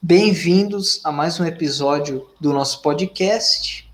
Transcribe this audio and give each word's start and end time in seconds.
Bem-vindos 0.00 1.00
a 1.04 1.10
mais 1.10 1.40
um 1.40 1.44
episódio 1.44 2.28
do 2.40 2.52
nosso 2.52 2.80
podcast. 2.82 3.90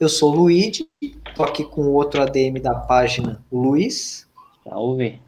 Eu 0.00 0.08
sou 0.08 0.32
o 0.32 0.36
Luigi, 0.36 0.88
estou 1.02 1.44
aqui 1.44 1.64
com 1.64 1.82
o 1.82 1.92
outro 1.92 2.22
ADM 2.22 2.60
da 2.60 2.74
página, 2.74 3.44
o 3.50 3.60
Luiz. 3.60 4.26
Salve. 4.64 5.20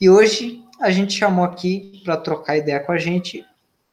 E 0.00 0.10
hoje 0.10 0.64
a 0.80 0.90
gente 0.90 1.14
chamou 1.14 1.44
aqui 1.44 2.00
para 2.04 2.16
trocar 2.16 2.56
ideia 2.56 2.80
com 2.80 2.92
a 2.92 2.98
gente 2.98 3.46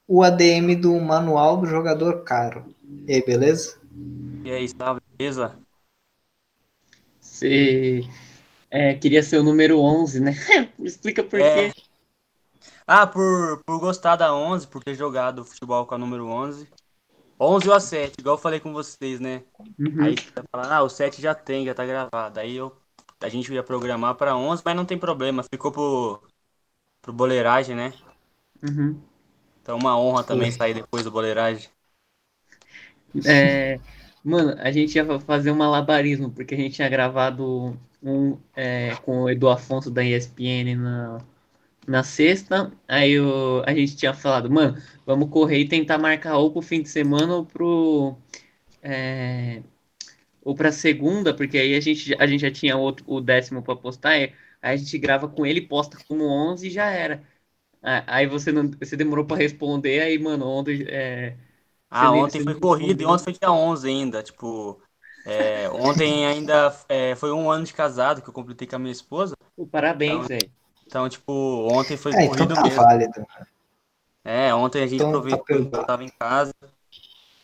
o 0.08 0.24
ADM 0.24 0.76
do 0.76 1.00
Manual 1.00 1.58
do 1.58 1.68
Jogador 1.68 2.24
Caro. 2.24 2.66
E 3.08 3.14
aí, 3.14 3.24
beleza? 3.24 3.80
E 4.44 4.50
aí, 4.52 4.74
tá 4.74 5.00
beleza? 5.18 5.56
Você 7.22 8.04
é, 8.72 8.96
queria 8.96 9.22
ser 9.22 9.38
o 9.38 9.44
número 9.44 9.80
11, 9.80 10.20
né? 10.20 10.36
Explica 10.82 11.24
por 11.24 11.40
É. 11.40 11.70
quê. 11.72 11.82
Ah, 12.92 13.06
por, 13.06 13.62
por 13.68 13.80
gostar 13.80 14.16
da 14.16 14.34
11, 14.34 14.66
por 14.66 14.84
ter 14.84 14.96
jogado 14.96 15.46
futebol 15.46 15.86
com 15.86 15.94
a 15.94 15.98
número 16.00 16.26
11. 16.26 16.68
11 17.40 17.70
ou 17.70 17.76
a 17.76 17.80
7, 17.80 18.16
igual 18.18 18.34
eu 18.34 18.42
falei 18.42 18.60
com 18.60 18.74
vocês, 18.74 19.20
né? 19.20 19.44
Uhum. 19.78 20.06
Aí 20.06 20.16
você 20.16 20.32
tá 20.32 20.44
falando, 20.52 20.72
ah, 20.72 20.82
o 20.82 20.90
7 20.90 21.22
já 21.22 21.36
tem, 21.36 21.68
já 21.68 21.76
tá 21.76 21.86
gravado. 21.86 22.40
Aí 22.40 22.56
eu, 22.56 22.76
a 23.22 23.30
gente 23.30 23.54
ia 23.54 23.62
programar 23.62 24.16
pra 24.16 24.36
11, 24.36 24.64
mas 24.66 24.76
não 24.76 24.86
tem 24.86 24.98
problema, 24.98 25.44
ficou 25.44 25.72
pro, 25.72 26.20
pro 27.00 27.14
boleiragem, 27.14 27.76
né? 27.76 27.94
Uhum. 28.68 29.00
Então 29.62 29.78
uma 29.78 29.96
honra 29.96 30.24
também 30.24 30.52
sair 30.52 30.74
depois 30.74 31.04
do 31.04 31.12
boleiragem. 31.12 31.70
É, 33.24 33.80
mano, 34.24 34.56
a 34.58 34.72
gente 34.72 34.96
ia 34.96 35.20
fazer 35.20 35.52
um 35.52 35.56
malabarismo, 35.56 36.32
porque 36.32 36.56
a 36.56 36.58
gente 36.58 36.78
tinha 36.78 36.90
gravado 36.90 37.80
um 38.02 38.36
é, 38.56 38.96
com 39.04 39.26
o 39.26 39.30
Edu 39.30 39.48
Afonso 39.48 39.92
da 39.92 40.04
ESPN 40.04 40.76
na, 40.76 41.20
na 41.88 42.04
sexta. 42.04 42.72
Aí 42.88 43.20
o, 43.20 43.64
a 43.66 43.74
gente 43.74 43.96
tinha 43.96 44.14
falado, 44.14 44.50
mano, 44.52 44.82
vamos 45.06 45.30
correr 45.30 45.60
e 45.60 45.68
tentar 45.70 45.98
marcar 45.98 46.38
ou 46.38 46.52
pro 46.52 46.62
fim 46.62 46.82
de 46.82 46.90
semana 46.90 47.36
ou 47.36 47.46
pro. 47.46 48.18
É, 48.84 49.64
ou 50.44 50.56
pra 50.56 50.72
segunda, 50.72 51.36
porque 51.36 51.58
aí 51.58 51.76
a 51.76 51.80
gente, 51.82 52.16
a 52.22 52.28
gente 52.28 52.42
já 52.42 52.52
tinha 52.52 52.78
outro, 52.78 53.06
o 53.08 53.22
décimo 53.22 53.62
pra 53.64 53.76
postar. 53.76 54.12
Aí 54.14 54.34
a 54.62 54.76
gente 54.78 54.98
grava 54.98 55.28
com 55.30 55.46
ele, 55.46 55.62
posta 55.62 55.98
como 56.08 56.26
11 56.26 56.68
e 56.68 56.72
já 56.72 56.88
era. 56.92 57.24
Aí 58.08 58.28
você, 58.28 58.52
não, 58.52 58.70
você 58.72 58.98
demorou 58.98 59.26
pra 59.26 59.38
responder, 59.38 60.02
aí, 60.02 60.20
mano, 60.20 60.46
ontem. 60.48 60.84
É, 60.90 61.38
Ah, 61.90 62.12
nem- 62.12 62.26
ontem 62.26 62.40
foi 62.42 62.56
corrida 62.60 63.02
e 63.04 63.06
ontem 63.06 63.24
foi 63.24 63.34
dia 63.34 63.52
11 63.52 63.88
ainda, 63.90 64.22
tipo... 64.24 64.82
é, 65.26 65.70
ontem 65.72 66.26
ainda 66.28 66.76
é, 66.90 67.16
foi 67.16 67.32
um 67.32 67.50
ano 67.52 67.66
de 67.66 67.74
casado 67.74 68.22
que 68.22 68.30
eu 68.30 68.34
completei 68.34 68.68
com 68.68 68.76
a 68.76 68.80
minha 68.80 68.92
esposa. 68.92 69.36
parabéns, 69.72 70.28
Então, 70.28 70.30
velho. 70.30 70.52
Então, 70.90 71.08
tipo, 71.08 71.32
ontem 71.32 71.96
foi 71.98 72.12
É, 72.14 72.26
então 72.26 72.48
corrido 72.48 72.54
tá 72.54 72.64
mesmo. 72.64 72.82
válido. 72.82 73.26
É, 74.24 74.54
ontem 74.54 74.84
a 74.84 74.88
gente 74.88 75.04
Então, 75.04 75.12
tá 75.12 75.18
aproveitou 75.18 75.46
que 75.46 75.54
perdoado. 75.54 75.78
eu 75.78 75.86
tava 75.86 76.04
em 76.04 76.10
casa. 76.10 76.54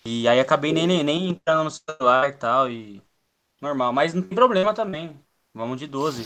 E 0.06 0.28
aí 0.28 0.40
acabei 0.40 0.74
nem, 0.74 0.88
nem, 0.88 1.04
nem 1.04 1.30
entrando 1.30 1.66
no 1.66 1.72
celular 1.72 2.30
e 2.30 2.34
tal. 2.34 2.70
E 2.70 3.02
normal. 3.62 3.94
Mas 3.94 4.14
não 4.14 4.22
tem 4.24 4.36
problema 4.36 4.74
também. 4.74 5.20
Vamos 5.54 5.80
de 5.80 5.88
12. 5.88 6.26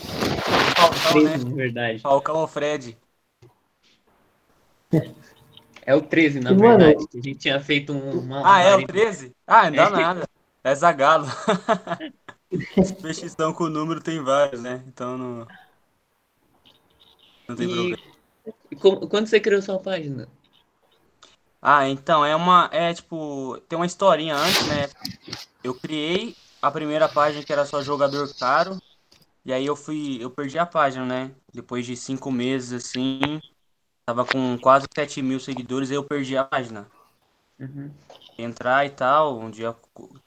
Falcão, 0.78 1.22
né? 1.22 1.31
13, 1.31 1.45
na 1.50 1.56
verdade. 1.56 2.02
Falcão 2.02 2.38
ou 2.38 2.47
Fred. 2.47 2.97
É 5.86 5.95
o 5.95 6.02
13, 6.02 6.40
na 6.40 6.53
verdade. 6.53 6.97
a 7.14 7.17
gente 7.17 7.36
tinha 7.36 7.59
feito 7.59 7.94
um, 7.94 8.20
uma. 8.20 8.42
Ah, 8.45 8.62
é 8.62 8.75
o 8.75 8.80
uma- 8.80 8.88
13? 8.88 9.36
Ah, 9.47 9.70
não 9.70 9.75
dá 9.75 9.90
É. 9.90 9.92
nada. 10.02 10.28
É 10.64 10.75
Zagalo. 10.75 11.25
Superstição 12.84 13.53
com 13.53 13.66
o 13.66 13.70
número 13.70 14.02
tem 14.02 14.22
vários, 14.23 14.62
né? 14.62 14.84
Então 14.88 15.17
não. 15.17 15.47
Não 17.50 17.55
tem 17.55 17.67
E- 17.67 17.73
problema. 17.73 18.19
Como- 18.81 19.08
quando 19.09 19.28
você 19.28 19.39
criou 19.39 19.61
sua 19.61 19.80
página? 19.80 20.28
Ah, 21.61 21.88
então, 21.89 22.23
é 22.25 22.36
uma. 22.36 22.69
É 22.72 22.94
tipo. 22.94 23.59
Tem 23.67 23.78
uma 23.78 23.86
historinha 23.86 24.36
antes, 24.36 24.67
né? 24.67 24.89
Eu 25.64 25.75
criei 25.75 26.36
a 26.61 26.72
primeira 26.72 27.09
página 27.09 27.44
que 27.44 27.51
era 27.53 27.66
só 27.66 27.81
jogador 27.84 28.34
caro. 28.35 28.78
E 29.46 29.53
aí 29.53 29.66
eu 29.66 29.75
fui. 29.75 30.18
Eu 30.22 30.31
perdi 30.31 30.59
a 30.59 30.66
página, 30.66 31.06
né? 31.06 31.35
Depois 31.53 31.85
de 31.85 31.96
cinco 31.97 32.31
meses 32.31 32.74
assim. 32.74 33.41
Tava 34.06 34.25
com 34.25 34.57
quase 34.59 34.88
7 34.94 35.22
mil 35.22 35.40
seguidores, 35.40 35.90
aí 35.91 35.97
eu 35.97 36.03
perdi 36.03 36.38
a 36.38 36.45
página. 36.45 36.88
Uhum. 37.59 37.91
Entrar 38.38 38.85
e 38.85 38.90
tal, 38.90 39.38
um 39.38 39.51
dia 39.51 39.75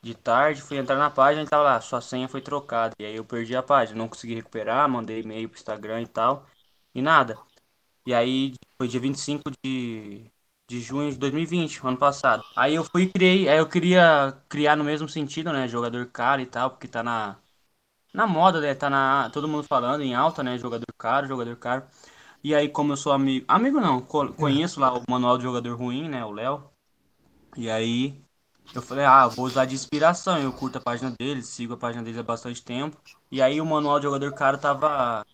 de 0.03 0.15
tarde, 0.15 0.61
fui 0.63 0.77
entrar 0.77 0.97
na 0.97 1.11
página 1.11 1.43
e 1.45 1.49
tava 1.49 1.63
lá, 1.65 1.81
sua 1.81 2.01
senha 2.01 2.29
foi 2.29 2.41
trocada. 2.43 2.95
E 3.01 3.05
aí 3.07 3.17
eu 3.17 3.25
perdi 3.25 3.57
a 3.57 3.63
página, 3.63 3.99
não 3.99 4.09
consegui 4.09 4.35
recuperar, 4.35 4.89
mandei 4.89 5.21
e-mail 5.21 5.49
pro 5.49 5.59
Instagram 5.59 6.03
e 6.03 6.07
tal. 6.07 6.47
E 6.95 7.03
nada. 7.03 7.39
E 8.07 8.15
aí 8.15 8.55
foi 8.79 8.89
dia 8.89 9.01
25 9.01 9.51
de, 9.65 10.31
de 10.69 10.81
junho 10.81 11.11
de 11.13 11.19
2020, 11.19 11.81
ano 11.87 11.99
passado. 11.99 12.45
Aí 12.57 12.75
eu 12.75 12.85
fui 12.85 13.05
e 13.05 13.13
criei, 13.13 13.49
aí 13.49 13.59
eu 13.59 13.69
queria 13.69 14.33
criar 14.49 14.77
no 14.77 14.85
mesmo 14.85 15.09
sentido, 15.09 15.53
né? 15.53 15.69
Jogador 15.69 16.07
caro 16.11 16.43
e 16.43 16.47
tal, 16.47 16.71
porque 16.71 16.89
tá 16.89 17.03
na, 17.03 17.39
na 18.15 18.27
moda, 18.27 18.61
né? 18.61 18.75
Tá 18.75 18.91
na, 18.91 19.31
todo 19.31 19.49
mundo 19.49 19.65
falando 19.65 20.03
em 20.03 20.15
alta, 20.15 20.43
né? 20.43 20.59
Jogador 20.59 20.87
caro, 20.99 21.27
jogador 21.29 21.57
caro. 21.57 21.85
E 22.45 22.55
aí, 22.55 22.69
como 22.69 22.93
eu 22.95 22.99
sou 22.99 23.13
amigo, 23.13 23.45
amigo 23.49 23.81
não, 23.81 24.03
co- 24.03 24.33
conheço 24.35 24.81
lá 24.81 24.95
o 24.95 25.03
manual 25.11 25.39
de 25.39 25.45
jogador 25.45 25.77
ruim, 25.79 26.09
né? 26.09 26.25
O 26.25 26.33
Léo. 26.33 26.71
E 27.57 27.71
aí 27.71 28.25
eu 28.75 28.83
falei, 28.83 29.05
ah, 29.05 29.27
vou 29.29 29.47
usar 29.47 29.65
de 29.67 29.75
inspiração. 29.75 30.39
Eu 30.41 30.53
curto 30.53 30.79
a 30.79 30.81
página 30.81 31.11
deles, 31.19 31.47
sigo 31.49 31.75
a 31.75 31.77
página 31.77 32.03
deles 32.03 32.19
há 32.19 32.23
bastante 32.23 32.63
tempo. 32.65 32.97
E 33.31 33.43
aí 33.43 33.61
o 33.61 33.67
manual 33.67 33.99
de 33.99 34.05
jogador 34.05 34.33
caro 34.35 34.59
tava 34.59 35.25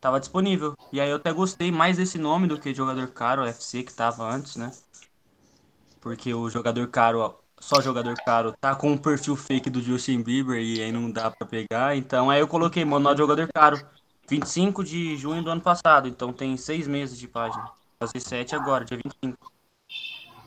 tava 0.00 0.20
disponível. 0.20 0.74
E 0.92 1.00
aí 1.00 1.10
eu 1.10 1.16
até 1.16 1.32
gostei 1.32 1.70
mais 1.70 1.96
desse 1.96 2.18
nome 2.18 2.46
do 2.46 2.58
que 2.58 2.74
jogador 2.74 3.06
caro 3.08 3.44
FC 3.44 3.82
que 3.82 3.92
tava 3.92 4.24
antes, 4.28 4.56
né? 4.56 4.70
Porque 6.00 6.32
o 6.32 6.48
jogador 6.48 6.86
caro, 6.88 7.34
só 7.60 7.80
jogador 7.80 8.14
caro, 8.24 8.52
tá 8.60 8.74
com 8.76 8.92
um 8.92 8.98
perfil 8.98 9.34
fake 9.36 9.68
do 9.68 9.80
Justin 9.80 10.22
Bieber 10.22 10.60
e 10.60 10.82
aí 10.82 10.92
não 10.92 11.10
dá 11.10 11.30
pra 11.30 11.46
pegar. 11.46 11.96
Então 11.96 12.30
aí 12.30 12.40
eu 12.40 12.48
coloquei 12.48 12.84
manual 12.84 13.14
de 13.14 13.18
jogador 13.18 13.48
caro. 13.52 13.86
25 14.28 14.82
de 14.82 15.16
junho 15.16 15.42
do 15.42 15.50
ano 15.50 15.60
passado, 15.60 16.08
então 16.08 16.32
tem 16.32 16.56
seis 16.56 16.88
meses 16.88 17.18
de 17.18 17.28
página. 17.28 17.64
Fazer 17.98 18.20
7 18.20 18.56
agora, 18.56 18.84
dia 18.84 18.96
25. 18.96 19.52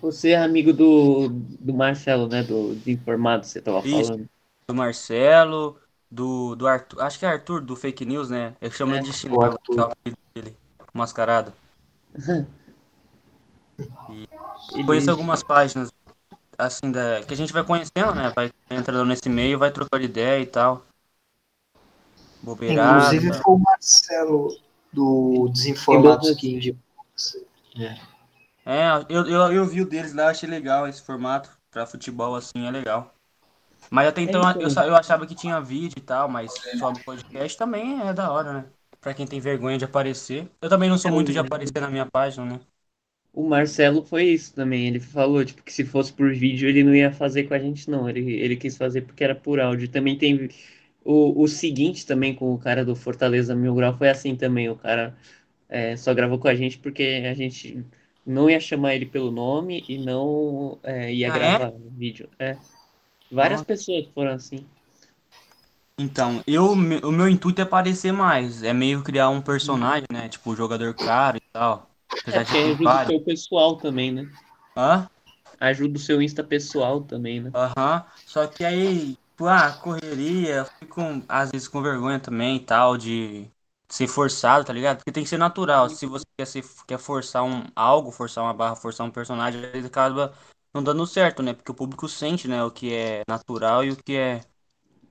Você 0.02 0.30
é 0.30 0.38
amigo 0.38 0.72
do, 0.72 1.30
do 1.30 1.74
Marcelo, 1.74 2.28
né? 2.28 2.44
Do 2.44 2.76
Desinformado, 2.76 3.46
você 3.46 3.62
tava 3.62 3.81
Isso. 3.84 4.12
falando. 4.12 4.30
do 4.68 4.76
Marcelo, 4.76 5.78
do, 6.12 6.56
do 6.56 6.68
Arthur, 6.68 7.02
acho 7.02 7.20
que 7.20 7.25
é 7.25 7.30
Arthur 7.30 7.62
do 7.62 7.75
Fake 7.75 8.06
News, 8.06 8.30
né? 8.30 8.56
Eu 8.62 8.72
chamo 8.72 8.94
ele 8.94 9.00
É, 9.00 9.03
de 9.03 9.14
chinelo, 9.14 9.42
Arthur. 9.44 9.94
que 10.03 10.09
é 10.09 10.42
dele, 10.42 10.58
mascarado. 10.94 11.53
Ele- 14.74 14.86
Conheço 14.86 15.12
algumas 15.12 15.44
páginas, 15.44 15.90
assim, 16.58 16.92
da, 16.92 17.22
que 17.24 17.34
a 17.34 17.38
gente 17.38 17.53
vai 17.53 17.64
conhecendo, 17.64 18.14
né? 18.16 18.31
Vai 18.36 18.52
entrando 18.69 19.06
nesse 19.06 19.30
meio, 19.30 19.59
vai 19.59 19.72
trocando 19.72 20.03
ideia 20.03 20.42
e 20.42 20.46
tal. 20.46 20.86
Bobeirada. 22.44 22.98
Inclusive 22.98 23.34
foi 23.34 23.53
o 23.56 23.59
Marcelo 23.59 24.58
do 24.94 25.50
Desinformados 25.52 26.31
que 26.31 26.52
indicou 26.52 27.06
você. 27.16 27.46
É, 28.66 28.88
eu, 29.09 29.25
eu, 29.28 29.53
eu 29.53 29.66
vi 29.66 29.81
o 29.81 29.86
deles 29.90 30.14
lá, 30.14 30.30
achei 30.30 30.48
legal 30.50 30.88
esse 30.88 31.02
formato. 31.02 31.50
Pra 31.72 31.86
futebol, 31.86 32.36
assim, 32.36 32.66
é 32.66 32.72
legal. 32.72 33.14
Mas 33.89 34.07
até 34.07 34.22
então 34.22 34.41
então. 34.44 34.61
eu, 34.61 34.69
eu 34.69 34.95
achava 34.95 35.25
que 35.27 35.35
tinha 35.35 35.59
vídeo 35.61 35.95
e 35.97 36.01
tal, 36.01 36.29
mas 36.29 36.69
só 36.72 36.91
no 36.91 37.00
podcast 37.03 37.57
também 37.57 38.01
é 38.07 38.13
da 38.13 38.31
hora, 38.31 38.53
né? 38.63 38.72
Pra 39.01 39.13
quem 39.13 39.25
tem 39.27 39.39
vergonha 39.39 39.77
de 39.77 39.85
aparecer. 39.85 40.50
Eu 40.61 40.69
também 40.69 40.89
não 40.89 40.97
sou 40.97 41.11
muito 41.11 41.31
de 41.31 41.39
aparecer 41.39 41.79
na 41.81 41.89
minha 41.89 42.05
página, 42.05 42.45
né? 42.45 42.59
O 43.33 43.47
Marcelo 43.47 44.03
foi 44.03 44.25
isso 44.25 44.53
também. 44.53 44.88
Ele 44.88 45.00
falou, 45.00 45.44
tipo, 45.45 45.63
que 45.63 45.72
se 45.72 45.85
fosse 45.85 46.11
por 46.13 46.33
vídeo 46.33 46.67
ele 46.67 46.83
não 46.83 46.95
ia 46.95 47.11
fazer 47.11 47.44
com 47.47 47.53
a 47.53 47.59
gente, 47.59 47.89
não. 47.89 48.09
Ele, 48.09 48.33
ele 48.33 48.55
quis 48.55 48.75
fazer 48.77 49.01
porque 49.03 49.23
era 49.23 49.35
por 49.35 49.59
áudio. 49.59 49.89
Também 49.89 50.17
tem 50.17 50.50
o, 51.03 51.41
o 51.44 51.47
seguinte 51.47 52.06
também 52.06 52.35
com 52.35 52.53
o 52.53 52.57
cara 52.59 52.83
do 52.85 52.95
Fortaleza 52.95 53.56
Mil 53.56 53.75
Grau 53.75 53.97
foi 53.97 54.09
assim 54.09 54.35
também. 54.35 54.69
O 54.69 54.75
cara 54.75 55.16
é, 55.69 55.95
só 55.97 56.13
gravou 56.13 56.39
com 56.39 56.47
a 56.47 56.56
gente 56.56 56.79
porque 56.79 57.03
a 57.29 57.33
gente 57.33 57.85
não 58.25 58.50
ia 58.50 58.59
chamar 58.59 58.95
ele 58.95 59.06
pelo 59.06 59.31
nome 59.31 59.83
e 59.88 59.97
não 60.00 60.80
é, 60.83 61.13
ia 61.13 61.30
Ah, 61.30 61.38
é? 61.38 61.59
gravar 61.59 61.69
o 61.71 61.89
vídeo. 61.92 62.30
É. 62.39 62.57
Várias 63.31 63.62
Nossa. 63.62 63.66
pessoas 63.66 64.06
foram 64.14 64.34
assim. 64.34 64.66
Então, 66.02 66.42
eu, 66.48 66.72
o 66.72 67.12
meu 67.12 67.28
intuito 67.28 67.60
é 67.62 67.64
aparecer 67.64 68.12
mais. 68.14 68.64
É 68.64 68.72
meio 68.74 69.04
criar 69.04 69.30
um 69.30 69.42
personagem, 69.42 70.06
né? 70.12 70.30
Tipo, 70.30 70.56
jogador 70.56 70.94
caro 70.96 71.38
e 71.38 71.42
tal. 71.52 71.90
Apesar 72.22 72.42
É 72.42 72.44
porque 72.44 72.58
ajuda 72.58 72.96
o 72.96 73.00
vários. 73.00 73.12
seu 73.12 73.22
pessoal 73.24 73.78
também, 73.78 74.12
né? 74.12 74.28
Hã? 74.76 75.10
Ajuda 75.58 75.98
o 75.98 76.02
seu 76.02 76.22
Insta 76.22 76.44
pessoal 76.44 77.02
também, 77.06 77.40
né? 77.40 77.54
Aham. 77.54 78.06
Só 78.26 78.48
que 78.48 78.64
aí, 78.64 79.16
tipo, 79.16 79.46
ah, 79.48 79.74
correria, 79.74 80.66
fico 80.80 81.02
às 81.28 81.50
vezes 81.52 81.68
com 81.68 81.81
vergonha 81.81 82.20
também 82.20 82.58
e 82.58 82.60
tal, 82.66 82.98
de 82.98 83.50
ser 83.90 84.08
forçado, 84.08 84.66
tá 84.66 84.72
ligado? 84.74 84.98
Porque 84.98 85.12
tem 85.12 85.24
que 85.24 85.30
ser 85.30 85.38
natural. 85.38 85.90
Se 85.90 86.06
você 86.06 86.26
quer, 86.38 86.46
ser, 86.46 86.64
quer 86.88 87.00
forçar 87.00 87.44
um, 87.44 87.64
algo, 87.76 88.12
forçar 88.12 88.44
uma 88.44 88.54
barra, 88.54 88.76
forçar 88.76 89.06
um 89.08 89.12
personagem, 89.12 89.64
às 89.66 89.72
vezes 89.72 89.88
acaba 89.90 90.34
não 90.74 90.83
dando 90.83 91.06
certo, 91.07 91.42
né? 91.44 91.54
Porque 91.54 91.71
o 91.71 91.75
público 91.75 92.07
sente, 92.10 92.48
né, 92.48 92.63
o 92.63 92.71
que 92.71 92.94
é 92.94 93.24
natural 93.27 93.83
e 93.83 93.92
o 93.92 93.98
que 94.04 94.16
é 94.18 94.42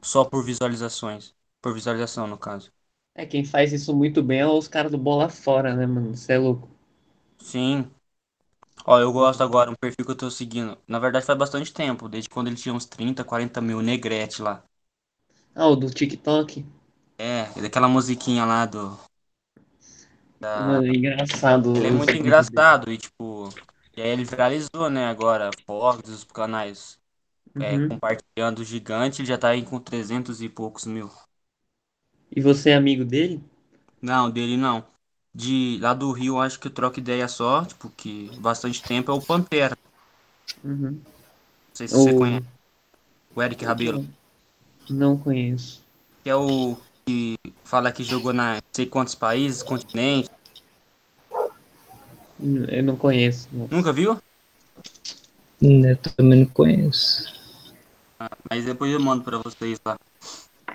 só 0.03 0.25
por 0.25 0.45
visualizações. 0.45 1.35
Por 1.63 1.75
visualização, 1.75 2.27
no 2.27 2.39
caso. 2.39 2.73
É, 3.15 3.27
quem 3.27 3.45
faz 3.45 3.71
isso 3.73 3.95
muito 3.95 4.23
bem 4.23 4.41
é 4.41 4.47
os 4.47 4.67
caras 4.67 4.91
do 4.93 4.97
Bola 4.97 5.29
Fora, 5.29 5.75
né, 5.77 5.87
mano? 5.87 6.17
Você 6.17 6.33
é 6.33 6.39
louco. 6.39 6.67
Sim. 7.41 7.91
Ó, 8.87 8.99
eu 9.01 9.13
gosto 9.13 9.43
agora, 9.43 9.71
um 9.71 9.77
perfil 9.77 10.05
que 10.07 10.13
eu 10.13 10.17
tô 10.17 10.31
seguindo. 10.31 10.79
Na 10.89 10.99
verdade 10.99 11.25
faz 11.27 11.39
bastante 11.39 11.73
tempo, 11.73 12.09
desde 12.09 12.29
quando 12.31 12.49
ele 12.49 12.57
tinha 12.57 12.75
uns 12.75 12.87
30, 12.87 13.25
40 13.25 13.61
mil, 13.61 13.81
Negrete 13.83 14.43
lá. 14.43 14.65
Ah, 15.55 15.69
o 15.69 15.77
do 15.77 15.91
TikTok. 15.91 16.65
É, 17.17 17.45
daquela 17.61 17.89
musiquinha 17.89 18.45
lá 18.45 18.67
do. 18.67 18.99
Da... 20.41 20.81
Mano, 20.81 20.87
é 20.87 20.91
engraçado. 20.97 21.71
Ele 21.75 21.89
é 21.89 21.91
muito 21.91 22.17
engraçado 22.17 22.91
e 22.93 22.99
tipo. 22.99 23.49
E 23.99 24.03
aí 24.03 24.09
ele 24.11 24.25
viralizou, 24.25 24.89
né? 24.91 25.07
Agora, 25.09 25.51
Fox, 25.67 26.09
os 26.09 26.25
canais 26.25 26.99
é, 27.59 27.79
Uhum. 27.79 27.91
compartilhando 27.91 28.61
o 28.61 28.65
gigante, 28.65 29.23
ele 29.23 29.29
já 29.29 29.39
tá 29.39 29.51
aí 29.51 29.65
com 29.65 29.81
300 29.81 30.43
e 30.43 30.49
poucos 30.49 30.87
mil. 30.87 31.11
E 32.35 32.41
você 32.41 32.71
é 32.71 32.75
amigo 32.75 33.05
dele? 33.05 33.45
Não, 34.01 34.31
dele 34.31 34.57
não. 34.57 34.85
De 35.35 35.79
lá 35.81 35.95
do 35.95 36.11
Rio, 36.13 36.39
acho 36.41 36.59
que 36.59 36.67
eu 36.69 36.75
troco 36.75 36.99
ideia 36.99 37.29
só, 37.29 37.65
tipo, 37.65 37.91
que 37.91 38.31
bastante 38.41 38.83
tempo 38.83 39.11
é 39.11 39.15
o 39.15 39.23
Pantera. 39.23 39.77
Uhum. 40.65 41.03
Não 41.73 41.77
sei 41.77 41.89
se 41.89 41.95
você 41.95 42.13
O- 42.13 42.13
conhece. 42.13 42.47
O 43.35 43.43
Eric 43.43 43.65
Rabelo. 43.65 44.03
Não 44.91 45.17
conheço. 45.17 45.83
Que 46.23 46.31
é 46.31 46.37
o 46.37 46.77
que 47.07 47.37
fala 47.65 47.93
que 47.93 48.03
jogou 48.05 48.33
na 48.33 48.59
sei 48.75 48.87
quantos 48.87 49.15
países, 49.15 49.63
continentes. 49.63 50.31
Eu 52.41 52.83
não 52.83 52.97
conheço. 52.97 53.49
não. 53.53 53.69
Nunca 53.71 53.93
viu? 53.93 54.19
Eu 55.61 55.97
também 55.97 56.41
não 56.41 56.47
conheço. 56.47 57.29
Mas 58.51 58.65
depois 58.65 58.93
eu 58.93 59.01
mando 59.01 59.25
pra 59.25 59.39
vocês 59.39 59.79
lá. 59.87 59.97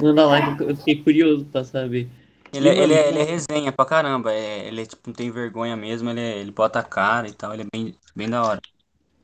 Manda 0.01 0.25
lá 0.25 0.57
que 0.57 0.63
eu 0.63 0.75
fiquei 0.75 1.03
curioso 1.03 1.45
pra 1.45 1.63
saber. 1.63 2.09
Ele, 2.53 2.69
é- 2.69 2.77
E, 2.77 2.83
ele, 2.83 2.93
é, 2.93 3.09
ele 3.09 3.19
é 3.19 3.23
resenha 3.23 3.71
pra 3.71 3.85
caramba. 3.85 4.31
É, 4.31 4.67
ele 4.67 4.81
é, 4.81 4.85
tipo, 4.85 5.01
não 5.07 5.13
tem 5.13 5.31
vergonha 5.31 5.75
mesmo, 5.75 6.09
ele, 6.09 6.19
é- 6.19 6.37
ele 6.39 6.51
bota 6.51 6.79
a 6.79 6.83
cara 6.83 7.27
e 7.27 7.33
tal, 7.33 7.53
ele 7.53 7.63
é 7.63 7.67
bem, 7.71 7.95
bem 8.15 8.29
da 8.29 8.43
hora. 8.43 8.61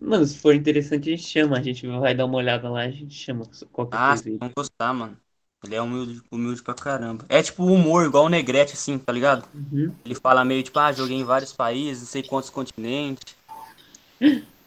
Mano, 0.02 0.26
se 0.26 0.38
for 0.38 0.56
interessante, 0.56 1.10
a 1.10 1.16
gente 1.16 1.28
chama. 1.28 1.58
A 1.58 1.62
gente 1.62 1.86
vai 1.88 2.16
dar 2.16 2.26
uma 2.26 2.38
olhada 2.38 2.70
lá, 2.70 2.82
a 2.82 2.90
gente 2.92 3.14
chama 3.14 3.46
qualquer 3.72 3.98
Ah, 3.98 4.08
coisa 4.08 4.24
vocês 4.24 4.34
aí. 4.34 4.40
vão 4.40 4.52
gostar, 4.56 4.94
mano. 4.94 5.18
Ele 5.64 5.76
é 5.76 5.82
humilde, 5.82 6.22
humilde 6.32 6.64
pra 6.64 6.74
caramba. 6.74 7.26
É 7.28 7.42
tipo 7.44 7.64
humor, 7.66 8.06
igual 8.06 8.26
o 8.26 8.30
Negrete, 8.30 8.74
assim, 8.74 8.98
tá 8.98 9.12
ligado? 9.12 9.46
Uhum. 9.54 9.94
Ele 10.06 10.16
fala 10.16 10.46
meio 10.46 10.64
tipo, 10.64 10.80
ah, 10.80 10.92
joguei 10.92 11.18
em 11.18 11.24
vários 11.24 11.52
países, 11.52 12.04
não 12.04 12.10
sei 12.10 12.24
quantos 12.24 12.50
continentes. 12.50 13.36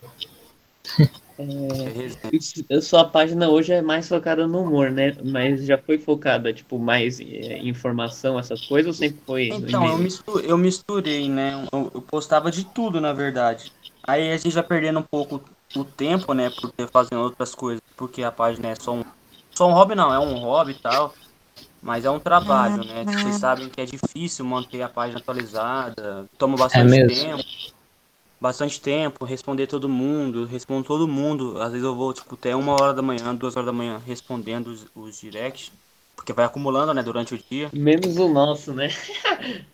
É 2.69 2.81
sua 2.81 3.05
página 3.05 3.49
hoje 3.49 3.73
é 3.73 3.83
mais 3.83 4.09
focada 4.09 4.47
no 4.47 4.63
humor, 4.63 4.91
né? 4.91 5.17
Mas 5.25 5.65
já 5.65 5.79
foi 5.79 5.99
focada, 5.99 6.53
tipo, 6.53 6.79
mais 6.79 7.19
é, 7.21 7.25
em 7.59 7.69
informação, 7.69 8.39
essas 8.39 8.67
coisas, 8.67 8.89
ou 8.89 8.93
sempre 8.95 9.21
foi 9.25 9.49
Então, 9.49 9.87
eu, 9.87 9.99
mistu- 9.99 10.41
eu 10.41 10.57
misturei, 10.59 11.29
né? 11.29 11.53
Eu, 11.73 11.91
eu 11.95 12.03
postava 12.03 12.51
de 12.51 12.65
tudo, 12.73 13.01
na 13.01 13.13
verdade. 13.13 13.73
Aí 14.07 14.33
a 14.33 14.37
gente 14.37 14.53
vai 14.53 14.63
perdendo 14.63 15.01
um 15.01 15.05
pouco 15.11 15.41
o 15.77 15.85
tempo, 15.85 16.33
né? 16.33 16.51
Por 16.51 16.71
ter 16.73 16.89
fazendo 16.93 17.23
outras 17.23 17.55
coisas, 17.55 17.81
porque 17.97 18.23
a 18.23 18.31
página 18.31 18.69
é 18.69 18.75
só 18.75 18.93
um. 18.95 19.03
Só 19.55 19.69
um 19.69 19.73
hobby 19.73 19.95
não, 19.95 20.13
é 20.13 20.19
um 20.19 20.39
hobby 20.39 20.73
e 20.73 20.75
tal. 20.75 21.15
Mas 21.83 22.05
é 22.05 22.11
um 22.11 22.21
trabalho, 22.21 22.85
né? 22.85 23.05
Vocês 23.05 23.37
sabem 23.37 23.69
que 23.69 23.81
é 23.81 23.85
difícil 23.85 24.45
manter 24.45 24.83
a 24.83 24.89
página 24.89 25.19
atualizada. 25.19 26.27
Toma 26.39 26.57
bastante 26.57 26.91
mesmo? 26.91 27.09
tempo. 27.09 27.45
Bastante 28.41 28.81
tempo, 28.81 29.25
responder 29.25 29.67
todo 29.67 29.89
mundo, 29.89 30.45
respondo 30.45 30.85
todo 30.85 31.07
mundo. 31.07 31.61
Às 31.61 31.73
vezes 31.73 31.85
eu 31.85 31.95
vou, 31.95 32.13
tipo, 32.13 32.35
até 32.35 32.55
uma 32.55 32.73
hora 32.73 32.95
da 32.95 33.03
manhã, 33.03 33.35
duas 33.35 33.57
horas 33.57 33.67
da 33.67 33.73
manhã, 33.73 34.01
respondendo 34.05 34.69
os, 34.69 34.87
os 34.95 35.21
directs. 35.21 35.73
Porque 36.15 36.33
vai 36.33 36.45
acumulando, 36.45 36.95
né, 36.95 37.03
durante 37.03 37.35
o 37.35 37.39
dia. 37.39 37.69
Menos 37.73 38.17
o 38.17 38.29
nosso, 38.29 38.73
né? 38.73 38.89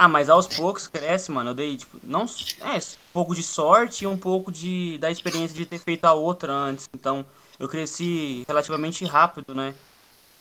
Ah, 0.00 0.06
mas 0.06 0.30
aos 0.30 0.46
poucos 0.46 0.86
cresce, 0.86 1.28
mano. 1.32 1.50
Eu 1.50 1.54
dei, 1.54 1.76
tipo, 1.76 1.98
não. 2.04 2.24
É, 2.60 2.76
um 2.76 3.12
pouco 3.12 3.34
de 3.34 3.42
sorte 3.42 4.04
e 4.04 4.06
um 4.06 4.16
pouco 4.16 4.52
de 4.52 4.96
da 4.98 5.10
experiência 5.10 5.56
de 5.56 5.66
ter 5.66 5.80
feito 5.80 6.04
a 6.04 6.14
outra 6.14 6.52
antes. 6.52 6.88
Então, 6.94 7.26
eu 7.58 7.68
cresci 7.68 8.44
relativamente 8.48 9.04
rápido, 9.04 9.54
né? 9.54 9.74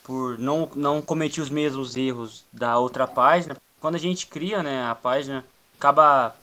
Por 0.03 0.37
não, 0.39 0.69
não 0.75 1.01
cometer 1.01 1.41
os 1.41 1.49
mesmos 1.49 1.95
erros 1.97 2.45
da 2.51 2.77
outra 2.79 3.07
página. 3.07 3.55
Quando 3.79 3.95
a 3.95 3.99
gente 3.99 4.27
cria, 4.27 4.63
né, 4.63 4.85
a 4.85 4.95
página, 4.95 5.45
acaba. 5.77 6.35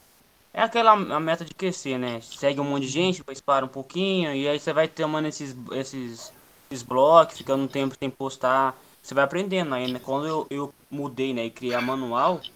É 0.53 0.62
aquela 0.62 0.93
a 0.93 1.21
meta 1.21 1.44
de 1.44 1.55
crescer, 1.55 1.99
né? 1.99 2.21
Segue 2.21 2.61
um 2.61 2.65
monte 2.65 2.82
de 2.85 2.88
gente, 2.88 3.19
depois 3.19 3.41
para 3.41 3.65
um 3.65 3.69
pouquinho, 3.69 4.35
e 4.35 4.49
aí 4.49 4.59
você 4.61 4.73
vai 4.73 4.87
tomando 4.88 5.26
esses, 5.29 5.55
esses, 5.73 6.32
esses 6.71 6.82
blocos, 6.85 7.37
ficando 7.38 7.65
um 7.65 7.69
tempo 7.69 7.94
sem 7.99 8.11
postar. 8.11 8.81
Você 9.03 9.15
vai 9.15 9.25
aprendendo 9.25 9.75
aí, 9.75 9.88
né? 9.88 9.99
Quando 10.00 10.26
eu, 10.29 10.47
eu 10.50 10.75
mudei, 10.91 11.35
né, 11.35 11.47
e 11.47 11.50
criei 11.50 11.75
a 11.75 11.81
manual, 11.82 12.47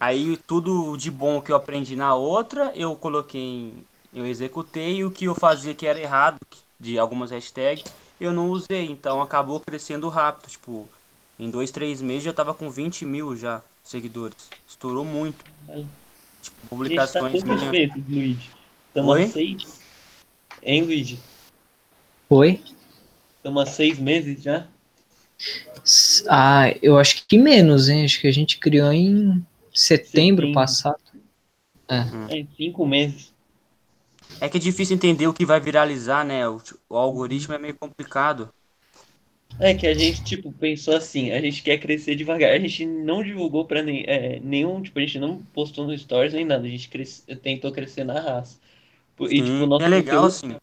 Aí 0.00 0.36
tudo 0.46 0.96
de 0.96 1.10
bom 1.10 1.40
que 1.40 1.52
eu 1.52 1.56
aprendi 1.56 1.94
na 1.96 2.14
outra, 2.14 2.72
eu 2.74 2.96
coloquei, 2.96 3.40
em- 3.40 3.86
eu 4.12 4.26
executei 4.26 4.96
e 4.96 5.04
o 5.04 5.10
que 5.12 5.26
eu 5.26 5.34
fazia 5.34 5.74
que 5.74 5.86
era 5.86 6.00
errado, 6.00 6.38
de 6.82 6.98
algumas 6.98 7.30
hashtags, 7.30 7.84
eu 8.20 8.32
não 8.32 8.50
usei. 8.50 8.86
Então 8.90 9.22
acabou 9.22 9.60
crescendo 9.60 10.08
rápido. 10.08 10.50
Tipo, 10.50 10.88
em 11.38 11.48
dois, 11.48 11.70
três 11.70 12.02
meses 12.02 12.24
já 12.24 12.32
tava 12.32 12.52
com 12.52 12.68
20 12.68 13.06
mil 13.06 13.36
já 13.36 13.62
seguidores. 13.84 14.50
Estourou 14.68 15.04
muito. 15.04 15.44
Aí. 15.68 15.86
Tipo, 16.42 16.60
tá 16.60 16.68
publicações 16.68 17.44
meses, 17.44 18.04
Luigi? 18.08 18.50
Estamos 18.88 19.12
Oi? 19.12 19.22
a 19.22 19.28
seis? 19.28 19.80
Hein, 20.62 20.82
Luigi? 20.82 21.18
Oi? 22.28 22.60
Estamos 23.36 23.62
a 23.62 23.66
seis 23.66 23.98
meses 23.98 24.42
já? 24.42 24.66
Ah, 26.28 26.74
eu 26.82 26.98
acho 26.98 27.26
que 27.26 27.38
menos, 27.38 27.88
hein? 27.88 28.04
Acho 28.04 28.20
que 28.20 28.26
a 28.26 28.32
gente 28.32 28.58
criou 28.58 28.92
em 28.92 29.44
setembro 29.72 30.46
Setembro. 30.46 30.52
passado. 30.52 31.00
É, 31.88 32.46
cinco 32.56 32.86
meses. 32.86 33.31
É 34.42 34.46
que 34.48 34.58
é 34.58 34.60
difícil 34.60 34.94
entender 34.94 35.26
o 35.26 35.32
que 35.32 35.46
vai 35.46 35.58
viralizar, 35.58 36.22
né? 36.22 36.46
O, 36.46 36.60
o 36.90 36.96
algoritmo 36.98 37.54
é 37.54 37.58
meio 37.58 37.74
complicado. 37.78 38.52
É 39.58 39.74
que 39.74 39.86
a 39.86 39.94
gente, 39.94 40.24
tipo, 40.24 40.52
pensou 40.52 40.94
assim, 40.96 41.30
a 41.30 41.40
gente 41.40 41.62
quer 41.62 41.78
crescer 41.78 42.16
devagar. 42.16 42.52
A 42.52 42.58
gente 42.58 42.84
não 42.86 43.22
divulgou 43.22 43.64
pra 43.66 43.82
nem, 43.82 44.02
é, 44.06 44.40
nenhum, 44.40 44.82
tipo, 44.82 44.98
a 44.98 45.02
gente 45.02 45.18
não 45.18 45.42
postou 45.46 45.86
no 45.86 45.96
Stories 45.96 46.32
nem 46.34 46.44
nada. 46.44 46.66
A 46.66 46.70
gente 46.70 46.88
cres- 46.88 47.24
tentou 47.42 47.70
crescer 47.72 48.04
na 48.04 48.20
raça. 48.20 48.58
E, 49.20 49.42
tipo, 49.42 49.62
Sim, 49.62 49.64
o 49.64 49.68
nosso 49.68 49.84
é 49.84 49.88
legal, 49.88 50.24
assim. 50.26 50.56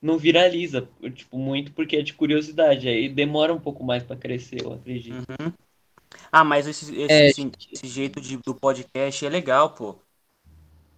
não 0.00 0.16
viraliza, 0.18 0.88
tipo, 1.14 1.36
muito 1.38 1.70
porque 1.72 1.96
é 1.96 2.02
de 2.02 2.14
curiosidade. 2.14 2.88
Aí 2.88 3.08
demora 3.10 3.52
um 3.54 3.60
pouco 3.60 3.84
mais 3.84 4.02
pra 4.02 4.16
crescer, 4.16 4.62
eu 4.62 4.72
acredito. 4.72 5.20
Uhum. 5.28 5.52
Ah, 6.32 6.44
mas 6.44 6.66
esse, 6.68 6.94
esse, 6.96 7.24
É, 7.24 7.26
assim, 7.26 7.50
esse 7.72 7.86
jeito 7.88 8.20
de, 8.20 8.36
do 8.38 8.54
podcast 8.54 9.24
é 9.26 9.28
legal, 9.30 9.74
pô. 9.74 10.00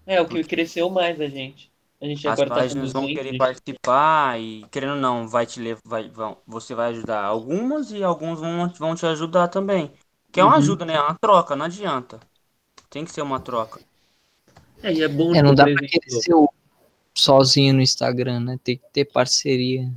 É, 0.07 0.21
o 0.21 0.29
que 0.29 0.43
cresceu 0.43 0.91
mais 0.91 1.21
a 1.21 1.29
gente. 1.29 1.71
A 2.01 2.07
gente 2.07 2.27
As 2.27 2.43
agora 2.43 2.51
tá 2.51 2.63
páginas 2.63 2.93
vão 2.93 3.09
200, 3.09 3.09
querer 3.09 3.35
gente. 3.35 3.35
participar 3.35 4.39
e 4.41 4.69
querendo 4.71 4.93
ou 4.95 5.01
não, 5.01 5.29
vai 5.29 5.47
te 5.47 5.61
levar, 5.61 5.81
vai, 5.85 6.09
vão, 6.11 6.43
você 6.47 6.75
vai 6.75 6.91
ajudar 6.91 7.25
algumas 7.25 7.91
e 7.93 8.03
alguns 8.05 8.41
vão, 8.41 8.69
vão 8.79 8.95
te 8.95 9.07
ajudar 9.07 9.49
também. 9.49 9.93
Que 10.33 10.41
é 10.41 10.45
uma 10.45 10.57
Uhum. 10.57 10.59
ajuda, 10.59 10.85
né? 10.85 10.95
É 10.95 11.01
uma 11.01 11.17
troca, 11.19 11.57
não 11.57 11.67
adianta. 11.67 12.21
Tem 12.91 13.05
que 13.05 13.13
ser 13.13 13.23
uma 13.23 13.41
troca. 13.41 13.81
É, 14.83 14.93
e 14.93 15.03
é 15.03 15.09
bom, 15.09 15.35
É, 15.35 15.43
não 15.43 15.55
dá 15.55 15.67
pra 15.69 15.83
querer 15.83 16.11
ser 16.11 16.35
sozinho 17.15 17.75
no 17.75 17.83
Instagram, 17.83 18.41
né? 18.41 18.61
Tem 18.65 18.79
que 18.79 18.85
ter 18.93 19.07
parceria. 19.07 19.91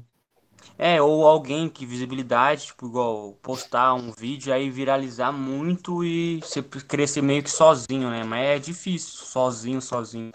É, 0.77 1.01
ou 1.01 1.25
alguém 1.27 1.69
que 1.69 1.85
visibilidade, 1.85 2.67
tipo, 2.67 2.87
igual 2.87 3.33
postar 3.41 3.93
um 3.93 4.11
vídeo 4.11 4.53
aí 4.53 4.69
viralizar 4.69 5.31
muito 5.31 6.03
e 6.03 6.39
você 6.41 6.61
crescer 6.63 7.21
meio 7.21 7.43
que 7.43 7.49
sozinho, 7.49 8.09
né? 8.09 8.23
Mas 8.23 8.45
é 8.45 8.59
difícil, 8.59 9.25
sozinho, 9.25 9.81
sozinho. 9.81 10.31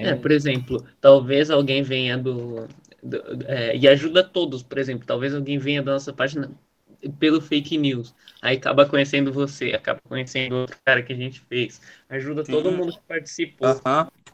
É, 0.00 0.14
por 0.14 0.30
exemplo, 0.30 0.86
talvez 1.00 1.50
alguém 1.50 1.82
venha 1.82 2.18
do, 2.18 2.66
do- 3.02 3.22
é, 3.46 3.76
e 3.76 3.88
ajuda 3.88 4.22
todos, 4.22 4.62
por 4.62 4.78
exemplo, 4.78 5.06
talvez 5.06 5.34
alguém 5.34 5.58
venha 5.58 5.82
da 5.82 5.92
nossa 5.92 6.12
página 6.12 6.50
pelo 7.18 7.40
fake 7.40 7.78
news, 7.78 8.14
aí 8.42 8.56
acaba 8.56 8.86
conhecendo 8.86 9.32
você, 9.32 9.72
acaba 9.72 10.00
conhecendo 10.08 10.54
outro 10.56 10.76
cara 10.84 11.02
que 11.02 11.12
a 11.12 11.16
gente 11.16 11.40
fez, 11.42 11.80
ajuda 12.08 12.44
todo 12.44 12.70
Sim. 12.70 12.72
mundo 12.72 12.92
que 12.92 13.00
participou. 13.06 13.82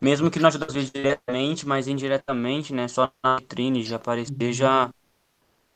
Mesmo 0.00 0.30
que 0.30 0.38
não 0.38 0.49
ajude 0.49 0.64
às 0.64 0.75
vezes 0.75 0.90
diretamente, 0.90 1.66
mas 1.66 1.87
indiretamente, 1.87 2.72
né? 2.75 2.88
Só 2.88 3.11
na 3.25 3.37
vitrine 3.38 3.82
já 3.84 3.96
aparecer 3.96 4.52
já, 4.52 4.90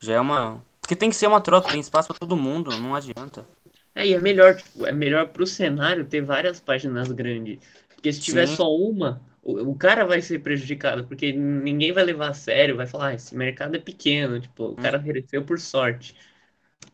já 0.01 0.15
é 0.15 0.19
uma. 0.19 0.63
Porque 0.81 0.95
tem 0.95 1.09
que 1.09 1.15
ser 1.15 1.27
uma 1.27 1.41
troca, 1.41 1.69
tem 1.69 1.79
espaço 1.81 2.09
pra 2.09 2.17
todo 2.19 2.37
mundo, 2.37 2.71
não 2.77 2.95
adianta. 2.95 3.47
É, 3.95 4.05
e 4.07 4.13
é 4.13 4.19
melhor, 4.19 4.55
tipo, 4.55 4.85
é 4.85 4.91
melhor 4.91 5.29
pro 5.29 5.45
cenário 5.47 6.05
ter 6.05 6.21
várias 6.21 6.59
páginas 6.59 7.11
grandes, 7.11 7.59
porque 7.95 8.13
se 8.13 8.21
tiver 8.21 8.45
Sim. 8.45 8.47
só 8.47 8.69
uma, 8.73 9.21
o, 9.47 9.71
o 9.71 9.75
cara 9.77 10.05
vai 10.05 10.21
ser 10.21 10.39
prejudicado, 10.39 11.07
porque 11.07 11.31
ninguém 11.33 11.91
vai 11.93 12.03
levar 12.05 12.29
a 12.29 12.33
sério, 12.33 12.75
vai 12.77 12.87
falar, 12.87 13.09
ah, 13.09 13.13
esse 13.15 13.35
mercado 13.35 13.75
é 13.75 13.79
pequeno, 13.79 14.39
tipo, 14.41 14.65
o 14.65 14.75
cara 14.77 14.99
cresceu 15.01 15.45
por 15.45 15.59
sorte. 15.59 16.15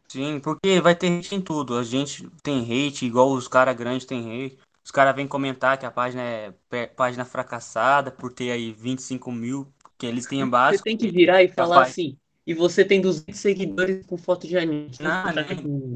Sim, 0.07 0.39
porque 0.39 0.79
vai 0.79 0.95
ter 0.95 1.07
hate 1.19 1.35
em 1.35 1.41
tudo. 1.41 1.77
A 1.77 1.83
gente 1.83 2.29
tem 2.43 2.61
hate, 2.61 3.05
igual 3.05 3.31
os 3.31 3.47
caras 3.47 3.75
grandes 3.75 4.05
tem 4.05 4.45
hate. 4.45 4.59
Os 4.83 4.91
caras 4.91 5.15
vêm 5.15 5.27
comentar 5.27 5.77
que 5.77 5.85
a 5.85 5.91
página 5.91 6.21
é 6.21 6.87
página 6.95 7.25
fracassada 7.25 8.11
por 8.11 8.31
ter 8.33 8.51
aí 8.51 8.71
25 8.71 9.31
mil, 9.31 9.73
que 9.97 10.05
eles 10.05 10.25
têm 10.27 10.47
Você 10.47 10.49
básico. 10.49 10.87
tem 10.87 10.97
que 10.97 11.09
virar 11.09 11.43
e 11.43 11.47
falar 11.47 11.81
assim. 11.81 12.17
E 12.45 12.53
você 12.53 12.83
tem 12.83 13.01
200 13.01 13.39
seguidores 13.39 14.05
com 14.05 14.17
foto 14.17 14.47
de 14.47 14.57
anime. 14.57 14.93
Você 14.93 15.03
Não, 15.03 15.33
né? 15.33 15.43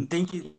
Tem 0.10 0.26
que, 0.26 0.56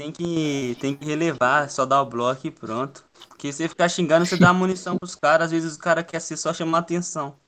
tem 0.00 0.12
que, 0.12 0.76
tem 0.80 0.96
que 0.96 1.04
relevar, 1.04 1.70
só 1.70 1.84
dar 1.86 2.00
o 2.02 2.06
bloco 2.06 2.46
e 2.46 2.50
pronto. 2.50 3.04
Porque 3.28 3.52
você 3.52 3.68
ficar 3.68 3.88
xingando, 3.88 4.24
você 4.26 4.36
dá 4.36 4.52
munição 4.54 4.96
pros 4.98 5.14
caras, 5.14 5.46
às 5.46 5.50
vezes 5.52 5.76
o 5.76 5.78
cara 5.78 6.02
quer 6.04 6.20
ser 6.20 6.36
só 6.36 6.52
chamar 6.54 6.78
atenção. 6.78 7.38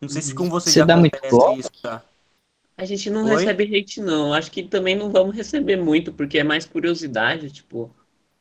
Não 0.00 0.08
sei 0.08 0.22
se 0.22 0.34
com 0.34 0.48
você, 0.50 0.72
Você 0.72 0.82
já 0.82 0.84
dá 0.84 0.96
muito 0.96 1.16
bloco? 1.28 1.60
isso, 1.60 1.70
tá? 1.82 2.04
A 2.76 2.84
gente 2.84 3.08
não 3.10 3.24
Oi? 3.24 3.52
recebe 3.64 3.64
hate, 3.64 4.00
não. 4.00 4.32
Acho 4.34 4.50
que 4.50 4.62
também 4.62 4.94
não 4.96 5.10
vamos 5.10 5.34
receber 5.36 5.76
muito, 5.76 6.12
porque 6.12 6.38
é 6.38 6.44
mais 6.44 6.66
curiosidade, 6.66 7.50
tipo. 7.50 7.94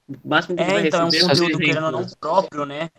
O 0.07 0.27
máximo 0.27 0.55
que 0.55 0.61
a 0.63 0.65
gente 0.65 0.73
É, 0.73 0.81
vai 0.81 0.83
então 0.83 1.01
é 1.01 1.05
um 1.05 1.13
receber 1.13 1.23
é 1.23 1.27
uns 1.27 1.39
conteúdo 1.39 1.61
querendo 1.61 1.85
ou 1.85 1.91
não 1.91 2.07
próprio, 2.19 2.65
né? 2.65 2.89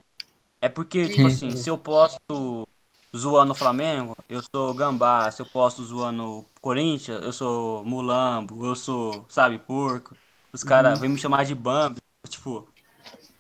É 0.61 0.69
porque, 0.69 1.09
tipo 1.11 1.27
assim, 1.27 1.57
se 1.57 1.71
eu 1.71 1.79
posto 1.79 2.69
zoando 3.17 3.53
o 3.53 3.57
Flamengo, 3.57 4.17
eu 4.29 4.43
sou 4.55 4.75
gambá. 4.75 5.31
Se 5.33 5.43
eu 5.43 5.47
posto 5.47 5.85
zoando 5.85 6.41
o 6.41 6.47
Corinthians, 6.61 7.23
eu 7.25 7.33
sou 7.33 7.85
mulambo, 7.85 8.67
eu 8.67 8.77
sou, 8.77 9.27
sabe, 9.31 9.59
porco. 9.59 10.17
Os 10.53 10.63
caras 10.63 10.99
vêm 10.99 11.09
me 11.09 11.19
chamar 11.19 11.45
de 11.45 11.55
Bambi. 11.55 12.01
Tipo, 12.29 12.69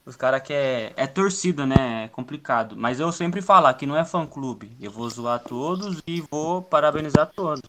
os 0.05 0.17
caras 0.17 0.43
que 0.43 0.53
é, 0.53 0.93
é 0.97 1.07
torcida, 1.07 1.67
né? 1.67 2.05
É 2.05 2.09
complicado. 2.09 2.77
Mas 2.77 2.99
eu 2.99 3.13
sempre 3.13 3.43
falo 3.43 3.73
que 3.75 3.87
não 3.87 3.97
é 3.97 4.05
fã 4.05 4.27
clube. 4.27 4.77
Eu 4.81 4.91
vou 4.91 5.09
zoar 5.09 5.39
todos 5.41 6.03
e 6.07 6.21
vou 6.23 6.63
parabenizar 6.63 7.31
todos. 7.35 7.63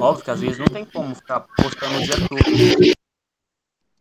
Óbvio 0.00 0.24
que 0.24 0.30
às 0.30 0.40
vezes 0.40 0.58
não 0.58 0.66
tem 0.66 0.84
como 0.84 1.14
ficar 1.14 1.40
postando 1.40 1.96
o 1.96 2.02
dia 2.02 2.14
todo. 2.28 2.96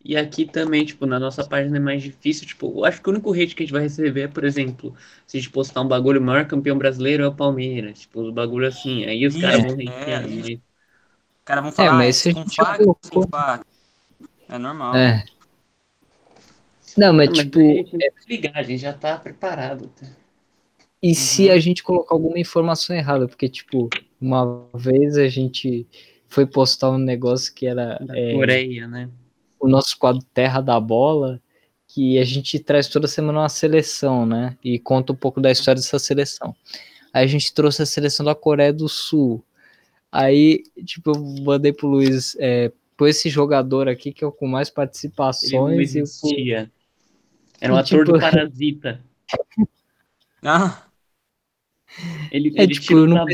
E 0.03 0.15
aqui 0.15 0.45
também, 0.45 0.85
tipo, 0.85 1.05
na 1.05 1.19
nossa 1.19 1.43
página 1.43 1.77
é 1.77 1.79
mais 1.79 2.01
difícil. 2.01 2.47
Tipo, 2.47 2.71
eu 2.77 2.85
acho 2.85 3.01
que 3.01 3.09
o 3.09 3.11
único 3.11 3.33
hate 3.33 3.55
que 3.55 3.63
a 3.63 3.65
gente 3.65 3.73
vai 3.73 3.81
receber 3.81 4.21
é, 4.21 4.27
por 4.27 4.43
exemplo, 4.43 4.95
se 5.27 5.37
a 5.37 5.39
gente 5.39 5.51
postar 5.51 5.81
um 5.81 5.87
bagulho, 5.87 6.21
o 6.21 6.23
maior 6.23 6.45
campeão 6.45 6.77
brasileiro 6.77 7.23
é 7.23 7.27
o 7.27 7.33
Palmeiras. 7.33 8.01
Tipo, 8.01 8.21
os 8.21 8.33
bagulho 8.33 8.67
assim. 8.67 9.03
Aí 9.05 9.25
os 9.25 9.35
caras 9.35 9.61
vão 9.61 9.71
é, 9.81 9.87
hatear. 9.87 10.29
isso. 10.29 10.49
né? 10.49 10.55
Os 10.55 11.43
caras 11.43 11.63
vão 11.63 11.71
falar, 11.71 11.93
mas 11.93 12.17
ah, 12.17 12.19
se 12.19 12.29
a 12.29 12.33
com 12.33 12.39
gente 12.41 12.57
colocou-. 12.57 13.65
É 14.49 14.57
normal. 14.57 14.95
É. 14.95 15.25
Não, 16.97 17.11
mas 17.13 17.29
Mas 17.29 17.39
tipo, 17.39 17.59
a 17.59 17.63
gente 17.63 17.93
não 17.93 17.99
precisa 17.99 18.25
ligar, 18.29 18.57
a 18.57 18.63
gente 18.63 18.79
já 18.81 18.93
tá 18.93 19.17
preparado. 19.17 19.87
tá? 19.99 20.07
e 21.01 21.09
Uhum. 21.09 21.13
se 21.13 21.49
a 21.49 21.59
gente 21.59 21.83
colocar 21.83 22.15
alguma 22.15 22.39
informação 22.39 22.95
errada? 22.95 23.27
Porque, 23.27 23.49
tipo, 23.49 23.89
uma 24.19 24.65
vez 24.73 25.17
a 25.17 25.27
gente 25.27 25.85
foi 26.27 26.45
postar 26.45 26.89
um 26.91 26.97
negócio 26.97 27.53
que 27.53 27.67
era 27.67 27.97
Da 27.99 28.17
é, 28.17 28.33
Coreia, 28.33 28.87
né? 28.87 29.09
o 29.59 29.67
nosso 29.67 29.97
quadro 29.97 30.23
Terra 30.33 30.61
da 30.61 30.79
Bola, 30.79 31.41
que 31.87 32.17
a 32.17 32.23
gente 32.23 32.59
traz 32.59 32.87
toda 32.87 33.07
semana 33.07 33.39
uma 33.41 33.49
seleção, 33.49 34.25
né? 34.25 34.57
E 34.63 34.79
conta 34.79 35.11
um 35.13 35.15
pouco 35.15 35.39
da 35.41 35.51
história 35.51 35.79
dessa 35.81 35.99
seleção. 35.99 36.55
Aí 37.13 37.23
a 37.23 37.27
gente 37.27 37.53
trouxe 37.53 37.81
a 37.81 37.85
seleção 37.85 38.25
da 38.25 38.35
Coreia 38.35 38.71
do 38.73 38.87
Sul. 38.89 39.43
Aí, 40.11 40.63
tipo, 40.85 41.11
eu 41.11 41.19
mandei 41.43 41.71
pro 41.73 41.87
Luiz, 41.87 42.35
é, 42.39 42.71
pô, 42.97 43.07
esse 43.07 43.29
jogador 43.29 43.87
aqui 43.87 44.11
que 44.13 44.23
é 44.23 44.27
o 44.27 44.31
com 44.31 44.47
mais 44.47 44.69
Ele 44.69 44.73
não 44.75 44.75
participações 44.75 45.95
e 45.95 46.01
o 46.01 46.05
com- 46.21 46.29
existia. 46.29 46.71
Era 47.61 47.73
um 47.73 47.77
E, 47.77 47.79
ator 47.81 48.05
do 48.05 48.13
tipo- 48.13 48.19
Parasita. 48.19 49.03
Ah, 50.43 50.85
Ele, 52.31 52.53
É, 52.55 52.63
ele 52.63 52.73
tipo, 52.73 52.85
tirou 52.87 53.03
eu 53.03 53.07
não 53.07 53.25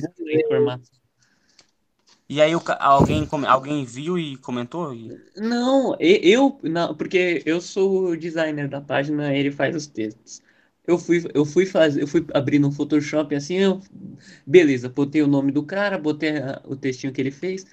e 2.29 2.41
aí 2.41 2.53
alguém, 2.79 3.27
alguém 3.45 3.83
viu 3.83 4.17
e 4.17 4.37
comentou? 4.37 4.93
Não, 5.35 5.97
eu, 5.99 6.57
não, 6.63 6.95
porque 6.95 7.43
eu 7.45 7.59
sou 7.59 8.05
o 8.11 8.17
designer 8.17 8.69
da 8.69 8.79
página, 8.79 9.35
ele 9.35 9.51
faz 9.51 9.75
os 9.75 9.85
textos. 9.87 10.41
Eu 10.87 10.97
fui, 10.97 11.21
eu 11.33 11.43
fui 11.45 11.65
fazer, 11.65 12.01
eu 12.01 12.07
fui 12.07 12.25
abrir 12.33 12.57
no 12.57 12.71
Photoshop 12.71 13.35
assim, 13.35 13.55
eu, 13.55 13.81
beleza, 14.47 14.87
botei 14.87 15.21
o 15.21 15.27
nome 15.27 15.51
do 15.51 15.63
cara, 15.63 15.97
botei 15.97 16.37
a- 16.37 16.61
o 16.65 16.75
textinho 16.75 17.11
que 17.11 17.19
ele 17.19 17.31
fez. 17.31 17.65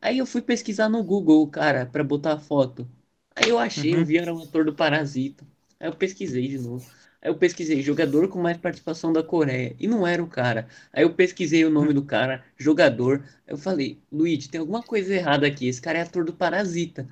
Aí 0.00 0.18
eu 0.18 0.26
fui 0.26 0.42
pesquisar 0.42 0.88
no 0.88 1.02
Google, 1.02 1.46
cara, 1.48 1.86
pra 1.86 2.04
botar 2.04 2.34
a 2.34 2.38
foto. 2.38 2.88
Aí 3.34 3.48
eu 3.48 3.58
achei, 3.58 3.94
eu 3.96 4.02
Uhum. 4.02 4.06
vi 4.06 4.18
era 4.18 4.34
um 4.34 4.42
ator 4.42 4.64
do 4.64 4.74
Parasita. 4.74 5.46
Aí 5.80 5.88
eu 5.88 5.94
pesquisei 5.96 6.48
de 6.48 6.58
novo. 6.58 6.88
Aí 7.22 7.30
eu 7.30 7.36
pesquisei 7.38 7.82
jogador 7.82 8.28
com 8.28 8.40
mais 8.40 8.56
participação 8.56 9.12
da 9.12 9.22
Coreia 9.22 9.74
e 9.78 9.86
não 9.88 10.06
era 10.06 10.22
o 10.22 10.28
cara. 10.28 10.68
Aí 10.92 11.02
eu 11.04 11.14
pesquisei 11.14 11.64
o 11.64 11.70
nome 11.70 11.92
do 11.92 12.04
cara, 12.04 12.44
jogador. 12.56 13.20
Aí 13.46 13.54
eu 13.54 13.58
falei, 13.58 13.98
Luigi, 14.12 14.48
tem 14.48 14.60
alguma 14.60 14.82
coisa 14.82 15.14
errada 15.14 15.46
aqui. 15.46 15.66
Esse 15.68 15.80
cara 15.82 15.98
é 15.98 16.02
ator 16.02 16.24
do 16.24 16.32
Parasita. 16.32 17.08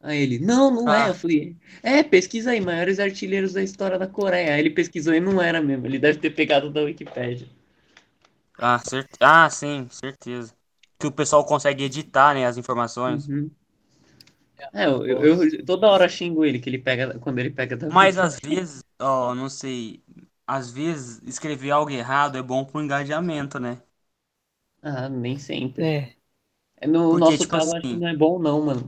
Aí 0.00 0.20
ele, 0.22 0.38
não, 0.38 0.70
não 0.70 0.92
é. 0.92 1.08
Ah. 1.08 1.10
Eu 1.10 1.14
falei, 1.14 1.56
é, 1.82 2.02
pesquisa 2.02 2.50
aí, 2.52 2.60
maiores 2.60 2.98
artilheiros 3.00 3.52
da 3.54 3.62
história 3.62 3.98
da 3.98 4.06
Coreia. 4.06 4.54
Aí 4.54 4.60
ele 4.60 4.70
pesquisou 4.70 5.14
e 5.14 5.20
não 5.20 5.40
era 5.42 5.60
mesmo. 5.62 5.86
Ele 5.86 5.98
deve 5.98 6.18
ter 6.20 6.30
pegado 6.30 6.70
da 6.70 6.82
Wikipédia. 6.82 7.48
Ah, 8.58 8.78
cert... 8.78 9.08
ah, 9.20 9.48
sim, 9.50 9.88
certeza. 9.90 10.54
Que 11.00 11.06
o 11.08 11.12
pessoal 11.12 11.44
consegue 11.44 11.84
editar, 11.84 12.34
né, 12.34 12.46
as 12.46 12.56
informações. 12.56 13.28
Uhum. 13.28 13.50
É, 14.72 14.84
eu, 14.86 15.06
eu- 15.06 15.24
eu 15.44 15.64
toda 15.64 15.88
hora 15.88 16.08
xingo 16.08 16.44
ele 16.44 16.58
que 16.60 16.68
ele 16.68 16.78
pega 16.78 17.18
quando 17.18 17.38
ele 17.38 17.50
pega 17.50 17.76
da 17.76 17.88
Mas 17.90 18.16
às 18.18 18.38
vezes, 18.38 18.82
ó, 19.00 19.34
não 19.34 19.48
sei, 19.48 20.02
às 20.46 20.70
vezes 20.70 21.20
escrever 21.24 21.70
algo 21.70 21.90
errado 21.90 22.36
é 22.38 22.42
bom 22.42 22.64
pro 22.64 22.82
engajamento, 22.82 23.58
né? 23.58 23.82
Ah, 24.82 25.08
nem 25.08 25.38
sempre. 25.38 25.84
É, 25.84 26.16
É, 26.78 26.86
No 26.86 27.12
Porque, 27.12 27.36
nosso 27.36 27.46
tipo 27.46 27.56
caso, 27.56 27.72
acho 27.74 27.88
que 27.90 27.96
assim- 27.96 28.00
não 28.00 28.08
é 28.08 28.16
bom 28.16 28.38
não, 28.40 28.62
mano. 28.64 28.82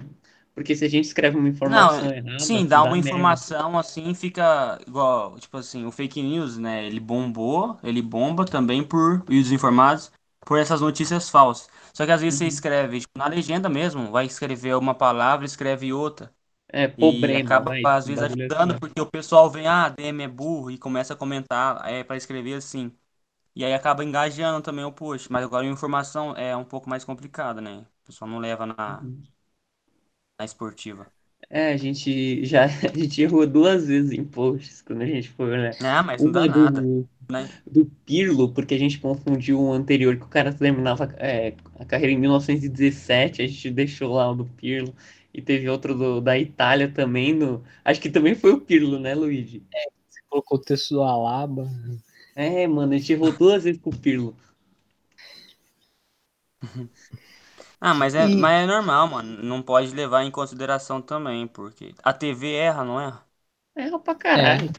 Porque 0.55 0.77
se 0.77 0.85
a 0.85 0.89
gente 0.89 1.07
escreve 1.07 1.37
uma 1.39 1.49
informação 1.49 2.11
Não, 2.11 2.13
errada, 2.13 2.37
sim, 2.37 2.67
dá 2.67 2.83
uma 2.83 2.99
merda. 2.99 3.39
informação 3.39 3.79
assim, 3.79 4.15
fica 4.15 4.79
igual, 4.87 5.39
tipo 5.39 5.57
assim, 5.59 5.87
o 5.87 5.93
fake 5.93 6.21
news, 6.23 6.59
né? 6.59 6.85
Ele 6.85 6.99
bombou, 7.01 7.79
ele 7.85 8.03
bomba 8.03 8.45
também 8.45 8.83
por 8.87 9.25
e 9.31 9.41
os 9.41 9.53
informados 9.53 10.11
por 10.41 10.59
essas 10.59 10.81
notícias 10.81 11.29
falsas. 11.31 11.69
Só 11.93 12.07
que 12.07 12.13
às 12.13 12.21
vezes 12.21 12.39
você 12.39 12.47
Uhum. 12.47 12.49
escreve, 12.49 13.01
tipo, 13.01 13.19
na 13.19 13.27
legenda 13.27 13.69
mesmo, 13.69 14.11
vai 14.11 14.27
escrever 14.27 14.77
uma 14.77 14.95
palavra, 14.95 15.45
escreve 15.47 15.93
outra. 15.93 16.35
É, 16.69 16.89
E 16.99 17.35
problema, 17.35 17.37
acaba, 17.37 17.67
vai, 17.67 17.93
às 17.97 18.07
vezes, 18.07 18.23
bagulho 18.23 18.47
ajudando, 18.49 18.77
assim. 18.77 18.81
porque 18.81 19.01
o 19.01 19.07
pessoal 19.11 19.51
vem, 19.51 19.67
ah, 19.67 19.89
DM 19.89 20.23
é 20.25 20.29
burro, 20.29 20.71
e 20.71 20.79
começa 20.79 21.15
a 21.15 21.17
comentar, 21.17 21.87
é 21.89 22.05
para 22.05 22.17
escrever 22.17 22.55
assim. 22.55 22.93
E 23.57 23.65
aí 23.65 23.75
acaba 23.75 24.05
engajando 24.05 24.63
também 24.63 24.85
o 24.85 24.93
post. 24.93 25.31
Mas 25.33 25.45
agora 25.45 25.67
a 25.67 25.71
informação 25.71 26.37
é 26.37 26.57
um 26.57 26.65
pouco 26.65 26.89
mais 26.91 27.05
complicada, 27.05 27.61
né? 27.61 27.81
O 28.05 28.07
pessoal 28.07 28.31
não 28.31 28.39
leva 28.41 28.67
na, 28.67 28.75
Uhum. 28.87 29.27
na 30.39 30.45
esportiva. 30.45 31.11
É, 31.51 31.73
a 31.73 31.77
gente 31.77 32.45
já 32.45 32.65
a 32.95 32.99
gente 32.99 33.21
errou 33.23 33.47
duas 33.47 33.87
vezes 33.87 34.13
em 34.13 34.25
posts 34.25 34.83
quando 34.83 35.03
a 35.03 35.07
gente 35.07 35.29
foi 35.31 35.51
olhar. 35.51 35.77
Ah, 35.81 36.03
mas 36.03 36.25
não 36.25 36.33
Uma 36.33 36.33
dá 36.33 36.47
nada, 36.47 36.89
do, 36.89 37.09
né? 37.31 37.53
do 37.67 37.87
Pirlo, 38.07 38.53
porque 38.53 38.75
a 38.75 38.79
gente 38.79 38.99
confundiu 39.01 39.61
o 39.61 39.73
anterior, 39.73 40.17
que 40.17 40.25
o 40.25 40.29
cara 40.29 40.53
terminava 40.53 41.05
é, 41.19 41.55
a 41.79 41.85
carreira 41.85 42.13
em 42.13 42.19
1917, 42.19 43.43
a 43.43 43.47
gente 43.47 43.71
deixou 43.71 44.13
lá 44.15 44.31
o 44.31 44.35
do 44.35 44.45
Pirlo. 44.47 44.95
E 45.35 45.41
teve 45.41 45.69
outro 45.69 45.95
do- 45.95 46.21
da 46.21 46.39
Itália 46.39 46.93
também, 46.93 47.33
no, 47.35 47.65
acho 47.85 48.01
que 48.01 48.11
também 48.11 48.35
foi 48.35 48.53
o 48.53 48.61
Pirlo, 48.61 48.99
né, 48.99 49.15
Luigi? 49.15 49.63
você 50.09 50.21
colocou 50.29 50.59
o 50.59 50.61
texto 50.61 50.95
do 50.95 51.03
Alaba. 51.03 51.69
É, 52.35 52.67
mano, 52.67 52.95
a 52.95 52.99
gente 52.99 53.13
errou 53.13 53.33
duas 53.33 53.65
vezes 53.65 53.81
com 53.81 53.91
o 53.91 53.99
Pirlo. 53.99 54.37
Ah, 57.81 57.95
mas 57.95 58.15
é, 58.15 58.29
E- 58.29 58.37
mas 58.37 58.63
é 58.65 58.67
normal, 58.67 59.09
mano. 59.09 59.43
Não 59.43 59.63
pode 59.63 59.93
levar 59.95 60.23
em 60.25 60.31
consideração 60.31 61.03
também, 61.03 61.47
porque 61.49 61.95
a 62.03 62.13
TV 62.13 62.53
erra, 62.55 62.85
não 62.85 63.01
erra? 63.01 63.27
Erra 63.77 63.99
pra 64.01 64.15
caralho. 64.15 64.73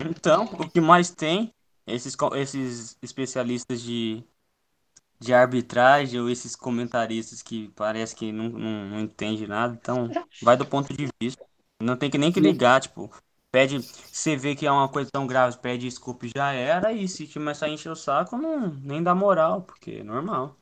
Então, 0.00 0.44
o 0.46 0.70
que 0.70 0.80
mais 0.80 1.10
tem, 1.10 1.52
esses, 1.88 2.16
esses 2.36 2.98
especialistas 3.02 3.80
de, 3.82 4.24
de 5.20 5.34
arbitragem 5.34 6.20
ou 6.20 6.30
esses 6.30 6.54
comentaristas 6.56 7.42
que 7.42 7.68
parece 7.70 8.14
que 8.16 8.32
não, 8.32 8.48
não, 8.50 8.86
não 8.90 9.00
entende 9.00 9.46
nada, 9.46 9.74
então 9.80 10.16
vai 10.40 10.56
do 10.56 10.66
ponto 10.66 10.92
de 10.94 11.08
vista. 11.20 11.44
Não 11.82 11.96
tem 11.96 12.10
que 12.10 12.18
nem 12.18 12.32
que 12.32 12.40
ligar, 12.40 12.80
tipo, 12.80 13.10
pede, 13.50 13.80
você 13.80 14.36
vê 14.36 14.54
que 14.56 14.66
é 14.66 14.70
uma 14.72 14.88
coisa 14.88 15.10
tão 15.12 15.26
grave, 15.26 15.58
pede 15.58 15.86
desculpa 15.88 16.26
e 16.26 16.32
já 16.36 16.52
era, 16.52 16.92
e 16.92 17.08
se 17.08 17.26
começar 17.32 17.66
a 17.66 17.70
encher 17.70 17.90
o 17.90 17.96
saco, 17.96 18.36
não, 18.36 18.74
nem 18.74 19.02
dá 19.02 19.14
moral, 19.14 19.62
porque 19.62 19.92
é 19.92 20.04
normal. 20.04 20.56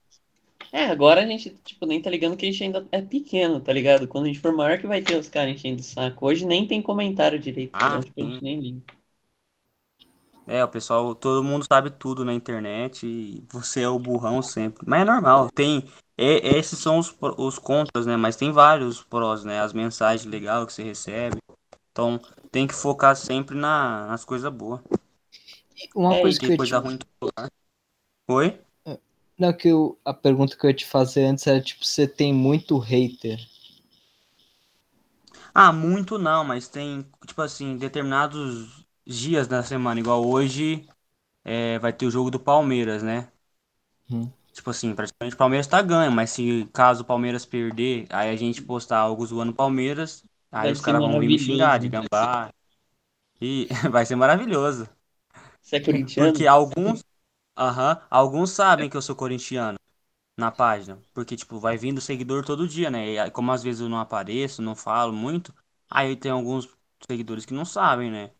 É, 0.72 0.84
agora 0.86 1.22
a 1.22 1.26
gente, 1.26 1.50
tipo, 1.64 1.86
nem 1.86 2.00
tá 2.02 2.10
ligando 2.10 2.36
que 2.36 2.44
a 2.46 2.50
gente 2.50 2.62
ainda 2.62 2.86
é 2.92 3.00
pequeno, 3.00 3.60
tá 3.60 3.72
ligado? 3.72 4.06
Quando 4.08 4.24
a 4.24 4.28
gente 4.28 4.40
for 4.40 4.52
maior 4.54 4.78
que 4.78 4.86
vai 4.86 5.02
ter 5.02 5.16
os 5.18 5.28
caras 5.28 5.54
enchendo 5.54 5.80
o 5.80 5.84
saco. 5.84 6.26
Hoje 6.26 6.44
nem 6.46 6.66
tem 6.66 6.82
comentário 6.82 7.38
direito, 7.38 7.72
Ah, 7.72 7.86
então, 7.86 8.02
tipo, 8.02 8.20
a 8.20 8.24
gente 8.24 8.42
nem 8.42 8.60
liga. 8.60 8.82
É, 10.46 10.62
o 10.64 10.68
pessoal, 10.68 11.14
todo 11.14 11.42
mundo 11.42 11.64
sabe 11.70 11.90
tudo 11.90 12.24
na 12.24 12.32
internet 12.32 13.04
e 13.06 13.44
você 13.50 13.82
é 13.82 13.88
o 13.88 13.98
burrão 13.98 14.40
sempre. 14.42 14.84
Mas 14.88 15.02
é 15.02 15.04
normal, 15.04 15.50
tem. 15.50 15.84
é- 16.16 16.56
esses 16.58 16.78
são 16.78 16.98
os, 16.98 17.14
os 17.36 17.58
contras, 17.58 18.06
né? 18.06 18.16
Mas 18.16 18.36
tem 18.36 18.52
vários 18.52 19.02
prós, 19.02 19.44
né? 19.44 19.60
As 19.60 19.72
mensagens 19.72 20.24
legais 20.30 20.64
que 20.66 20.72
você 20.72 20.82
recebe. 20.84 21.38
Então 21.92 22.20
tem 22.52 22.66
que 22.66 22.74
focar 22.74 23.16
sempre 23.16 23.56
na, 23.56 24.06
nas 24.08 24.24
coisas 24.24 24.52
boas. 24.52 24.80
Uma 25.94 26.16
É, 26.16 26.16
coisa 26.16 26.40
que 26.40 26.52
eu 26.52 26.56
coisa 26.56 26.78
te... 26.78 26.78
ruim. 26.78 26.98
lugar. 27.20 27.50
Oi? 28.28 28.60
Não, 29.38 29.50
que 29.50 29.68
eu... 29.68 29.98
a 30.04 30.12
pergunta 30.12 30.54
que 30.58 30.66
eu 30.66 30.70
ia 30.70 30.76
te 30.76 30.84
fazer 30.84 31.24
antes 31.24 31.46
era, 31.46 31.58
tipo, 31.58 31.82
você 31.86 32.06
tem 32.06 32.34
muito 32.34 32.76
hater. 32.78 33.38
Ah, 35.54 35.72
muito 35.72 36.18
não, 36.18 36.44
mas 36.44 36.68
tem, 36.68 37.02
tipo 37.26 37.42
assim, 37.42 37.76
determinados 37.76 38.85
dias 39.06 39.48
da 39.48 39.62
semana, 39.62 40.00
igual 40.00 40.26
hoje, 40.26 40.86
é, 41.44 41.78
vai 41.80 41.92
ter 41.92 42.06
o 42.06 42.10
jogo 42.12 42.30
do 42.30 42.40
Palmeiras, 42.40 43.02
né? 43.02 43.30
Hum. 44.10 44.32
Tipo 44.52 44.70
assim, 44.70 44.94
praticamente 44.94 45.34
o 45.34 45.38
Palmeiras 45.38 45.66
tá 45.66 45.82
ganho, 45.82 46.10
mas 46.10 46.30
se 46.30 46.64
caso 46.72 47.02
o 47.02 47.04
Palmeiras 47.06 47.44
perder, 47.44 48.06
aí 48.10 48.30
a 48.30 48.36
gente 48.36 48.62
postar 48.62 48.98
algo 49.00 49.24
zoando 49.26 49.52
o 49.52 49.54
Palmeiras, 49.54 50.24
Aí 50.50 50.70
Vai 50.70 50.72
os 50.72 50.80
caras 50.80 51.02
vão 51.02 51.18
vir 51.18 51.28
me 51.28 51.38
xingar 51.38 51.78
de 51.78 51.88
maravilhoso. 51.88 51.88
gambá. 51.88 52.50
E 53.40 53.68
vai 53.90 54.06
ser 54.06 54.16
maravilhoso. 54.16 54.88
Você 55.60 55.76
é 55.76 55.80
corintiano? 55.80 56.40
Porque 56.40 56.46
alguns. 56.46 57.04
Aham. 57.58 58.00
alguns 58.10 58.50
sabem 58.52 58.88
que 58.90 58.96
eu 58.96 59.02
sou 59.02 59.16
corintiano 59.16 59.78
na 60.38 60.50
página. 60.52 61.00
Porque, 61.14 61.36
tipo, 61.36 61.58
vai 61.60 61.76
vindo 61.78 62.00
seguidor 62.00 62.44
todo 62.46 62.68
dia, 62.68 62.90
né? 62.90 63.26
E 63.26 63.30
como 63.32 63.52
às 63.52 63.62
vezes 63.62 63.80
eu 63.82 63.88
não 63.90 64.00
apareço, 64.00 64.62
não 64.62 64.76
falo 64.76 65.12
muito, 65.12 65.54
aí 65.90 66.16
tem 66.16 66.30
alguns 66.32 66.68
seguidores 67.08 67.46
que 67.46 67.54
não 67.54 67.64
sabem, 67.66 68.10
né? 68.10 68.32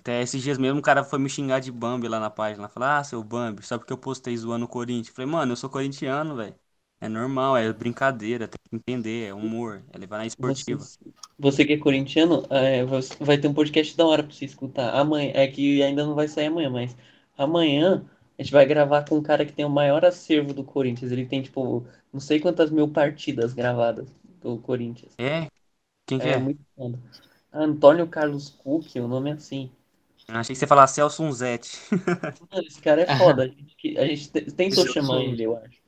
Até 0.00 0.22
esses 0.22 0.42
dias 0.42 0.58
mesmo 0.58 0.78
o 0.80 0.82
cara 0.82 1.04
foi 1.04 1.18
me 1.18 1.28
xingar 1.28 1.60
de 1.60 1.70
Bambi 1.72 2.08
lá 2.08 2.18
na 2.20 2.30
página. 2.30 2.68
Falar, 2.68 2.98
ah, 2.98 3.04
seu 3.04 3.22
Bambi, 3.22 3.62
só 3.64 3.78
porque 3.78 3.92
eu 3.92 3.98
postei 3.98 4.36
zoando 4.36 4.64
o 4.64 4.68
Corinthians. 4.68 5.14
Falei, 5.14 5.30
mano, 5.30 5.52
eu 5.52 5.56
sou 5.56 5.68
corintiano, 5.70 6.36
velho. 6.36 6.54
É 7.00 7.08
normal, 7.08 7.56
é 7.56 7.72
brincadeira, 7.72 8.48
tem 8.48 8.58
que 8.70 8.76
entender, 8.76 9.28
é 9.28 9.34
humor, 9.34 9.84
é 9.92 9.98
levar 9.98 10.18
na 10.18 10.26
esportiva. 10.26 10.90
Você, 10.96 11.12
você 11.38 11.64
que 11.64 11.74
é 11.74 11.78
corintiano, 11.78 12.42
é, 12.50 12.84
vai 13.24 13.38
ter 13.38 13.46
um 13.48 13.54
podcast 13.54 13.96
da 13.96 14.06
hora 14.06 14.22
pra 14.24 14.32
você 14.32 14.44
escutar. 14.44 14.94
Amanhã, 14.94 15.32
é 15.34 15.46
que 15.48 15.82
ainda 15.82 16.04
não 16.04 16.14
vai 16.14 16.26
sair 16.28 16.46
amanhã, 16.46 16.70
mas 16.70 16.96
amanhã 17.36 18.04
a 18.38 18.42
gente 18.42 18.52
vai 18.52 18.64
gravar 18.66 19.04
com 19.08 19.16
um 19.18 19.22
cara 19.22 19.44
que 19.46 19.52
tem 19.52 19.64
o 19.64 19.70
maior 19.70 20.04
acervo 20.04 20.52
do 20.54 20.64
Corinthians. 20.64 21.12
Ele 21.12 21.26
tem, 21.26 21.42
tipo, 21.42 21.86
não 22.12 22.20
sei 22.20 22.40
quantas 22.40 22.70
mil 22.70 22.88
partidas 22.90 23.52
gravadas 23.52 24.08
do 24.40 24.58
Corinthians. 24.58 25.18
É? 25.18 25.48
Quem 26.06 26.20
que 26.20 26.28
É 26.28 26.36
é? 26.36 26.38
muito 26.38 26.64
foda. 26.76 26.98
Antônio 27.52 28.08
Carlos 28.08 28.50
Cook, 28.50 28.94
o 28.96 29.08
nome 29.08 29.30
é 29.30 29.34
assim. 29.34 29.70
Achei 30.34 30.54
que 30.54 30.58
você 30.58 30.64
ia 30.64 30.68
falar 30.68 30.86
Celso 30.86 31.22
Unzete. 31.22 31.78
Mano, 32.50 32.66
esse 32.66 32.80
cara 32.80 33.02
é 33.02 33.06
foda. 33.16 33.44
A 33.44 33.46
gente, 33.48 33.98
a 33.98 34.06
gente 34.06 34.30
te- 34.30 34.52
tentou 34.52 34.84
Esse 34.84 34.92
chamar 34.92 35.22
ele, 35.22 35.44
eu 35.44 35.56
acho. 35.56 35.80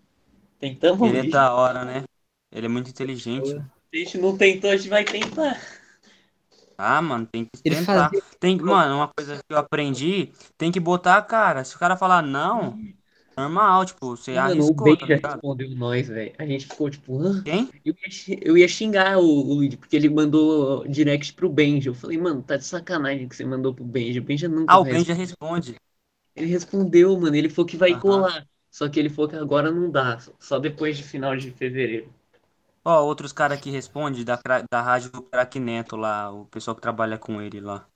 Tentamos 0.58 1.08
Ele 1.08 1.18
é 1.18 1.24
da 1.24 1.52
hora, 1.54 1.84
né? 1.84 2.04
Ele 2.50 2.66
é 2.66 2.68
muito 2.68 2.90
inteligente. 2.90 3.48
Se 3.48 3.56
a 3.94 3.96
gente 3.98 4.18
não 4.18 4.36
tentou, 4.36 4.70
a 4.70 4.76
gente 4.76 4.88
vai 4.88 5.04
tentar. 5.04 5.60
Ah, 6.76 7.00
mano, 7.02 7.26
tem 7.26 7.44
que 7.44 7.62
Ele 7.64 7.76
tentar. 7.76 8.10
fazia- 8.10 8.22
Tem, 8.40 8.56
mano, 8.58 8.96
uma 8.96 9.08
coisa 9.08 9.36
que 9.36 9.52
eu 9.54 9.58
aprendi, 9.58 10.32
tem 10.58 10.72
que 10.72 10.80
botar 10.80 11.16
a 11.16 11.22
cara. 11.22 11.64
Se 11.64 11.76
o 11.76 11.78
cara 11.78 11.96
falar 11.96 12.22
não, 12.22 12.78
normal, 13.36 13.84
tipo, 13.86 14.16
você 14.16 14.32
Mano, 14.32 14.66
o 14.66 14.74
Ben 14.74 14.96
tá 14.96 15.06
já 15.06 15.16
respondeu 15.16 15.68
nós, 15.76 16.08
velho. 16.08 16.34
A 16.38 16.46
gente 16.46 16.66
ficou 16.66 16.88
tipo, 16.90 17.18
hã? 17.20 17.44
Quem? 17.44 17.72
Eu 17.84 17.94
ia, 17.94 18.38
eu 18.42 18.58
ia 18.58 18.68
xingar 18.68 19.18
o, 19.18 19.22
o 19.24 19.54
Luigi, 19.54 19.76
porque 19.76 19.96
ele 19.96 20.08
mandou 20.08 20.86
direct 20.88 21.34
pro 21.34 21.48
Benji. 21.50 21.88
Eu 21.88 21.94
falei, 21.94 22.16
mano, 22.18 22.42
tá 22.42 22.56
de 22.56 22.64
sacanagem 22.64 23.28
que 23.28 23.36
você 23.36 23.44
mandou 23.44 23.74
pro 23.74 23.84
Benji. 23.84 24.18
O 24.20 24.22
Benji 24.24 24.48
nunca 24.48 24.76
Ah, 24.76 24.80
o 24.80 24.84
vai 24.84 24.94
Ben 24.94 25.04
já 25.04 25.14
responder. 25.14 25.14
responde. 25.14 25.78
Ele 26.36 26.46
respondeu, 26.48 27.18
mano. 27.18 27.36
Ele 27.36 27.48
falou 27.50 27.66
que 27.68 27.76
vai 27.76 27.94
Aham. 27.94 27.98
colar. 27.98 28.46
Só 28.70 28.88
que 28.88 28.98
ele 29.00 29.08
falou 29.10 29.30
que 29.30 29.36
agora 29.36 29.70
não 29.72 29.90
dá. 29.90 30.18
Só 30.40 30.58
depois 30.58 30.96
de 30.96 31.02
final 31.04 31.36
de 31.36 31.50
fevereiro. 31.52 32.12
Ó, 32.84 33.02
outros 33.04 33.32
caras 33.32 33.60
que 33.60 33.70
respondem 33.70 34.24
da, 34.24 34.38
cra- 34.38 34.64
da 34.70 34.80
rádio 34.82 35.10
do 35.10 35.22
Crack 35.22 35.58
Neto 35.58 35.96
lá, 35.96 36.30
o 36.32 36.46
pessoal 36.46 36.74
que 36.76 36.80
trabalha 36.82 37.18
com 37.18 37.40
ele 37.42 37.60
lá. 37.60 37.88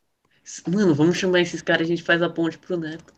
Mano, 0.67 0.95
vamos 0.95 1.19
chamar 1.19 1.41
esses 1.41 1.61
caras, 1.61 1.87
a 1.87 1.91
gente 1.91 2.03
faz 2.03 2.23
a 2.23 2.31
ponte 2.31 2.57
pro 2.59 2.79
Neto. 2.79 3.13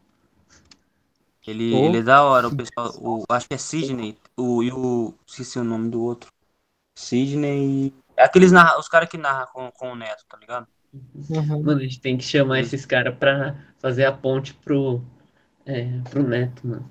Ele, 1.48 1.70
Pô. 1.70 1.86
ele 1.86 1.98
é 1.98 2.02
da 2.02 2.22
hora, 2.24 2.46
o 2.48 2.54
pessoal, 2.54 2.92
o, 3.00 3.24
acho 3.30 3.48
que 3.48 3.54
é 3.54 3.56
Sidney, 3.58 4.18
o, 4.36 4.62
e 4.62 4.70
o, 4.70 5.14
esqueci 5.26 5.58
o 5.58 5.64
nome 5.64 5.88
do 5.88 6.02
outro. 6.02 6.30
Sidney, 6.94 7.94
é 8.16 8.24
aqueles 8.24 8.52
narra, 8.52 8.78
os 8.78 8.88
caras 8.88 9.08
que 9.08 9.16
narram 9.16 9.46
com, 9.52 9.70
com 9.70 9.92
o 9.92 9.96
Neto, 9.96 10.24
tá 10.28 10.36
ligado? 10.36 10.66
Uhum. 10.92 11.62
Mano, 11.62 11.78
a 11.78 11.82
gente 11.82 12.00
tem 12.00 12.18
que 12.18 12.24
chamar 12.24 12.60
esses 12.60 12.84
caras 12.84 13.16
pra 13.16 13.56
fazer 13.78 14.04
a 14.04 14.12
ponte 14.12 14.52
pro, 14.52 15.00
é, 15.64 15.86
pro 16.10 16.22
Neto, 16.22 16.66
mano. 16.66 16.90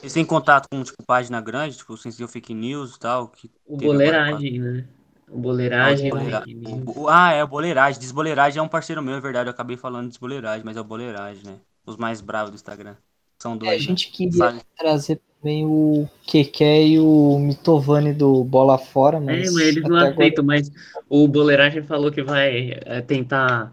Eles 0.00 0.12
têm 0.12 0.24
contato 0.24 0.66
com, 0.68 0.82
tipo, 0.82 1.02
página 1.06 1.40
grande, 1.40 1.76
tipo, 1.76 1.96
Sensível 1.96 2.26
Fake 2.26 2.54
News 2.54 2.96
e 2.96 2.98
tal, 2.98 3.28
que 3.28 3.50
O 3.66 3.76
Boleiragem, 3.76 4.58
né? 4.58 4.84
O 5.28 5.34
Ah, 5.34 5.36
o 5.36 5.40
Boleiragem, 5.40 6.10
o 6.10 6.14
Desboleira- 6.14 6.40
Fake 6.40 6.54
News. 6.54 6.96
o- 6.96 7.08
ah, 7.08 7.32
é 7.32 7.44
o 7.44 7.46
Boleiragem. 7.48 8.00
Desboleiragem 8.00 8.58
é 8.58 8.62
um 8.62 8.68
parceiro 8.68 9.00
meu, 9.02 9.14
é 9.14 9.20
verdade. 9.20 9.48
Eu 9.48 9.52
acabei 9.52 9.76
falando 9.76 10.04
de 10.04 10.08
Desboleiragem, 10.10 10.64
mas 10.64 10.76
é 10.76 10.80
o 10.80 10.84
Boleiragem, 10.84 11.44
né? 11.44 11.60
Os 11.86 11.96
mais 11.96 12.20
bravos 12.20 12.50
do 12.50 12.54
Instagram. 12.56 12.96
São 13.42 13.56
É, 13.64 13.70
a 13.72 13.78
dois. 13.78 13.86
né? 13.88 13.96
gente 13.96 14.10
queria 14.10 14.48
Sabe? 14.48 14.62
trazer 14.76 15.20
também 15.40 15.64
o 15.66 16.08
Keke 16.26 16.64
e 16.64 17.00
o 17.00 17.38
Mitovani 17.38 18.12
do 18.12 18.44
Bola 18.44 18.78
Fora, 18.78 19.20
É, 19.24 19.50
mas, 19.50 19.50
mas 19.50 19.68
eles 19.68 19.86
não 19.86 19.96
até 19.96 20.06
agora 20.06 20.30
aceitam, 20.30 20.44
mas 20.44 20.70
o 21.08 21.28
Boleiragem 21.28 21.82
falou 21.82 22.10
que 22.10 22.22
vai 22.22 22.72
é, 22.84 23.00
tentar 23.00 23.72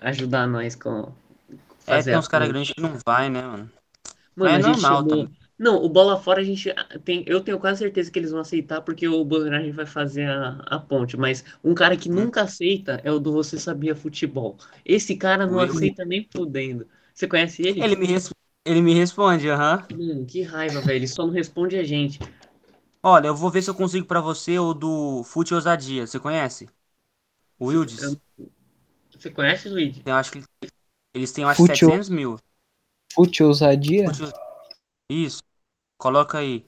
ajudar 0.00 0.46
nós 0.46 0.76
com 0.76 1.12
É, 1.86 2.02
fazer 2.02 2.02
tem 2.02 2.16
a 2.16 2.18
uns 2.18 2.28
caras 2.28 2.48
grandes 2.48 2.72
que 2.74 2.80
não 2.80 2.98
vai, 3.04 3.28
né, 3.30 3.42
mano? 3.42 3.70
Mano, 4.36 4.56
Mas 4.56 4.66
é 4.68 4.74
normal 4.74 4.74
chamou... 4.74 5.06
também. 5.06 5.36
Não, 5.58 5.76
o 5.84 5.88
Bola 5.88 6.20
Fora 6.20 6.40
a 6.40 6.44
gente 6.44 6.68
tem... 7.04 7.24
Eu 7.28 7.40
tenho 7.40 7.58
quase 7.60 7.78
certeza 7.78 8.10
que 8.10 8.18
eles 8.18 8.32
vão 8.32 8.40
aceitar 8.40 8.80
porque 8.82 9.06
o 9.06 9.24
Boleiragem 9.24 9.70
vai 9.72 9.86
fazer 9.86 10.28
a, 10.28 10.58
a 10.66 10.78
ponte. 10.80 11.16
Mas 11.16 11.44
um 11.62 11.74
cara 11.74 11.96
que 11.96 12.08
Hum. 12.14 12.28
nunca 12.28 12.42
aceita 12.42 13.00
é 13.04 13.12
o 13.12 13.20
do 13.20 13.32
Você 13.32 13.58
Sabia 13.58 13.94
Futebol. 13.94 14.56
Esse 14.84 15.16
cara 15.16 15.46
não 15.46 15.60
aceita 15.60 16.04
nem 16.04 16.28
fudendo. 16.34 16.88
Você 17.14 17.28
conhece 17.28 17.62
ele? 17.62 17.84
Ele 17.84 17.96
me, 17.96 18.06
res- 18.06 18.30
ele 18.64 18.80
me 18.80 18.94
responde, 18.94 19.48
aham. 19.48 19.86
Mano, 19.90 20.26
que 20.26 20.42
raiva, 20.42 20.80
velho. 20.80 20.96
Ele 20.96 21.08
só 21.08 21.26
não 21.26 21.32
responde 21.32 21.76
a 21.76 21.84
gente. 21.84 22.18
Olha, 23.02 23.28
eu 23.28 23.36
vou 23.36 23.50
ver 23.50 23.62
se 23.62 23.68
eu 23.70 23.74
consigo 23.74 24.06
pra 24.06 24.20
você 24.20 24.58
o 24.58 24.72
do 24.72 25.22
Fute 25.24 25.52
Ousadia. 25.54 26.06
Você 26.06 26.18
conhece? 26.18 26.68
O 27.58 27.66
Wildes? 27.66 28.16
Você 29.10 29.30
conhece, 29.30 29.68
Luigi? 29.68 30.02
Eu 30.04 30.14
acho 30.14 30.32
que 30.32 30.42
eles 31.14 31.32
têm, 31.32 31.44
eu 31.44 31.48
acho, 31.48 31.58
Fute- 31.58 31.76
700 31.76 32.08
mil. 32.08 32.38
Fute 33.14 33.42
ousadia. 33.44 34.06
Fute- 34.08 34.32
Isso. 35.10 35.42
Coloca 35.98 36.38
aí. 36.38 36.64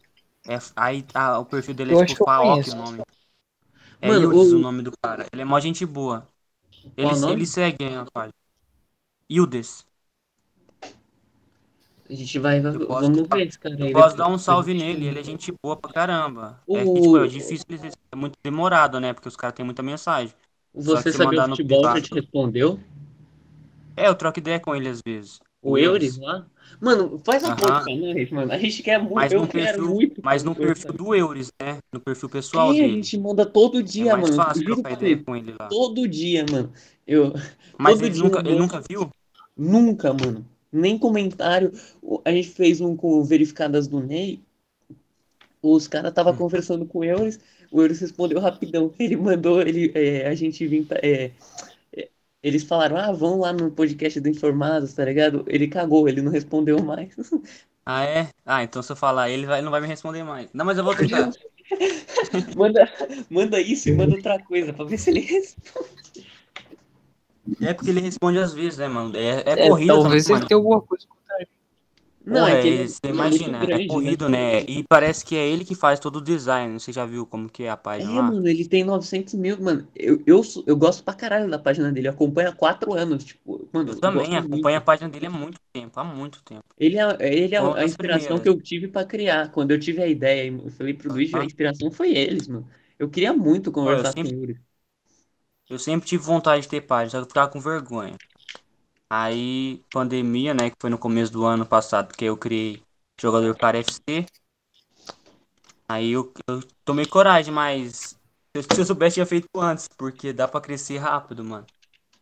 É, 0.48 0.58
aí 0.76 1.02
tá, 1.02 1.38
o 1.38 1.44
perfil 1.46 1.74
dele 1.74 1.92
Eu 1.92 1.98
é 2.00 2.04
acho 2.04 2.14
tipo 2.14 2.24
conheço. 2.24 2.72
o 2.76 2.78
nome. 2.78 3.02
É 4.00 4.08
Mano, 4.08 4.24
Ildes 4.32 4.52
o- 4.52 4.56
o 4.56 4.58
nome 4.60 4.82
do 4.82 4.92
cara. 5.02 5.26
Ele 5.32 5.42
é 5.42 5.44
mó 5.44 5.58
gente 5.60 5.84
boa. 5.86 6.26
Ele, 6.96 7.10
ele 7.32 7.46
segue 7.46 7.84
a 7.84 8.04
página. 8.06 8.34
Ildes. 9.28 9.86
A 12.08 12.14
gente 12.14 12.38
vai. 12.38 12.60
Eu 12.60 12.88
vamos 12.88 13.28
ver 13.28 13.48
esse 13.48 13.58
cara 13.58 13.74
aí. 13.76 13.90
Eu 13.90 13.92
posso 13.92 14.16
dar 14.16 14.28
um 14.28 14.38
salve 14.38 14.74
nele, 14.74 15.06
ele 15.06 15.20
é 15.20 15.22
gente 15.24 15.52
boa 15.62 15.76
pra 15.76 15.92
caramba. 15.92 16.62
É, 16.72 16.84
O- 16.84 16.94
que, 16.94 17.00
tipo, 17.00 17.16
é 17.18 17.26
difícil, 17.28 17.64
é 18.12 18.16
muito 18.16 18.34
demorado, 18.44 18.98
né? 19.00 19.12
Porque 19.12 19.28
os 19.28 19.36
caras 19.36 19.54
têm 19.54 19.64
muita 19.64 19.82
mensagem. 19.82 20.34
Você 20.74 21.12
sabia 21.12 21.40
o 21.40 21.42
futebol 21.42 21.88
já 21.88 22.00
privado. 22.00 22.00
te 22.00 22.14
respondeu? 22.14 22.78
É, 23.96 24.08
eu 24.08 24.14
troco 24.14 24.38
ideia 24.38 24.60
com 24.60 24.74
ele 24.74 24.88
às 24.88 25.00
vezes. 25.06 25.38
O 25.62 25.76
Euris 25.76 26.16
lá? 26.18 26.46
Mano, 26.80 27.18
faz 27.24 27.44
a 27.44 27.50
pra 27.52 27.82
nós, 27.84 28.30
mano. 28.30 28.52
A 28.52 28.58
gente 28.58 28.82
quer 28.82 28.98
muito. 29.02 29.14
Mas 29.14 29.32
eu 29.32 29.40
no 29.40 29.48
quero 29.48 29.82
perfil, 29.82 29.88
muito. 29.94 30.22
mas 30.22 30.42
no 30.44 30.54
perfil 30.54 30.92
do 30.92 31.14
Euris, 31.14 31.50
né? 31.60 31.78
No 31.92 32.00
perfil 32.00 32.28
pessoal 32.28 32.68
É, 32.68 32.84
a 32.84 32.88
dele. 32.88 32.94
gente 32.94 33.18
manda 33.18 33.44
todo 33.46 33.82
É 33.82 33.82
dia, 33.82 34.12
mais 34.12 34.28
mano. 34.28 34.34
fácil 34.34 34.64
trocar 34.64 34.92
ideia 34.92 35.22
com 35.24 35.34
ele 35.36 35.54
lá. 35.58 35.68
Todo 35.68 36.06
dia, 36.08 36.44
mano. 36.50 36.72
Eu 37.06 37.32
Mas 37.78 38.00
todo 38.00 38.02
ele 38.02 38.14
dia 38.14 38.22
nunca, 38.24 38.42
ele 38.44 38.56
nunca 38.56 38.80
viu? 38.88 39.08
nunca, 39.56 40.12
mano. 40.12 40.44
Nem 40.76 40.98
comentário. 40.98 41.72
A 42.24 42.30
gente 42.32 42.50
fez 42.50 42.80
um 42.80 42.96
com 42.96 43.22
verificadas 43.24 43.86
do 43.88 44.00
Ney. 44.00 44.42
Os 45.62 45.88
caras 45.88 46.12
tava 46.14 46.32
Hum. 46.32 46.36
conversando 46.36 46.86
com 46.86 47.00
o 47.00 47.04
Euris. 47.04 47.38
O 47.70 47.80
Euris 47.82 48.00
respondeu 48.00 48.38
rapidão. 48.40 48.92
Ele 48.98 49.16
mandou 49.16 49.60
ele, 49.60 49.90
é, 49.94 50.26
a 50.28 50.34
gente 50.34 50.66
vir. 50.66 50.86
é, 51.02 51.32
é, 51.96 52.10
eles 52.42 52.64
falaram, 52.64 52.96
ah, 52.98 53.12
vão 53.12 53.40
lá 53.40 53.52
no 53.52 53.70
podcast 53.72 54.20
do 54.20 54.28
Informados, 54.28 54.92
tá 54.94 55.04
ligado? 55.04 55.44
Ele 55.48 55.68
cagou, 55.68 56.08
ele 56.08 56.22
não 56.22 56.32
respondeu 56.32 56.82
mais. 56.82 57.14
Ah, 57.84 58.04
é? 58.04 58.30
Ah, 58.44 58.62
então 58.64 58.82
se 58.82 58.90
eu 58.92 58.96
falar, 58.96 59.30
ele 59.30 59.46
vai, 59.46 59.62
não 59.62 59.70
vai 59.70 59.80
me 59.80 59.86
responder 59.86 60.22
mais. 60.24 60.52
Não, 60.52 60.64
mas 60.64 60.76
eu 60.78 60.84
vou 60.84 60.94
tentar. 60.96 61.36
Manda, 62.56 62.90
manda 63.30 63.60
isso 63.60 63.88
e 63.88 63.92
manda 63.92 64.14
outra 64.14 64.38
coisa 64.42 64.72
pra 64.72 64.84
ver 64.84 64.98
se 64.98 65.10
ele 65.10 65.20
responde. 65.20 66.26
É 67.60 67.74
porque 67.74 67.90
ele 67.90 68.00
responde 68.00 68.38
às 68.38 68.52
vezes, 68.52 68.78
né, 68.78 68.88
mano? 68.88 69.16
É, 69.16 69.42
é 69.52 69.56
É, 69.56 69.68
corrido 69.68 69.86
talvez 69.86 70.28
ele 70.28 70.40
mano. 70.40 70.46
tenha 70.46 70.58
alguma 70.58 70.80
coisa 70.82 71.06
contra 71.08 71.36
ele. 71.40 71.48
Não, 72.24 72.46
Pô, 72.46 72.48
é 72.48 72.56
que 72.56 72.66
é, 72.66 72.68
ele, 72.68 72.88
você 72.88 73.00
ele 73.04 73.12
é 73.12 73.14
imagina, 73.14 73.64
é 73.70 73.78
corrido, 73.80 74.28
né? 74.28 74.60
né? 74.60 74.60
E 74.68 74.84
parece 74.88 75.24
que 75.24 75.36
é 75.36 75.48
ele 75.48 75.64
que 75.64 75.74
faz 75.74 76.00
todo 76.00 76.16
o 76.16 76.20
design. 76.22 76.78
Você 76.78 76.92
já 76.92 77.06
viu 77.06 77.26
como 77.26 77.48
que 77.48 77.64
é 77.64 77.70
a 77.70 77.76
É, 77.98 78.04
página 78.04 78.12
lá? 78.12 78.34
mano, 78.34 78.46
ele 78.46 78.68
tem 78.68 78.84
900 78.84 79.34
mil, 79.34 79.58
mano. 79.60 79.88
Eu, 79.94 80.22
eu, 80.26 80.42
eu 80.66 80.76
gosto 80.76 81.02
pra 81.02 81.14
caralho 81.14 81.50
da 81.50 81.58
página 81.58 81.90
dele. 81.90 82.08
Eu 82.08 82.12
acompanho 82.12 82.50
há 82.50 82.52
quatro 82.54 82.92
anos, 82.92 83.24
tipo, 83.24 83.68
mano, 83.72 83.90
Eu 83.90 83.94
eu 83.94 84.00
também 84.00 84.36
acompanho 84.36 84.76
muito. 84.76 84.78
a 84.78 84.80
página 84.80 85.08
dele 85.08 85.26
há 85.26 85.30
muito 85.30 85.58
tempo, 85.72 85.98
há 85.98 86.04
muito 86.04 86.42
tempo. 86.42 86.64
Ele 86.78 86.98
é, 86.98 87.16
ele 87.34 87.54
é 87.54 87.58
a 87.58 87.84
inspiração 87.84 88.38
primeiras. 88.38 88.40
que 88.40 88.48
eu 88.48 88.60
tive 88.60 88.88
pra 88.88 89.04
criar. 89.06 89.50
Quando 89.50 89.70
eu 89.70 89.80
tive 89.80 90.02
a 90.02 90.06
ideia, 90.08 90.48
eu 90.50 90.70
falei 90.70 90.92
pro 90.94 91.10
Luiz, 91.10 91.34
a 91.34 91.38
Aham. 91.38 91.44
inspiração 91.44 91.90
foi 91.90 92.14
eles, 92.14 92.48
mano. 92.48 92.68
Eu 92.98 93.08
queria 93.10 93.32
muito 93.32 93.72
eu 93.82 94.04
conversar 94.04 94.12
com 94.14 94.26
sempre, 94.26 94.36
eles. 94.42 94.58
Eu 95.68 95.78
sempre 95.78 96.08
tive 96.08 96.22
vontade 96.22 96.62
de 96.62 96.68
ter 96.68 96.80
página, 96.82 97.10
só 97.10 97.18
que 97.18 97.24
eu 97.24 97.28
ficava 97.28 97.50
com 97.50 97.60
vergonha. 97.60 98.16
Aí, 99.08 99.84
pandemia, 99.90 100.52
né, 100.52 100.70
que 100.70 100.76
foi 100.80 100.90
no 100.90 100.98
começo 100.98 101.32
do 101.32 101.44
ano 101.44 101.64
passado, 101.64 102.14
que 102.14 102.24
eu 102.24 102.36
criei 102.36 102.82
jogador 103.20 103.56
para 103.56 103.78
FC. 103.78 104.26
Aí 105.88 106.12
eu, 106.12 106.32
eu 106.48 106.60
tomei 106.84 107.06
coragem, 107.06 107.54
mas 107.54 107.94
se 107.94 108.18
eu, 108.54 108.62
se 108.62 108.80
eu 108.80 108.84
soubesse 108.84 109.14
tinha 109.14 109.26
feito 109.26 109.48
antes, 109.56 109.88
porque 109.96 110.32
dá 110.32 110.48
pra 110.48 110.60
crescer 110.60 110.98
rápido, 110.98 111.44
mano. 111.44 111.66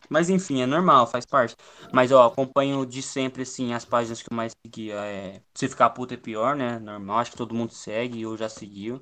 Mas 0.08 0.28
enfim, 0.28 0.60
é 0.60 0.66
normal, 0.66 1.06
faz 1.06 1.24
parte. 1.24 1.56
Mas 1.92 2.12
ó, 2.12 2.26
acompanho 2.26 2.84
de 2.84 3.02
sempre, 3.02 3.42
assim, 3.42 3.72
as 3.72 3.84
páginas 3.84 4.22
que 4.22 4.32
eu 4.32 4.36
mais 4.36 4.52
seguia. 4.64 4.94
É... 4.96 5.42
Se 5.54 5.68
ficar 5.68 5.90
puto 5.90 6.14
é 6.14 6.16
pior, 6.16 6.54
né? 6.54 6.78
Normal, 6.78 7.18
acho 7.18 7.30
que 7.32 7.36
todo 7.36 7.54
mundo 7.54 7.72
segue, 7.72 8.22
eu 8.22 8.36
já 8.36 8.48
seguiu. 8.48 9.00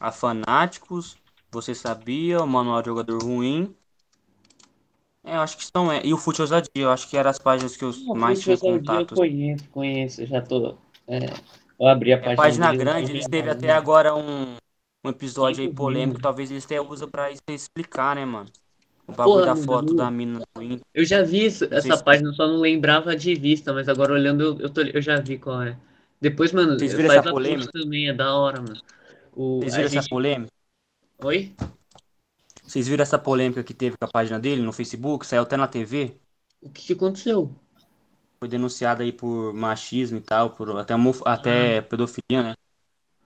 A 0.00 0.10
Fanáticos, 0.10 1.16
Você 1.52 1.72
Sabia, 1.72 2.42
o 2.42 2.46
Manual 2.48 2.82
de 2.82 2.86
Jogador 2.88 3.22
Ruim 3.22 3.76
É, 5.24 5.36
eu 5.36 5.40
acho 5.40 5.56
que 5.56 5.64
são. 5.66 5.90
É. 5.90 6.04
E 6.04 6.12
o 6.12 6.18
Fute 6.18 6.40
Ousadia, 6.42 6.70
eu 6.76 6.90
acho 6.90 7.08
que 7.08 7.16
eram 7.16 7.30
as 7.30 7.38
páginas 7.38 7.76
que 7.76 7.84
eu 7.84 7.92
Não, 7.96 8.14
mais 8.14 8.40
tinha 8.40 8.56
Dia 8.80 9.00
Eu 9.00 9.06
contato. 9.06 9.14
conheço, 9.14 9.68
conheço, 9.70 10.26
já 10.26 10.40
tô. 10.42 10.76
É, 11.06 11.26
eu 11.78 11.86
abri 11.86 12.12
a 12.12 12.20
É, 12.20 12.28
página. 12.30 12.30
página 12.30 12.72
deles, 12.72 12.72
grande, 12.72 13.10
eu 13.10 13.12
eles 13.12 13.26
teve 13.26 13.50
até 13.50 13.70
agora 13.72 14.14
um, 14.14 14.54
um 15.04 15.10
episódio 15.10 15.62
aí 15.62 15.68
polêmico, 15.68 16.18
mil. 16.18 16.20
talvez 16.20 16.50
eles 16.50 16.64
até 16.64 16.80
usam 16.80 17.08
pra 17.08 17.30
isso 17.30 17.42
explicar, 17.48 18.14
né, 18.16 18.24
mano? 18.24 18.50
O 19.06 19.12
bagulho 19.14 19.44
Porra, 19.44 19.44
da 19.44 19.56
foto 19.56 19.94
da 19.94 20.10
mina 20.10 20.42
Inter. 20.60 20.86
eu 20.94 21.04
já 21.04 21.22
vi 21.22 21.46
isso- 21.46 21.64
essa 21.72 21.96
se 21.96 22.02
página, 22.02 22.32
só 22.32 22.46
não 22.46 22.60
lembrava 22.60 23.16
de 23.16 23.34
vista, 23.34 23.72
mas 23.72 23.88
agora 23.88 24.12
olhando 24.12 24.42
eu, 24.42 24.60
eu, 24.60 24.70
tô- 24.70 24.82
eu 24.82 25.02
já 25.02 25.18
vi 25.20 25.38
qual 25.38 25.62
é. 25.62 25.78
Depois, 26.20 26.52
mano, 26.52 26.78
vocês 26.78 26.92
viram 26.92 27.06
essa 27.08 27.22
polêmica? 27.22 27.72
também, 27.72 28.08
é 28.08 28.12
da 28.14 28.34
hora, 28.36 28.60
mano. 28.62 28.80
O, 29.32 29.62
Vocês 29.62 29.74
viram 29.76 29.86
essa 29.86 30.02
gente. 30.02 30.08
polêmica? 30.08 30.52
Oi? 31.24 31.54
Vocês 32.66 32.88
viram 32.88 33.02
essa 33.04 33.18
polêmica 33.20 33.62
que 33.62 33.72
teve 33.74 33.96
com 33.96 34.04
a 34.04 34.08
página 34.10 34.38
dele 34.40 34.62
no 34.62 34.72
Facebook? 34.72 35.24
Saiu 35.26 35.42
até 35.42 35.56
na 35.56 35.68
TV? 35.68 36.20
O 36.60 36.70
que, 36.70 36.92
aconteceu? 36.94 37.54
Foi 38.38 38.48
denunciado 38.48 39.02
aí 39.02 39.12
por 39.12 39.52
machismo 39.54 40.18
e 40.18 40.20
tal, 40.20 40.50
por 40.50 40.76
até, 40.76 40.94
até 41.24 41.80
pedofilia, 41.82 42.42
né? 42.42 42.54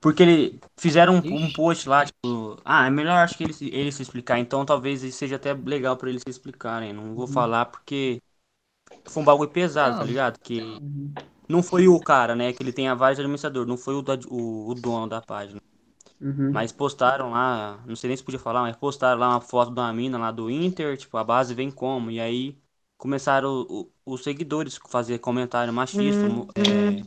Porque 0.01 0.23
ele 0.23 0.61
fizeram 0.79 1.17
um, 1.17 1.45
um 1.47 1.53
post 1.53 1.89
lá, 1.89 2.07
tipo, 2.07 2.61
ah, 2.65 2.87
é 2.87 2.91
melhor 2.91 3.19
acho 3.19 3.37
que 3.37 3.45
ele, 3.45 3.53
se- 3.55 3.71
ele 3.75 3.93
se 3.93 4.03
explicar, 4.03 4.39
então 4.39 4.65
talvez 4.67 5.03
isso 5.03 5.19
seja 5.19 5.37
até 5.37 5.55
legal 5.55 5.97
pra 5.97 6.11
eles 6.11 6.23
se 6.23 6.31
explicarem. 6.31 6.93
Não 6.93 7.15
vou 7.15 7.27
falar 7.29 7.67
porque 7.67 8.21
foi 9.09 9.23
um 9.23 9.27
bagulho 9.27 9.51
pesado, 9.51 9.99
tá 9.99 10.05
Ah. 10.05 10.07
ligado? 10.07 10.39
Que 10.43 10.61
Uhum. 10.61 11.15
não 11.49 11.63
foi 11.63 11.89
o 11.89 12.01
cara, 12.01 12.37
né? 12.37 12.53
Que 12.53 12.63
ele 12.63 12.73
tem 12.73 12.89
a 12.89 12.95
vários 12.95 13.21
administradores, 13.21 13.69
não 13.69 13.79
foi 13.79 13.95
o, 13.95 14.05
o, 14.31 14.71
o 14.71 14.75
dono 14.75 15.09
da 15.09 15.23
página. 15.23 15.61
Uhum. 16.20 16.52
Mas 16.52 16.72
postaram 16.72 17.31
lá, 17.33 17.83
não 17.87 17.96
sei 17.96 18.09
nem 18.09 18.16
se 18.16 18.22
podia 18.24 18.38
falar, 18.40 18.62
mas 18.62 18.76
postaram 18.76 19.20
lá 19.20 19.31
uma 19.31 19.40
foto 19.40 19.72
de 19.74 19.81
uma 19.81 19.92
mina 19.92 20.18
lá 20.18 20.31
do 20.31 20.50
Inter, 20.50 20.96
tipo, 20.96 21.16
a 21.16 21.24
base 21.24 21.55
vem 21.55 21.70
como? 21.70 22.11
E 22.11 22.20
aí 22.20 22.59
começaram 22.96 23.50
o- 23.68 23.92
o- 24.07 24.14
os 24.14 24.22
seguidores 24.24 24.79
a 24.85 24.88
fazer 24.88 25.18
comentário 25.18 25.72
machista, 25.72 26.29
mo- 26.29 26.48
é, 26.57 27.05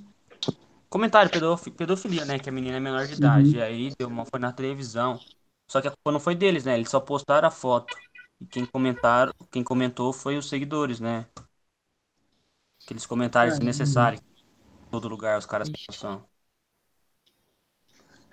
comentário 0.90 1.32
pedofi- 1.32 1.72
pedofilia, 1.72 2.26
né? 2.26 2.40
Que 2.40 2.50
a 2.50 2.52
menina 2.52 2.78
é 2.78 2.80
menor 2.80 3.08
de 3.08 3.14
idade. 3.16 3.56
Uhum. 3.56 3.58
E 3.58 3.62
aí 3.62 3.92
deu 3.98 4.08
uma, 4.10 4.26
foi 4.26 4.40
na 4.40 4.52
televisão. 4.54 5.26
Só 5.70 5.82
que 5.82 5.88
a 5.88 5.92
culpa 5.92 6.12
não 6.12 6.20
foi 6.20 6.36
deles, 6.36 6.66
né? 6.66 6.76
Eles 6.76 6.90
só 6.90 7.00
postaram 7.00 7.48
a 7.48 7.52
foto. 7.52 8.02
E 8.40 8.46
quem 8.48 8.66
comentaram, 8.66 9.34
quem 9.52 9.64
comentou 9.64 10.14
foi 10.14 10.38
os 10.38 10.48
seguidores, 10.50 11.00
né? 11.00 11.28
Aqueles 12.86 13.06
comentários 13.06 13.56
Ah, 13.56 13.60
desnecessários. 13.60 14.22
Em 14.22 14.92
todo 14.92 15.08
lugar 15.10 15.38
os 15.40 15.46
caras 15.46 15.70
Ixi. 15.72 16.10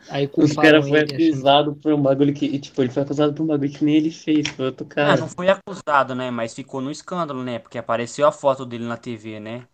Os 0.04 0.08
Aí 0.08 0.26
culparam 0.28 0.78
caras 0.78 0.84
achando- 0.84 1.12
acusados 1.14 1.76
por 1.80 1.92
um 1.92 2.02
bagulho 2.02 2.34
que. 2.34 2.58
Tipo, 2.58 2.82
ele 2.82 2.90
foi 2.90 3.02
acusado 3.02 3.34
por 3.34 3.42
um 3.42 3.46
bagulho 3.46 3.70
que 3.72 3.84
nem 3.84 3.96
ele 3.96 4.10
fez, 4.10 4.48
foi 4.48 4.66
outro 4.66 4.86
Ah, 4.98 5.16
cara. 5.16 5.16
não 5.16 5.28
foi 5.28 5.48
acusado, 5.48 6.14
né? 6.14 6.30
Mas 6.30 6.54
ficou 6.54 6.80
no 6.80 6.90
escândalo, 6.90 7.42
né? 7.44 7.58
Porque 7.58 7.78
apareceu 7.78 8.26
a 8.26 8.32
foto 8.32 8.64
dele 8.66 8.84
na 8.86 8.96
TV, 8.96 9.40
né? 9.40 9.68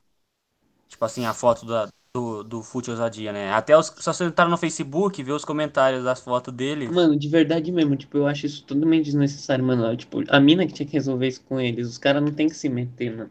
Tipo 0.88 1.04
assim, 1.04 1.26
a 1.26 1.34
foto 1.34 1.66
da, 1.66 1.88
do, 2.14 2.44
do 2.44 2.62
Fute 2.62 2.90
Ousadia, 2.90 3.32
né? 3.32 3.52
Até 3.52 3.76
os, 3.78 3.86
só 4.00 4.12
você 4.12 4.24
entrar 4.24 4.48
no 4.48 4.58
Facebook 4.58 5.20
e 5.20 5.24
ver 5.24 5.32
os 5.32 5.44
comentários 5.44 6.04
das 6.04 6.20
fotos 6.20 6.54
dele. 6.54 6.94
Mano, 6.94 7.18
de 7.18 7.28
verdade 7.28 7.72
mesmo, 7.72 7.96
tipo, 7.96 8.16
eu 8.18 8.26
acho 8.26 8.46
isso 8.46 8.64
totalmente 8.64 9.06
desnecessário, 9.06 9.64
mano. 9.64 9.96
Tipo, 9.96 10.22
a 10.28 10.38
mina 10.40 10.64
que 10.66 10.72
tinha 10.72 10.86
que 10.86 10.92
resolver 10.92 11.26
isso 11.28 11.42
com 11.44 11.60
eles, 11.60 11.88
os 11.88 11.98
caras 11.98 12.22
não 12.22 12.32
tem 12.32 12.48
que 12.48 12.54
se 12.54 12.68
meter, 12.68 13.16
mano. 13.16 13.30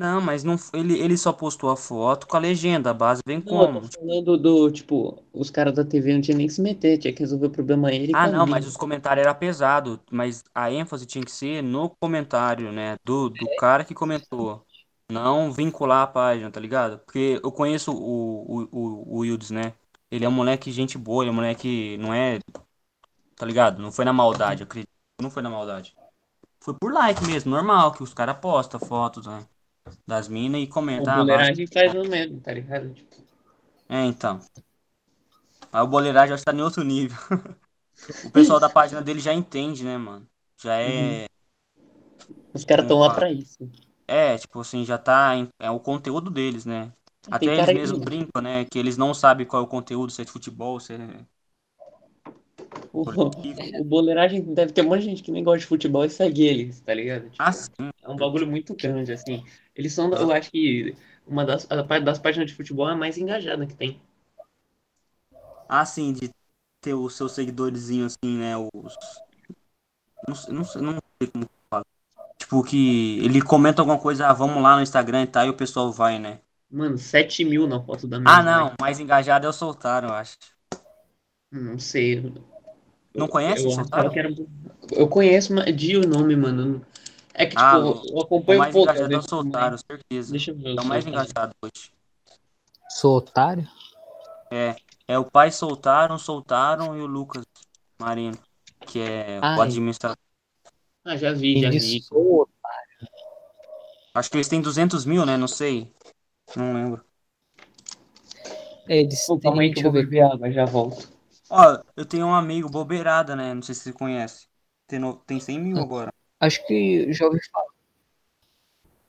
Não, 0.00 0.20
mas 0.20 0.42
não, 0.44 0.56
ele, 0.74 0.98
ele 0.98 1.16
só 1.16 1.32
postou 1.32 1.70
a 1.70 1.76
foto 1.76 2.26
com 2.26 2.36
a 2.36 2.40
legenda, 2.40 2.90
a 2.90 2.94
base 2.94 3.22
vem 3.26 3.40
Não, 3.44 3.62
eu 3.62 3.68
como? 3.68 3.82
tô 3.82 3.88
falando 4.00 4.36
do, 4.38 4.70
tipo, 4.70 5.22
os 5.32 5.50
caras 5.50 5.74
da 5.74 5.84
TV 5.84 6.12
não 6.14 6.20
tinham 6.22 6.38
nem 6.38 6.46
que 6.46 6.52
se 6.54 6.60
meter, 6.62 6.98
tinha 6.98 7.12
que 7.12 7.20
resolver 7.20 7.46
o 7.46 7.50
problema 7.50 7.92
ele 7.92 8.14
Ah, 8.14 8.26
com 8.28 8.28
não, 8.28 8.44
mas 8.46 8.66
os 8.66 8.76
comentários 8.76 9.24
eram 9.24 9.38
pesados, 9.38 9.98
mas 10.10 10.42
a 10.54 10.70
ênfase 10.72 11.06
tinha 11.06 11.24
que 11.24 11.30
ser 11.30 11.62
no 11.62 11.90
comentário, 11.90 12.72
né? 12.72 12.96
Do, 13.04 13.28
do 13.30 13.48
cara 13.48 13.84
que 13.84 13.94
comentou. 13.94 14.66
Não 15.08 15.52
vincular 15.52 16.02
a 16.02 16.06
página, 16.06 16.50
tá 16.50 16.58
ligado? 16.60 16.98
Porque 17.00 17.40
eu 17.42 17.52
conheço 17.52 17.92
o, 17.92 18.62
o, 18.62 18.68
o, 18.72 19.16
o 19.16 19.18
Wildes, 19.20 19.50
né? 19.50 19.74
Ele 20.10 20.24
é 20.24 20.28
um 20.28 20.32
moleque 20.32 20.72
gente 20.72 20.98
boa, 20.98 21.22
ele 21.22 21.30
é 21.30 21.32
um 21.32 21.36
moleque, 21.36 21.96
não 21.98 22.12
é, 22.12 22.38
tá 23.36 23.46
ligado? 23.46 23.80
Não 23.82 23.92
foi 23.92 24.04
na 24.04 24.12
maldade, 24.12 24.62
eu 24.62 24.66
acredito. 24.66 24.90
Não 25.20 25.30
foi 25.30 25.42
na 25.42 25.50
maldade. 25.50 25.96
Foi 26.60 26.74
por 26.74 26.92
like 26.92 27.24
mesmo, 27.24 27.50
normal, 27.50 27.92
que 27.92 28.02
os 28.02 28.14
caras 28.14 28.38
postam 28.40 28.80
fotos, 28.80 29.26
né? 29.26 29.46
Das 30.06 30.28
minas 30.28 30.60
e 30.62 30.66
O 30.96 31.04
comentam. 31.06 31.14
ah, 31.14 31.16
boleiragem 31.16 31.66
faz 31.66 31.92
o 31.96 32.04
mesmo, 32.04 32.40
tá 32.40 32.52
ligado? 32.52 32.94
Tipo, 32.94 33.16
É, 33.88 34.04
então. 34.06 34.40
Aí 35.72 35.80
o 35.82 35.86
boleiragem 35.86 36.36
já 36.36 36.42
tá 36.44 36.52
em 36.52 36.62
outro 36.62 36.82
nível. 36.84 37.16
O 38.22 38.30
pessoal 38.30 38.60
da 38.60 38.68
página 38.70 39.02
dele 39.02 39.20
já 39.20 39.32
entende, 39.34 39.84
né, 39.84 39.98
mano? 39.98 40.28
Já 40.62 40.76
é. 40.78 41.26
os 42.54 42.64
caras 42.64 42.86
tão 42.86 42.98
Como 42.98 42.98
lá 42.98 43.10
pra 43.10 43.30
isso. 43.30 43.68
É, 44.06 44.36
tipo 44.38 44.60
assim, 44.60 44.84
já 44.84 44.98
tá. 44.98 45.36
em- 45.36 45.48
É 45.58 45.70
o 45.70 45.78
conteúdo 45.80 46.30
deles, 46.30 46.64
né? 46.66 46.92
Até 47.30 47.38
Tem 47.38 47.54
eles 47.54 47.70
cara 47.70 47.72
aí, 47.72 47.78
mesmos 47.78 48.00
brincam, 48.00 48.42
né? 48.42 48.64
Que 48.64 48.78
eles 48.78 48.96
não 48.96 49.14
sabem 49.14 49.46
qual 49.46 49.62
é 49.62 49.64
o 49.64 49.68
conteúdo, 49.68 50.10
se 50.12 50.22
é 50.22 50.24
de 50.24 50.32
futebol, 50.32 50.80
se 50.80 50.94
é. 50.94 51.26
O, 52.92 53.02
o 53.80 53.84
boleiragem 53.84 54.42
deve 54.54 54.72
ter 54.72 54.82
um 54.82 54.88
monte 54.88 55.00
de 55.00 55.06
gente 55.06 55.22
que 55.22 55.32
nem 55.32 55.44
gosta 55.44 55.60
de 55.60 55.66
futebol 55.66 56.04
e 56.04 56.10
segue 56.10 56.44
eles, 56.46 56.80
tá 56.80 56.94
ligado? 56.94 57.30
Tipo, 57.30 57.46
Ah, 57.46 57.52
sim. 57.52 57.90
é 58.02 58.08
um 58.08 58.16
bagulho 58.16 58.46
muito 58.46 58.74
grande, 58.74 59.12
assim. 59.12 59.44
Eles 59.74 59.92
são, 59.92 60.12
eu 60.14 60.32
acho 60.32 60.50
que 60.50 60.94
uma 61.26 61.44
das, 61.44 61.66
das 62.04 62.18
páginas 62.18 62.50
de 62.50 62.56
futebol 62.56 62.88
é 62.88 62.92
a 62.92 62.96
mais 62.96 63.18
engajada 63.18 63.66
que 63.66 63.74
tem. 63.74 64.00
Ah, 65.68 65.84
sim, 65.86 66.12
de 66.12 66.30
ter 66.80 66.94
os 66.94 67.14
seus 67.16 67.32
seguidorzinhos, 67.32 68.16
assim, 68.22 68.38
né? 68.38 68.56
Os. 68.56 68.96
Não, 70.26 70.34
sei- 70.34 70.54
não, 70.54 70.64
sei- 70.64 70.82
não 70.82 70.92
sei 71.20 71.30
como 71.30 71.46
fala. 71.70 71.84
Tipo, 72.38 72.64
que 72.64 73.18
ele 73.20 73.42
comenta 73.42 73.82
alguma 73.82 74.00
coisa, 74.00 74.28
ah, 74.28 74.32
vamos 74.32 74.62
lá 74.62 74.76
no 74.76 74.82
Instagram 74.82 75.24
e 75.24 75.26
tal, 75.28 75.46
e 75.46 75.50
o 75.50 75.56
pessoal 75.56 75.92
vai, 75.92 76.18
né? 76.18 76.40
Mano, 76.70 76.98
7 76.98 77.44
mil 77.44 77.66
na 77.68 77.80
foto 77.84 78.08
da 78.08 78.18
Ah, 78.24 78.42
minha 78.42 78.42
não, 78.42 78.74
mais 78.80 78.98
engajado 79.00 79.46
é 79.46 79.48
o 79.50 79.52
Soltaro, 79.52 80.08
eu 80.08 80.14
acho. 80.14 80.36
Não 81.52 81.78
sei. 81.78 82.20
Não 83.14 83.28
conhece 83.28 83.64
eu 83.66 84.10
que 84.10 84.18
era. 84.18 84.34
Eu 84.92 85.08
conheço, 85.08 85.54
mas 85.54 85.76
de 85.76 85.96
o 85.96 86.06
nome, 86.06 86.36
mano. 86.36 86.84
É 87.34 87.46
que, 87.46 87.52
tipo, 87.52 87.64
Ah, 87.64 87.76
eu 87.76 88.16
O 88.16 88.20
acompanho 88.22 88.58
um 88.58 88.62
mais 88.62 88.72
pouco. 88.72 88.90
é 88.90 89.04
o 89.04 89.08
vezes, 89.08 89.26
Soltaro, 89.28 89.72
mas- 89.72 89.84
certeza. 89.86 90.30
Deixa 90.32 90.50
eu 90.50 90.56
ver. 90.56 90.76
É 90.78 90.80
o 90.80 90.84
mais 90.84 91.06
engajado 91.06 91.52
hoje. 91.62 91.90
Otário? 93.04 93.68
É, 94.52 94.76
é 95.06 95.18
o 95.18 95.24
pai 95.24 95.50
soltaram, 95.50 96.18
soltaram 96.18 96.96
e 96.96 97.00
o 97.00 97.06
Lucas 97.06 97.44
Marino, 98.00 98.36
que 98.86 99.00
é 99.00 99.38
o 99.38 99.44
Ai. 99.44 99.60
administrador. 99.60 100.16
Ah, 101.04 101.16
já 101.16 101.32
vi, 101.32 101.60
já 101.60 101.70
vi. 101.70 102.02
Acho 104.12 104.30
que 104.30 104.36
eles 104.36 104.48
têm 104.48 104.60
200 104.60 105.04
mil, 105.04 105.24
né? 105.24 105.36
Não 105.36 105.48
sei. 105.48 105.90
Não 106.56 106.74
lembro. 106.74 107.04
É, 108.88 108.98
Eles 108.98 109.24
Pô, 109.26 109.38
calma 109.38 109.62
aí 109.62 109.68
que 109.68 109.74
deixa 109.76 109.88
eu 109.88 109.92
vou 109.92 110.00
eu 110.00 110.04
beber 110.04 110.22
água, 110.22 110.50
já 110.50 110.64
volto. 110.64 111.08
Ó, 111.50 111.82
eu 111.96 112.06
tenho 112.06 112.26
um 112.26 112.34
amigo, 112.34 112.68
Bobeirada, 112.70 113.36
né? 113.36 113.52
Não 113.54 113.62
sei 113.62 113.74
se 113.74 113.82
você 113.82 113.92
conhece. 113.92 114.48
Tem, 114.86 114.98
no- 114.98 115.16
tem 115.16 115.38
100 115.40 115.58
mil 115.60 115.80
agora. 115.80 116.10
Acho 116.38 116.66
que 116.66 117.10
já 117.14 117.26
ouvi 117.26 117.40
falar. 117.50 117.70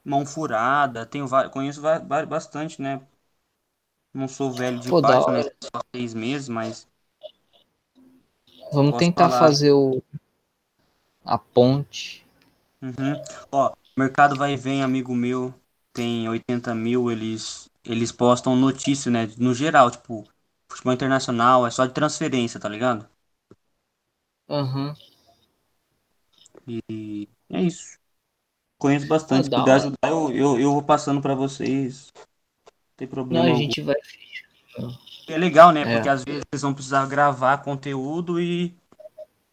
Mão 0.04 0.26
furada, 0.28 1.06
tenho 1.08 1.28
vários, 1.28 1.52
conheço 1.54 1.82
va- 1.82 1.98
va- 2.00 2.24
bastante, 2.26 2.80
né? 2.82 3.02
Não 4.14 4.26
sou 4.30 4.54
velho 4.54 4.80
de 4.80 4.90
Pô, 4.90 5.02
página, 5.02 5.34
né? 5.34 5.42
Só 5.62 5.82
seis 5.94 6.14
meses, 6.14 6.48
mas 6.48 6.88
Vamos 8.74 8.92
Posso 8.92 8.98
tentar 8.98 9.30
falar. 9.30 9.40
fazer 9.40 9.72
o 9.72 10.02
a 11.26 11.36
ponte. 11.40 12.24
Uhum. 12.82 13.22
Ó, 13.52 13.74
Mercado 13.98 14.36
Vai 14.36 14.54
e 14.54 14.58
Vem, 14.58 14.82
amigo 14.84 15.14
meu, 15.16 15.54
tem 15.94 16.28
80 16.28 16.74
mil, 16.74 17.12
eles, 17.12 17.70
eles 17.84 18.12
postam 18.12 18.56
notícia, 18.56 19.12
né? 19.12 19.28
No 19.38 19.54
geral, 19.54 19.92
tipo, 19.92 20.28
futebol 20.72 20.94
internacional, 20.94 21.66
é 21.68 21.72
só 21.72 21.86
de 21.86 21.94
transferência, 21.94 22.60
tá 22.60 22.70
ligado? 22.70 23.08
Aham. 24.48 24.96
E 26.68 27.28
é 27.50 27.62
isso. 27.64 27.98
Conheço 28.80 29.08
bastante. 29.08 29.46
Se 29.48 29.52
puder 29.52 29.74
ajudar, 29.76 29.98
eu, 30.10 30.32
eu, 30.34 30.60
eu 30.60 30.74
vou 30.74 30.84
passando 30.84 31.22
pra 31.22 31.36
vocês. 31.36 32.12
Não 32.16 32.96
tem 32.98 33.08
Não, 33.30 33.44
problema 33.44 33.52
a 33.52 33.54
algum. 33.56 33.74
gente 33.74 33.82
vai. 33.82 33.96
É 35.28 35.38
legal, 35.38 35.72
né? 35.72 35.86
É. 35.86 35.86
Porque 35.86 36.10
às 36.10 36.24
vezes 36.24 36.44
vocês 36.52 36.62
vão 36.62 36.74
precisar 36.74 37.06
gravar 37.08 37.60
conteúdo 37.60 38.40
e 38.42 38.76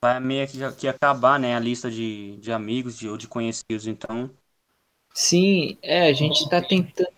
vai 0.03 0.21
meio 0.21 0.49
que, 0.49 0.73
que 0.77 0.89
acabar, 0.89 1.39
né? 1.41 1.57
A 1.57 1.61
lista 1.61 1.91
de, 1.91 2.37
de 2.39 2.53
amigos 2.53 2.99
de, 2.99 3.09
ou 3.09 3.17
de 3.19 3.29
conhecidos. 3.29 3.87
Então, 3.87 4.31
Sim, 5.15 5.77
é, 5.83 6.09
a 6.09 6.13
gente 6.15 6.49
tá 6.49 6.63
tentando. 6.63 7.11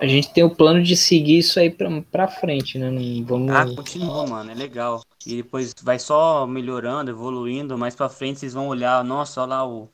A 0.00 0.06
gente 0.06 0.32
tem 0.32 0.44
o 0.44 0.50
plano 0.50 0.82
de 0.82 0.96
seguir 0.96 1.38
isso 1.38 1.58
aí 1.58 1.70
pra, 1.70 1.88
pra 2.02 2.28
frente, 2.28 2.78
né? 2.78 2.90
Não 2.90 3.24
vamos. 3.24 3.50
Ah, 3.50 3.64
continua, 3.66 4.26
mano, 4.26 4.50
é 4.50 4.54
legal. 4.54 5.02
E 5.26 5.36
depois 5.36 5.74
vai 5.82 5.98
só 5.98 6.46
melhorando, 6.46 7.10
evoluindo. 7.10 7.76
Mais 7.76 7.96
pra 7.96 8.08
frente 8.08 8.38
vocês 8.40 8.54
vão 8.54 8.68
olhar, 8.68 9.02
nossa, 9.04 9.40
olha 9.42 9.48
lá 9.48 9.68
o, 9.68 9.88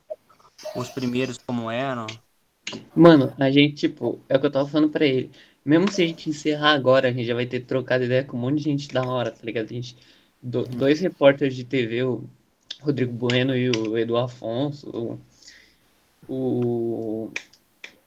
os 0.77 0.88
primeiros 0.90 1.38
como 1.38 1.71
eram. 1.71 2.07
Mano, 2.95 3.33
a 3.38 3.51
gente, 3.51 3.75
tipo, 3.75 4.21
é 4.29 4.37
o 4.37 4.40
que 4.40 4.47
eu 4.47 4.51
tava 4.51 4.69
falando 4.69 4.90
pra 4.90 5.05
ele. 5.07 5.31
Mesmo 5.64 5.90
se 5.90 6.03
a 6.03 6.07
gente 6.07 6.29
encerrar 6.29 6.73
agora, 6.73 7.09
a 7.09 7.12
gente 7.12 7.25
já 7.27 7.35
vai 7.35 7.47
ter 7.47 7.61
trocado 7.61 8.05
ideia 8.05 8.25
com 8.25 8.37
um 8.37 8.40
monte 8.40 8.59
de 8.59 8.64
gente 8.64 8.88
da 8.88 9.03
hora, 9.03 9.31
tá 9.31 9.40
ligado? 9.43 9.67
A 9.67 9.73
gente, 9.75 9.97
do- 10.43 10.64
dois 10.64 11.01
repórteres 11.01 11.57
de 11.57 11.64
TV, 11.64 12.03
o 12.05 12.25
Rodrigo 12.83 13.12
Bueno 13.12 13.57
e 13.57 13.71
o 13.71 13.97
Edu 13.97 14.17
Afonso. 14.17 14.88
o- 14.90 15.19
o, 16.29 17.31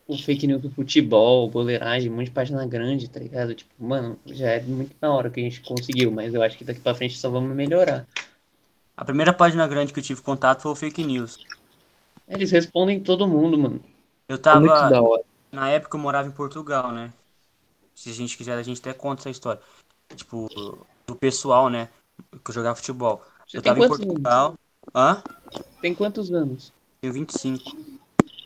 o 0.08 0.18
fake 0.18 0.48
news 0.48 0.62
do 0.62 0.72
futebol, 0.72 1.50
boleiragem, 1.50 2.10
um 2.10 2.16
monte 2.16 2.26
de 2.26 2.32
página 2.32 2.66
grande, 2.66 3.10
tá 3.10 3.20
ligado? 3.20 3.54
Tipo, 3.54 3.72
mano, 3.78 4.18
já 4.26 4.52
é 4.52 4.62
muito 4.62 4.96
na 5.02 5.14
hora 5.14 5.30
que 5.30 5.40
a 5.40 5.44
gente 5.44 5.62
conseguiu, 5.62 6.12
mas 6.12 6.34
eu 6.34 6.42
acho 6.42 6.58
que 6.58 6.64
daqui 6.64 6.80
pra 6.80 6.96
frente 6.96 7.18
só 7.18 7.30
vamos 7.30 7.54
melhorar. 7.56 8.08
A 8.96 9.04
primeira 9.04 9.34
página 9.34 9.68
grande 9.68 9.92
que 9.92 10.00
eu 10.00 10.04
tive 10.04 10.22
contato 10.22 10.62
foi 10.62 10.72
o 10.72 10.76
Fake 10.76 11.04
News. 11.04 11.46
Eles 12.28 12.50
respondem 12.52 13.00
todo 13.00 13.28
mundo, 13.28 13.58
mano. 13.58 13.82
Eu 14.28 14.38
muito 14.38 14.44
tava. 14.44 14.90
da 14.90 15.02
hora. 15.02 15.24
Na 15.52 15.70
época 15.70 15.98
eu 15.98 16.02
morava 16.02 16.28
em 16.28 16.32
Portugal, 16.32 16.92
né? 16.92 17.14
Se 17.94 18.10
a 18.10 18.14
gente 18.14 18.38
quiser, 18.38 18.58
a 18.58 18.64
gente 18.64 18.80
até 18.80 18.94
conta 18.94 19.22
essa 19.22 19.30
história. 19.30 19.62
Tipo, 20.16 20.48
do 21.06 21.16
pessoal, 21.16 21.70
né? 21.70 21.90
Que 22.44 22.50
eu 22.50 22.56
jogava 22.56 22.76
futebol. 22.76 23.22
Você 23.48 23.58
eu 23.58 23.62
tava 23.62 23.80
em 23.80 23.88
Portugal. 23.88 24.56
Hã? 24.96 25.22
Tem 25.82 25.94
quantos 25.94 26.32
anos? 26.32 26.74
Tenho 27.02 27.14
25. 27.14 27.97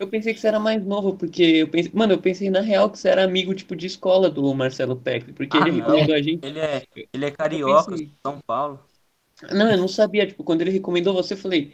Eu 0.01 0.09
pensei 0.09 0.33
que 0.33 0.39
você 0.39 0.47
era 0.47 0.59
mais 0.59 0.83
novo, 0.83 1.15
porque 1.15 1.43
eu 1.43 1.67
pensei. 1.69 1.91
Mano, 1.93 2.13
eu 2.13 2.21
pensei 2.21 2.49
na 2.49 2.59
real 2.61 2.89
que 2.89 2.97
você 2.97 3.07
era 3.09 3.23
amigo, 3.23 3.53
tipo, 3.53 3.75
de 3.75 3.85
escola 3.85 4.29
do 4.31 4.51
Marcelo 4.53 4.95
Peck, 4.99 5.31
porque 5.33 5.57
Ah, 5.57 5.61
ele 5.61 5.71
recomendou 5.71 6.15
a 6.15 6.21
gente. 6.21 6.41
Ele 6.43 6.59
é, 6.59 6.83
ele 7.13 7.25
é 7.25 7.31
carioca, 7.31 7.91
pensei. 7.91 8.11
São 8.25 8.39
Paulo. 8.47 8.79
Não, 9.51 9.71
eu 9.71 9.77
não 9.77 9.87
sabia, 9.87 10.25
tipo, 10.27 10.43
quando 10.43 10.61
ele 10.61 10.71
recomendou 10.71 11.13
você, 11.13 11.33
eu 11.33 11.37
falei, 11.37 11.73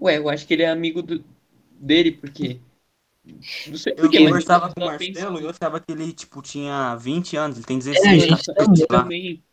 ué, 0.00 0.18
eu 0.18 0.28
acho 0.28 0.46
que 0.46 0.54
ele 0.54 0.62
é 0.64 0.68
amigo 0.70 1.02
do... 1.02 1.24
dele, 1.80 2.12
porque. 2.12 2.60
Não 3.66 3.76
sei 3.76 3.94
Eu 3.96 4.10
conversava 4.10 4.72
com 4.74 4.80
o 4.80 4.84
Marcelo 4.84 5.36
pensando. 5.36 5.40
e 5.40 5.44
eu 5.44 5.50
achava 5.50 5.80
que 5.80 5.92
ele, 5.92 6.12
tipo, 6.12 6.40
tinha 6.42 6.94
20 6.96 7.36
anos. 7.36 7.58
Ele 7.58 7.66
tem 7.66 7.78
É, 7.78 7.80
16, 7.80 8.24
gente, 8.24 8.44
14, 8.44 8.76
sei 8.76 8.86
lá. 8.90 9.02
também. 9.02 9.44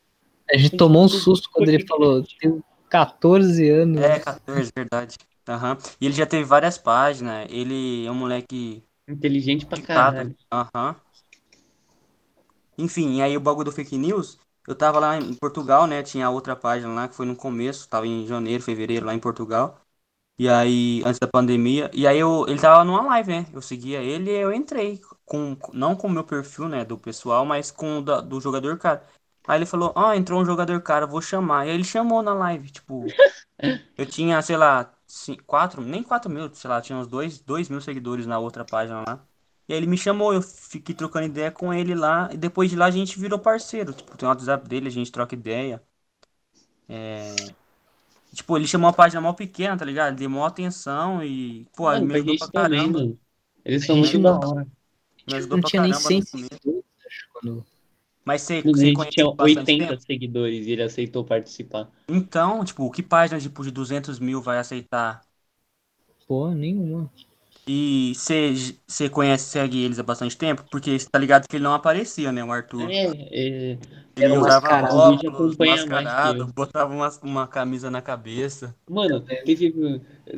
A 0.52 0.58
gente 0.58 0.78
tomou 0.78 1.06
um 1.06 1.08
susto 1.10 1.50
quando 1.52 1.70
ele 1.70 1.86
falou, 1.88 2.24
tem 2.40 2.64
14 2.90 3.70
anos. 3.70 4.02
É, 4.02 4.20
14, 4.20 4.72
verdade. 4.76 5.18
Aham. 5.48 5.78
E 6.02 6.06
ele 6.06 6.14
já 6.16 6.26
teve 6.26 6.44
várias 6.44 6.78
páginas. 6.78 7.48
Ele 7.50 8.06
é 8.06 8.12
um 8.12 8.16
moleque 8.16 8.84
Inteligente 9.08 9.66
pra 9.66 9.80
Ditado. 9.80 9.82
caralho. 9.82 10.36
Aham. 10.52 10.96
Enfim, 12.78 13.16
e 13.18 13.22
aí 13.22 13.38
o 13.38 13.40
bagulho 13.40 13.66
do 13.66 13.72
fake 13.72 13.98
news, 13.98 14.38
eu 14.68 14.76
tava 14.76 15.00
lá 15.00 15.18
em 15.18 15.34
Portugal, 15.36 15.88
né? 15.88 16.04
Tinha 16.04 16.30
outra 16.30 16.56
página 16.56 16.94
lá 16.94 17.08
que 17.08 17.16
foi 17.16 17.26
no 17.26 17.36
começo, 17.36 17.88
tava 17.88 18.06
em 18.08 18.26
janeiro, 18.28 18.62
fevereiro 18.64 19.06
lá 19.06 19.14
em 19.14 19.20
Portugal. 19.20 19.80
E 20.40 20.50
aí, 20.50 21.02
antes 21.06 21.20
da 21.20 21.28
pandemia, 21.28 21.92
e 21.94 22.08
aí 22.08 22.20
eu, 22.20 22.46
ele 22.48 22.60
tava 22.60 22.84
numa 22.86 23.02
live, 23.04 23.32
né? 23.32 23.48
Eu 23.54 23.62
seguia 23.62 24.02
ele 24.04 24.32
e 24.32 24.36
eu 24.36 24.54
entrei 24.54 25.02
com 25.26 25.58
não 25.74 25.96
com 25.96 26.08
o 26.08 26.12
meu 26.12 26.24
perfil, 26.26 26.70
né, 26.70 26.86
do 26.86 26.98
pessoal, 26.98 27.46
mas 27.46 27.72
com 27.72 28.00
o 28.00 28.04
da- 28.04 28.22
do 28.22 28.42
jogador 28.42 28.78
cara. 28.80 29.06
Aí 29.48 29.60
ele 29.60 29.66
falou: 29.68 29.94
"Ah, 29.96 30.18
entrou 30.18 30.42
um 30.42 30.46
jogador 30.46 30.82
cara, 30.82 31.08
vou 31.08 31.22
chamar". 31.22 31.68
E 31.68 31.70
aí 31.72 31.76
ele 31.76 31.84
chamou 31.86 32.22
na 32.24 32.34
live, 32.34 32.72
tipo, 32.72 33.16
eu 33.98 34.06
tinha, 34.06 34.42
sei 34.42 34.58
lá, 34.58 34.95
cin- 35.08 35.38
quatro, 35.46 35.82
nem 35.82 36.04
quatro 36.04 36.30
mil, 36.32 36.54
sei 36.54 36.70
lá, 36.70 36.82
tinha 36.82 36.98
uns 36.98 37.08
dois, 37.08 37.40
dois 37.40 37.70
mil 37.70 37.82
seguidores 37.82 38.26
na 38.26 38.40
outra 38.40 38.66
página 38.66 39.04
lá. 39.08 39.26
E 39.68 39.74
aí 39.74 39.80
ele 39.80 39.88
me 39.88 39.98
chamou, 39.98 40.34
eu 40.34 40.42
fiquei 40.42 40.94
trocando 40.96 41.26
ideia 41.28 41.52
com 41.52 41.74
ele 41.74 41.96
lá, 41.96 42.30
e 42.32 42.38
depois 42.38 42.70
de 42.70 42.76
lá 42.76 42.86
a 42.86 42.92
gente 42.92 43.20
virou 43.20 43.40
parceiro. 43.40 43.94
Tipo, 43.94 44.18
tem 44.18 44.28
o 44.28 44.30
WhatsApp 44.32 44.68
dele, 44.68 44.88
a 44.88 44.92
gente 44.92 45.12
troca 45.12 45.34
ideia. 45.36 45.84
É... 46.88 47.54
Tipo, 48.34 48.58
ele 48.58 48.68
chamou 48.68 48.88
uma 48.90 48.94
página 48.96 49.22
mal 49.22 49.36
pequena, 49.36 49.78
tá 49.78 49.86
ligado? 49.86 50.10
Ele 50.10 50.18
deu 50.18 50.30
maior 50.30 50.48
atenção 50.48 51.24
e, 51.24 51.66
pô, 51.76 51.92
ele 51.94 52.02
Mano, 52.02 52.08
me 52.08 52.14
pra 52.14 52.18
ajudou 52.18 52.38
pra 52.38 52.50
caramba. 52.52 53.00
mano. 53.00 53.20
Eles 53.64 53.86
são 53.86 53.96
muito 53.98 54.20
da 54.20 54.34
hora. 54.38 54.68
Me 55.28 55.36
ajudou 55.36 55.58
Não 55.58 55.62
pra 55.62 55.70
tinha 55.70 55.82
nem 55.82 55.94
caramba 55.94 55.94
100 55.94 56.22
no 56.22 56.26
começo. 56.28 56.52
seguidores, 56.56 56.84
acho, 57.08 57.28
quando... 57.32 57.66
Mas 58.26 58.42
você, 58.42 58.64
você 58.64 58.92
conhece 58.92 59.16
tinha 59.16 59.26
bastante 59.38 59.74
80 59.74 59.78
tempo? 59.78 60.02
seguidores 60.02 60.68
e 60.68 60.72
ele 60.72 60.84
aceitou 60.84 61.24
participar. 61.26 61.90
Então, 62.10 62.64
tipo, 62.66 62.90
que 62.92 63.02
página 63.04 63.40
tipo, 63.40 63.64
de 63.64 63.70
200 63.72 64.20
mil 64.20 64.42
vai 64.42 64.58
aceitar? 64.60 65.22
Pô, 66.28 66.52
nenhuma. 66.54 67.10
E 67.68 68.14
você 68.16 68.54
você 68.88 69.10
conhece, 69.10 69.50
segue 69.50 69.84
eles 69.84 69.98
há 70.00 70.04
bastante 70.04 70.38
tempo? 70.38 70.64
Porque 70.70 70.98
você 71.00 71.08
tá 71.10 71.18
ligado 71.20 71.48
que 71.48 71.56
ele 71.56 71.64
não 71.64 71.74
aparecia, 71.74 72.32
né, 72.32 72.44
o 72.44 72.52
Arthur? 72.52 72.96
É, 72.98 73.74
é, 73.74 73.78
Ele 74.16 74.28
Era 74.28 74.34
um 74.34 74.40
usava 74.40 74.42
mascarado. 74.42 75.00
A 75.00 75.02
gente 75.02 75.26
óculos, 75.30 75.58
mascarado, 75.58 76.48
botava 76.54 76.94
uma, 76.94 77.10
uma 77.24 77.48
camisa 77.48 77.90
na 77.90 78.02
cabeça. 78.02 78.76
Mano, 78.88 79.22
teve. 79.44 79.74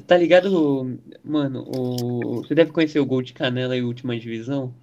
Tá 0.08 0.18
ligado? 0.18 1.00
Mano, 1.24 1.64
o. 1.68 2.44
Você 2.44 2.56
deve 2.56 2.72
conhecer 2.72 3.00
o 3.00 3.06
Gol 3.06 3.22
de 3.22 3.34
Canela 3.34 3.76
e 3.76 3.82
Última 3.84 4.18
Divisão? 4.18 4.74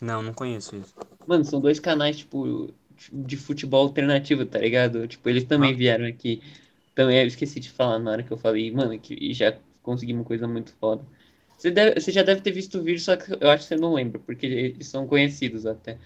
Não, 0.00 0.22
não 0.22 0.32
conheço 0.32 0.76
isso. 0.76 0.94
Mano, 1.26 1.44
são 1.44 1.60
dois 1.60 1.80
canais, 1.80 2.18
tipo, 2.18 2.72
de 3.12 3.36
futebol 3.36 3.82
alternativo, 3.86 4.44
tá 4.46 4.58
ligado? 4.58 5.06
Tipo, 5.08 5.28
eles 5.28 5.44
também 5.44 5.74
Ah. 5.74 5.76
vieram 5.76 6.06
aqui. 6.06 6.42
Também 6.94 7.20
eu 7.20 7.26
esqueci 7.26 7.60
de 7.60 7.70
falar 7.70 7.98
na 7.98 8.10
hora 8.12 8.22
que 8.22 8.32
eu 8.32 8.38
falei, 8.38 8.70
mano, 8.70 8.98
que 8.98 9.32
já 9.34 9.56
conseguimos 9.82 10.20
uma 10.22 10.26
coisa 10.26 10.46
muito 10.48 10.72
foda. 10.80 11.04
Você, 11.58 11.70
deve- 11.70 12.00
você 12.00 12.12
já 12.12 12.22
deve 12.22 12.40
ter 12.42 12.52
visto 12.52 12.78
o 12.78 12.82
vídeo, 12.82 13.00
só 13.00 13.16
que 13.16 13.32
eu 13.40 13.50
acho 13.50 13.64
que 13.64 13.68
você 13.68 13.76
não 13.76 13.94
lembra, 13.94 14.18
porque 14.20 14.46
eles 14.46 14.86
são 14.88 15.06
conhecidos 15.06 15.66
até. 15.66 15.98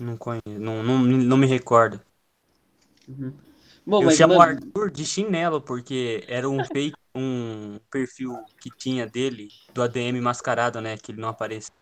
Não 0.00 0.16
conheço, 0.16 0.42
não, 0.58 0.82
não, 0.82 0.98
não 0.98 1.36
me 1.36 1.46
recordo. 1.46 2.00
Uhum. 3.08 3.32
Bom, 3.86 4.02
Eu 4.02 4.10
mas, 4.10 4.18
chamo 4.18 4.40
mano, 4.40 4.72
Arthur 4.74 4.90
de 4.90 5.04
chinelo, 5.04 5.60
porque 5.60 6.24
era 6.28 6.48
um 6.48 6.64
fake, 6.64 6.96
um 7.14 7.78
perfil 7.90 8.44
que 8.60 8.70
tinha 8.70 9.06
dele, 9.06 9.48
do 9.74 9.82
ADM 9.82 10.20
mascarado, 10.20 10.80
né? 10.80 10.96
Que 10.96 11.12
ele 11.12 11.20
não 11.20 11.28
aparecia. 11.28 11.72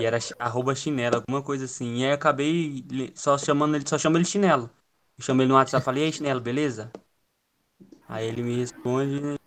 E 0.00 0.04
era 0.06 0.18
arroba 0.38 0.74
chinelo, 0.74 1.16
alguma 1.16 1.42
coisa 1.42 1.64
assim. 1.66 1.96
E 1.98 2.04
aí 2.04 2.10
eu 2.10 2.14
acabei 2.14 2.84
só 3.14 3.36
chamando 3.38 3.76
ele, 3.76 3.86
só 3.88 3.98
chamo 3.98 4.16
ele 4.18 4.24
chinelo. 4.24 4.70
Eu 5.18 5.24
chamo 5.24 5.42
ele 5.42 5.48
no 5.48 5.54
WhatsApp 5.56 5.82
e 5.82 5.84
falei, 5.84 6.04
ei, 6.04 6.12
chinelo, 6.12 6.40
beleza? 6.40 6.90
Aí 8.06 8.26
ele 8.28 8.42
me 8.42 8.56
responde. 8.56 9.38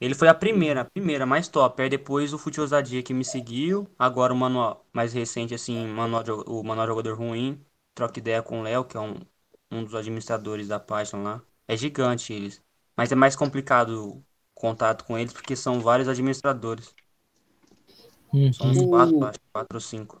Ele 0.00 0.14
foi 0.14 0.28
a 0.28 0.34
primeira, 0.34 0.82
a 0.82 0.84
primeira, 0.84 1.24
mais 1.26 1.48
top. 1.48 1.82
Aí 1.82 1.88
depois 1.88 2.32
o 2.32 2.38
Fute 2.38 2.60
Ousadia 2.60 3.02
que 3.02 3.14
me 3.14 3.24
seguiu. 3.24 3.88
Agora 3.98 4.32
o 4.32 4.36
manual 4.36 4.84
mais 4.92 5.12
recente, 5.12 5.54
assim, 5.54 5.86
manual, 5.86 6.22
de- 6.22 6.30
o 6.32 6.62
Manual 6.62 6.86
Jogador 6.88 7.16
Ruim. 7.16 7.64
Troca 7.94 8.18
ideia 8.18 8.42
com 8.42 8.60
o 8.60 8.62
Léo, 8.62 8.84
que 8.84 8.96
é 8.96 9.00
um, 9.00 9.14
um 9.70 9.84
dos 9.84 9.94
administradores 9.94 10.68
da 10.68 10.78
página 10.80 11.22
lá. 11.22 11.42
É 11.66 11.76
gigante 11.76 12.32
eles. 12.32 12.62
Mas 12.96 13.10
é 13.12 13.14
mais 13.14 13.34
complicado 13.36 14.18
o 14.18 14.24
contato 14.54 15.04
com 15.04 15.18
eles 15.18 15.32
porque 15.32 15.56
são 15.56 15.80
vários 15.80 16.08
administradores. 16.08 16.94
São 18.50 18.70
uns 18.70 18.78
Uhum. 18.78 18.88
quatro, 18.88 19.16
O- 19.22 19.28
acho, 19.28 19.38
quatro 19.52 19.76
ou 19.76 19.80
cinco. 19.80 20.20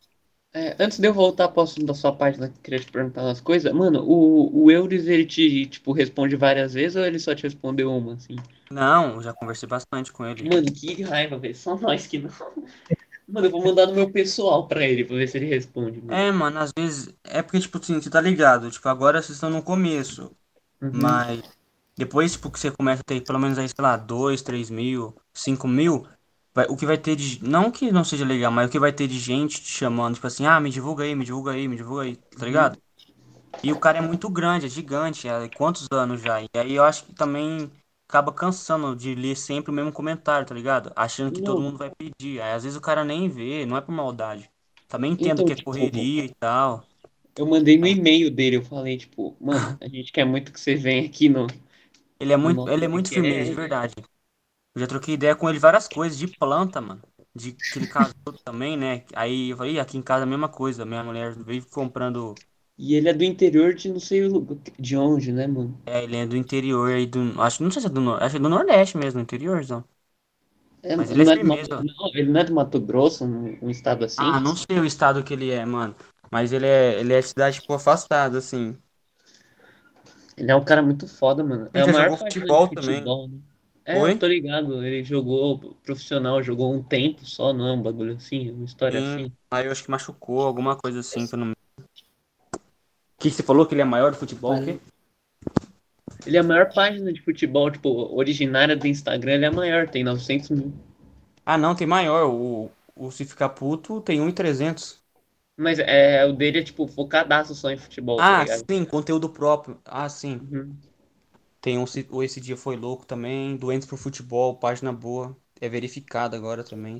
é, 0.52 0.76
antes 0.82 0.98
de 0.98 1.06
eu 1.08 1.12
voltar 1.14 1.48
pro 1.48 1.62
assunto 1.62 1.86
da 1.86 1.94
sua 1.94 2.14
página, 2.16 2.48
que 2.48 2.58
queria 2.60 2.78
te 2.80 2.90
perguntar 2.90 3.22
umas 3.22 3.40
coisas. 3.40 3.72
Mano, 3.72 4.02
o, 4.04 4.64
o 4.64 4.70
Euris, 4.70 5.06
ele 5.06 5.26
te, 5.26 5.66
tipo, 5.66 5.92
responde 5.92 6.36
várias 6.36 6.74
vezes 6.74 6.96
ou 6.96 7.04
ele 7.04 7.18
só 7.18 7.34
te 7.34 7.42
respondeu 7.42 7.90
uma, 7.92 8.14
assim? 8.14 8.36
Não, 8.70 9.14
eu 9.14 9.22
já 9.22 9.32
conversei 9.32 9.66
bastante 9.66 10.12
com 10.12 10.26
ele. 10.26 10.46
Mano, 10.50 10.72
que 10.72 11.02
raiva, 11.02 11.38
velho. 11.38 11.54
Só 11.54 11.76
nós 11.76 12.06
que 12.06 12.18
não. 12.18 12.30
Mano, 13.28 13.46
eu 13.48 13.50
vou 13.50 13.62
mandar 13.64 13.86
no 13.86 13.94
meu 13.94 14.10
pessoal 14.10 14.66
pra 14.68 14.86
ele, 14.86 15.04
pra 15.04 15.16
ver 15.16 15.28
se 15.28 15.36
ele 15.38 15.46
responde. 15.46 16.00
mano. 16.00 16.20
É, 16.20 16.30
mano, 16.30 16.58
às 16.60 16.70
vezes. 16.76 17.14
É 17.24 17.42
porque, 17.42 17.60
tipo 17.60 17.78
assim, 17.78 18.00
você 18.00 18.10
tá 18.10 18.20
ligado. 18.20 18.70
Tipo, 18.70 18.88
agora 18.88 19.22
vocês 19.22 19.36
estão 19.36 19.50
no 19.50 19.62
começo. 19.62 20.36
Uhum. 20.80 21.24
Mas 21.24 21.42
depois, 21.98 22.32
tipo, 22.34 22.50
que 22.50 22.60
você 22.60 22.70
começa 22.72 23.02
a 23.02 23.04
ter 23.04 23.22
pelo 23.22 23.38
menos 23.40 23.58
aí, 23.58 23.68
sei 23.68 23.76
lá, 23.82 23.96
2, 23.96 24.42
3 24.42 24.70
mil, 24.70 25.16
5 25.34 25.68
mil, 25.68 26.06
vai, 26.54 26.66
o 26.68 26.76
que 26.76 26.86
vai 26.86 26.98
ter 26.98 27.16
de. 27.16 27.42
Não 27.44 27.70
que 27.70 27.90
não 27.92 28.04
seja 28.04 28.24
legal, 28.24 28.50
mas 28.52 28.68
o 28.68 28.70
que 28.72 28.78
vai 28.78 28.92
ter 28.92 29.08
de 29.08 29.18
gente 29.18 29.60
te 29.62 29.68
chamando, 29.70 30.14
tipo 30.14 30.26
assim, 30.26 30.46
ah, 30.46 30.60
me 30.60 30.70
divulga 30.70 31.04
aí, 31.04 31.14
me 31.14 31.24
divulga 31.24 31.52
aí, 31.52 31.68
me 31.68 31.76
divulga 31.76 32.02
aí, 32.04 32.16
tá 32.16 32.46
ligado? 32.46 32.78
E 33.62 33.72
o 33.72 33.78
cara 33.80 33.98
é 33.98 34.00
muito 34.00 34.28
grande, 34.30 34.66
é 34.66 34.68
gigante, 34.68 35.28
é 35.28 35.48
quantos 35.48 35.88
anos 35.92 36.20
já? 36.22 36.42
E 36.42 36.48
aí 36.56 36.74
eu 36.74 36.84
acho 36.84 37.06
que 37.06 37.14
também 37.14 37.70
acaba 38.08 38.32
cansando 38.32 38.94
de 38.96 39.14
ler 39.14 39.36
sempre 39.36 39.70
o 39.72 39.74
mesmo 39.74 39.92
comentário, 39.92 40.46
tá 40.46 40.54
ligado? 40.54 40.92
Achando 40.96 41.32
que 41.32 41.42
todo 41.42 41.60
Não. 41.60 41.62
mundo 41.62 41.78
vai 41.78 41.90
pedir. 41.90 42.40
Aí 42.42 42.52
às 42.54 42.62
vezes 42.64 42.76
o 42.78 42.80
cara 42.80 43.04
nem 43.04 43.28
vê, 43.28 43.66
não 43.66 43.76
é 43.76 43.80
por 43.80 43.92
maldade. 43.92 44.50
Também 44.88 45.12
entendo 45.12 45.42
Então, 45.42 45.44
que 45.44 45.52
é 45.52 45.56
tipo, 45.56 45.64
correria 45.64 46.24
e 46.24 46.34
tal. 46.34 46.86
Eu 47.36 47.46
mandei 47.46 47.76
no 47.78 47.86
e-mail 47.86 48.30
dele, 48.30 48.56
eu 48.56 48.62
falei, 48.64 48.96
tipo, 48.96 49.36
mano, 49.40 49.76
a 49.80 49.88
gente 49.88 50.12
quer 50.12 50.24
muito 50.24 50.52
que 50.52 50.60
você 50.60 50.74
venha 50.76 51.06
aqui 51.06 51.28
no. 51.28 51.46
Ele 52.18 52.32
é 52.32 52.36
no 52.42 52.48
muito, 52.48 52.68
nosso 52.68 52.70
ele 52.70 52.84
é 52.84 52.88
muito 52.88 53.08
firmeza, 53.12 53.50
de 53.50 53.54
verdade. 53.54 53.94
Eu 54.74 54.80
já 54.80 54.86
troquei 54.86 55.14
ideia 55.14 55.36
com 55.36 55.48
ele 55.48 55.58
várias 55.58 55.88
coisas 55.88 56.18
de 56.18 56.26
planta, 56.28 56.80
mano. 56.80 57.02
De 57.34 57.52
que 57.70 57.78
ele 57.78 57.86
casou 57.86 58.14
também, 58.44 58.76
né? 58.76 59.04
Aí 59.14 59.50
eu 59.50 59.56
falei, 59.56 59.74
"Ih, 59.74 59.80
aqui 59.80 59.96
em 59.98 60.02
casa 60.02 60.22
é 60.22 60.24
a 60.24 60.26
mesma 60.26 60.48
coisa. 60.48 60.84
Minha 60.84 61.04
mulher 61.04 61.34
veio 61.44 61.64
comprando. 61.70 62.40
E 62.78 62.94
ele 62.94 63.08
é 63.08 63.12
do 63.12 63.24
interior 63.24 63.74
de 63.74 63.88
não 63.88 63.98
sei 63.98 64.20
de 64.78 64.96
onde, 64.96 65.32
né, 65.32 65.44
mano? 65.48 65.76
É, 65.86 66.02
ele 66.04 66.16
é 66.16 66.26
do 66.26 66.36
interior 66.36 66.90
aí 66.92 67.06
do. 67.06 67.40
Acho, 67.42 67.62
não 67.62 67.70
sei 67.70 67.80
se 67.82 67.88
é 67.88 67.90
do 67.90 68.00
Nordeste, 68.00 68.24
acho 68.26 68.32
que 68.32 68.36
é 68.38 68.40
do 68.42 68.48
Nordeste 68.50 68.96
mesmo, 68.98 69.20
interiorzão. 69.20 69.84
É, 70.82 70.96
Mas 70.96 71.10
ele 71.10 71.22
é 71.22 71.24
não 71.24 71.36
do 71.36 71.46
Mato- 71.46 71.70
firmeza. 71.70 71.76
não, 71.78 72.10
ele 72.14 72.30
não 72.30 72.40
é 72.40 72.44
do 72.44 72.54
Mato 72.54 72.80
Grosso, 72.80 73.24
um, 73.24 73.70
estado 73.70 74.04
assim? 74.04 74.32
Ah, 74.32 74.40
não 74.40 74.54
sei 74.56 74.78
o 74.80 74.84
estado 74.84 75.22
que 75.24 75.34
ele 75.34 75.50
é, 75.50 75.64
mano. 75.64 75.94
Mas 76.30 76.52
ele 76.52 76.66
é, 76.66 77.00
ele 77.00 77.12
é 77.14 77.20
de 77.20 77.28
cidade, 77.28 77.56
tipo, 77.60 77.72
afastada, 77.74 78.38
assim. 78.38 78.76
Ele 80.36 80.50
é 80.50 80.56
um 80.56 80.64
cara 80.64 80.82
muito 80.82 81.06
foda, 81.08 81.42
mano. 81.44 81.70
É 81.72 81.82
Ele 81.82 81.84
já 81.84 81.92
maior 81.92 82.10
jogou 82.10 82.16
futebol 82.16 82.66
de 82.70 82.76
também. 82.76 83.12
futebol, 83.16 83.28
né? 83.28 83.38
É, 83.86 84.00
Oi? 84.00 84.12
eu 84.12 84.18
tô 84.18 84.26
ligado. 84.26 84.82
Ele 84.84 85.04
jogou 85.04 85.74
profissional, 85.82 86.42
jogou 86.42 86.72
um 86.74 86.82
tempo 86.82 87.24
só, 87.24 87.52
não 87.52 87.68
é 87.68 87.72
um 87.72 87.82
bagulho 87.82 88.14
assim, 88.16 88.50
uma 88.50 88.64
história 88.64 89.00
Sim. 89.00 89.24
assim. 89.24 89.32
Aí 89.50 89.66
eu 89.66 89.72
acho 89.72 89.84
que 89.84 89.90
machucou, 89.90 90.42
alguma 90.42 90.76
coisa 90.76 91.00
assim, 91.00 91.26
que 91.26 91.34
eu 91.34 91.38
não. 91.38 91.52
O 91.52 91.54
que 93.18 93.30
que 93.30 93.36
você 93.36 93.42
falou 93.42 93.66
que 93.66 93.74
ele 93.74 93.82
é 93.82 93.84
maior 93.84 94.10
do 94.10 94.16
futebol? 94.18 94.62
Ele 96.26 96.36
é 96.36 96.40
a 96.40 96.42
maior 96.42 96.70
página 96.72 97.10
de 97.12 97.22
futebol, 97.22 97.70
tipo, 97.70 97.88
originária 98.14 98.76
do 98.76 98.86
Instagram, 98.86 99.32
ele 99.34 99.44
é 99.46 99.48
a 99.48 99.52
maior, 99.52 99.88
tem 99.88 100.04
900 100.04 100.50
mil. 100.50 100.72
Ah, 101.44 101.56
não, 101.58 101.74
tem 101.74 101.86
maior. 101.86 102.26
O, 102.30 102.70
o 102.94 103.10
Se 103.10 103.24
Ficar 103.24 103.50
Puto 103.50 104.00
tem 104.00 104.20
1,300. 104.20 105.02
Mas 105.56 105.78
é, 105.78 106.24
o 106.26 106.32
dele 106.32 106.58
é, 106.60 106.62
tipo, 106.62 106.86
focadaço 106.86 107.54
só 107.54 107.70
em 107.70 107.76
futebol, 107.76 108.22
tá 108.22 108.28
Ah, 108.28 108.44
ligado? 108.44 108.64
sim, 108.68 108.84
conteúdo 108.84 109.28
próprio. 109.28 109.80
Ah, 109.84 110.08
sim. 110.08 110.40
Uhum. 110.40 110.76
Tem 111.64 111.78
um, 111.78 111.84
Esse 112.22 112.40
Dia 112.40 112.56
Foi 112.56 112.76
Louco 112.76 113.04
também. 113.06 113.56
Doentes 113.56 113.88
por 113.88 113.98
Futebol, 113.98 114.56
página 114.58 114.92
boa. 114.92 115.36
É 115.60 115.68
verificada 115.68 116.36
agora 116.36 116.62
também. 116.64 116.98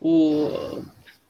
O... 0.00 0.82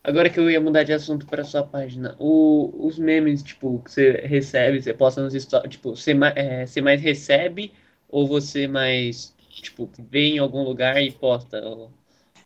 Agora 0.04 0.28
que 0.28 0.38
eu 0.40 0.50
ia 0.50 0.60
mudar 0.60 0.82
de 0.82 0.92
assunto 0.92 1.26
para 1.26 1.44
sua 1.44 1.62
página, 1.64 2.16
o... 2.18 2.86
os 2.86 2.98
memes, 2.98 3.42
tipo, 3.42 3.80
que 3.84 3.90
você 3.90 4.12
recebe, 4.26 4.82
você 4.82 4.92
posta 4.92 5.22
nos 5.22 5.32
stories, 5.34 5.70
tipo, 5.70 5.94
você, 5.94 6.12
ma- 6.12 6.30
é, 6.34 6.66
você 6.66 6.80
mais 6.80 7.00
recebe 7.00 7.72
ou 8.08 8.26
você 8.26 8.66
mais, 8.66 9.32
tipo, 9.48 9.88
vê 10.10 10.26
em 10.30 10.38
algum 10.38 10.62
lugar 10.64 11.00
e 11.00 11.12
posta? 11.12 11.60
Ou- 11.64 11.90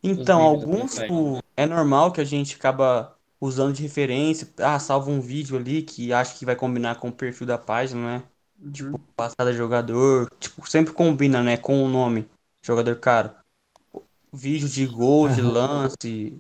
Então, 0.02 0.40
alguns, 0.42 0.94
tipo, 0.94 1.40
é 1.56 1.66
normal 1.66 2.12
que 2.12 2.20
a 2.20 2.24
gente 2.24 2.54
acaba 2.56 3.18
usando 3.40 3.74
de 3.74 3.82
referência. 3.82 4.52
Ah, 4.58 4.78
salva 4.78 5.10
um 5.10 5.20
vídeo 5.20 5.56
ali 5.56 5.82
que 5.82 6.12
acha 6.12 6.38
que 6.38 6.44
vai 6.44 6.54
combinar 6.56 6.96
com 7.00 7.08
o 7.08 7.12
perfil 7.16 7.46
da 7.46 7.58
página, 7.58 8.18
né? 8.20 8.28
Uhum. 8.58 8.98
Passada 9.14 9.52
jogador. 9.52 10.30
Tipo, 10.38 10.68
sempre 10.68 10.92
combina, 10.92 11.42
né? 11.42 11.56
Com 11.56 11.82
o 11.82 11.88
nome. 11.88 12.28
Jogador 12.62 12.96
caro. 12.98 13.30
Vídeo 14.32 14.68
de 14.68 14.86
gol, 14.86 15.28
de 15.28 15.40
lance. 15.42 16.38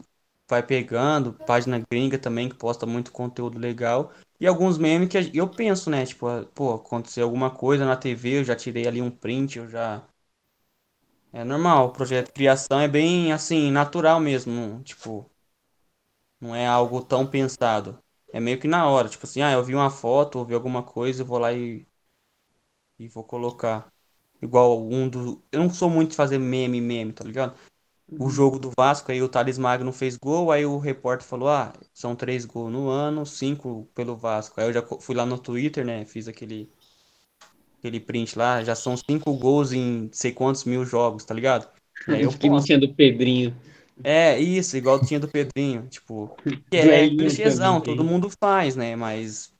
Vai 0.48 0.62
pegando. 0.62 1.32
Página 1.32 1.78
gringa 1.90 2.18
também, 2.18 2.48
que 2.48 2.54
posta 2.54 2.86
muito 2.86 3.12
conteúdo 3.12 3.58
legal. 3.58 4.12
E 4.40 4.46
alguns 4.46 4.78
memes 4.78 5.08
que 5.08 5.36
eu 5.36 5.48
penso, 5.48 5.90
né? 5.90 6.04
Tipo, 6.04 6.26
pô, 6.54 6.74
aconteceu 6.74 7.24
alguma 7.24 7.50
coisa 7.50 7.84
na 7.84 7.96
TV, 7.96 8.40
eu 8.40 8.44
já 8.44 8.54
tirei 8.54 8.86
ali 8.86 9.00
um 9.00 9.10
print, 9.10 9.58
eu 9.58 9.68
já. 9.68 10.02
É 11.32 11.44
normal, 11.44 11.86
o 11.86 11.92
projeto 11.92 12.26
de 12.26 12.32
criação 12.32 12.80
é 12.80 12.88
bem 12.88 13.32
assim, 13.32 13.70
natural 13.70 14.18
mesmo, 14.18 14.82
tipo, 14.82 15.30
não 16.40 16.54
é 16.54 16.66
algo 16.66 17.02
tão 17.04 17.26
pensado. 17.26 17.98
É 18.32 18.40
meio 18.40 18.58
que 18.60 18.68
na 18.68 18.88
hora, 18.88 19.08
tipo 19.08 19.24
assim, 19.26 19.42
ah, 19.42 19.52
eu 19.52 19.62
vi 19.64 19.74
uma 19.74 19.90
foto, 19.90 20.38
ou 20.38 20.44
vi 20.44 20.54
alguma 20.54 20.82
coisa, 20.82 21.22
eu 21.22 21.26
vou 21.26 21.38
lá 21.38 21.52
e, 21.52 21.86
e 22.98 23.08
vou 23.08 23.24
colocar. 23.24 23.92
Igual 24.42 24.86
um 24.88 25.08
do. 25.08 25.42
Eu 25.50 25.60
não 25.60 25.70
sou 25.70 25.88
muito 25.90 26.10
de 26.10 26.16
fazer 26.16 26.38
meme, 26.38 26.80
meme, 26.80 27.12
tá 27.12 27.24
ligado? 27.24 27.58
O 28.18 28.30
jogo 28.30 28.58
do 28.58 28.72
Vasco, 28.78 29.12
aí 29.12 29.22
o 29.22 29.28
Thales 29.28 29.58
Magno 29.58 29.92
fez 29.92 30.16
gol, 30.16 30.52
aí 30.52 30.66
o 30.66 30.78
repórter 30.78 31.26
falou, 31.26 31.48
ah, 31.48 31.72
são 31.94 32.16
três 32.16 32.44
gols 32.46 32.72
no 32.72 32.88
ano, 32.88 33.26
cinco 33.26 33.88
pelo 33.94 34.16
Vasco. 34.16 34.60
Aí 34.60 34.68
eu 34.68 34.72
já 34.72 34.82
fui 35.00 35.14
lá 35.16 35.26
no 35.26 35.38
Twitter, 35.38 35.84
né, 35.84 36.04
fiz 36.06 36.28
aquele, 36.28 36.70
aquele 37.78 38.00
print 38.00 38.36
lá, 38.38 38.62
já 38.64 38.74
são 38.74 38.96
cinco 38.96 39.32
gols 39.34 39.72
em 39.72 40.10
sei 40.12 40.32
quantos 40.32 40.64
mil 40.64 40.84
jogos, 40.84 41.24
tá 41.24 41.34
ligado? 41.34 41.68
E 42.06 42.14
aí 42.14 42.22
eu 42.22 42.32
Que 42.40 42.48
posto. 42.48 42.66
tinha 42.66 42.78
do 42.78 42.94
Pedrinho. 42.94 43.54
É, 44.02 44.38
isso, 44.38 44.76
igual 44.76 45.00
tinha 45.04 45.18
do 45.18 45.28
Pedrinho, 45.28 45.88
tipo, 45.88 46.36
que 46.70 46.76
é 46.76 47.08
Duelinho 47.10 47.10
clichêzão, 47.10 47.80
todo 47.80 48.04
mundo 48.04 48.30
faz, 48.40 48.76
né, 48.76 48.94
mas 48.94 49.52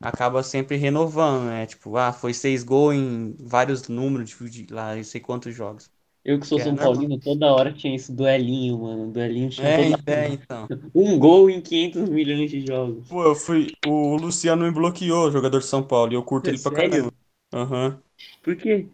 acaba 0.00 0.42
sempre 0.42 0.76
renovando, 0.76 1.46
né, 1.48 1.66
tipo, 1.66 1.96
ah, 1.96 2.12
foi 2.12 2.34
seis 2.34 2.62
gols 2.64 2.94
em 2.94 3.34
vários 3.38 3.88
números 3.88 4.30
de, 4.30 4.66
de 4.66 4.72
lá, 4.74 4.94
não 4.96 5.04
sei 5.04 5.20
quantos 5.20 5.54
jogos, 5.54 5.90
Eu 6.24 6.38
que 6.40 6.46
sou 6.46 6.58
que 6.58 6.60
é 6.60 6.66
São 6.66 6.76
normal. 6.76 7.06
Paulino, 7.06 7.18
toda 7.18 7.52
hora 7.52 7.72
tinha 7.72 7.94
esse 7.96 8.12
duelinho, 8.12 8.78
mano. 8.80 9.10
Duelinho 9.12 9.48
tinha 9.50 9.72
É, 9.72 9.72
toda 9.72 9.96
é, 10.06 10.28
então. 10.28 10.70
um 10.94 11.18
gol 11.18 11.50
em 11.50 11.60
500 11.62 12.08
milhões 12.08 12.50
de 12.50 12.60
jogos. 12.66 13.08
Pô, 13.08 13.24
eu 13.24 13.34
fui, 13.34 13.76
o 13.82 14.16
Luciano 14.16 14.64
me 14.64 14.70
bloqueou, 14.70 15.26
o 15.28 15.30
jogador 15.32 15.58
de 15.58 15.66
São 15.66 15.86
Paulo, 15.86 16.12
e 16.12 16.14
eu 16.14 16.22
curto 16.24 16.48
É 16.48 16.50
ele 16.50 16.58
pra 16.58 16.70
sério? 16.70 17.10
caramba. 17.10 17.12
Aham. 17.52 18.00
Por 18.42 18.56
quê? 18.56 18.86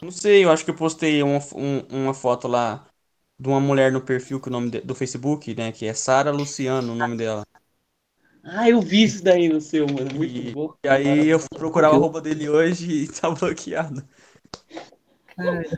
Não 0.00 0.10
sei, 0.10 0.44
eu 0.44 0.50
acho 0.50 0.64
que 0.64 0.70
eu 0.70 0.76
postei 0.76 1.22
uma, 1.22 1.38
um- 1.54 1.80
uma 2.04 2.14
foto 2.14 2.46
lá 2.48 2.86
de 3.38 3.48
uma 3.48 3.60
mulher 3.60 3.90
no 3.92 4.00
perfil 4.04 4.40
que 4.40 4.48
o 4.48 4.50
nome 4.52 4.70
de- 4.70 4.80
do 4.82 4.94
Facebook, 4.94 5.54
né, 5.54 5.72
que 5.72 5.86
é 5.86 5.94
Sara 5.94 6.30
Luciano, 6.30 6.92
o 6.92 6.96
nome 6.96 7.16
dela. 7.16 7.44
Ah, 8.44 8.68
eu 8.68 8.80
vi 8.80 9.02
isso 9.04 9.22
daí 9.24 9.48
no 9.48 9.60
seu, 9.60 9.86
mano. 9.88 10.10
Muito 10.14 10.40
E, 10.40 10.52
bom. 10.52 10.74
e 10.84 10.88
aí 10.88 11.26
eu 11.26 11.38
fui 11.38 11.48
procurar 11.56 11.90
o 11.92 11.94
arroba 11.96 12.20
dele 12.20 12.48
hoje 12.48 12.90
e 13.04 13.08
tá 13.12 13.30
bloqueado. 13.30 14.06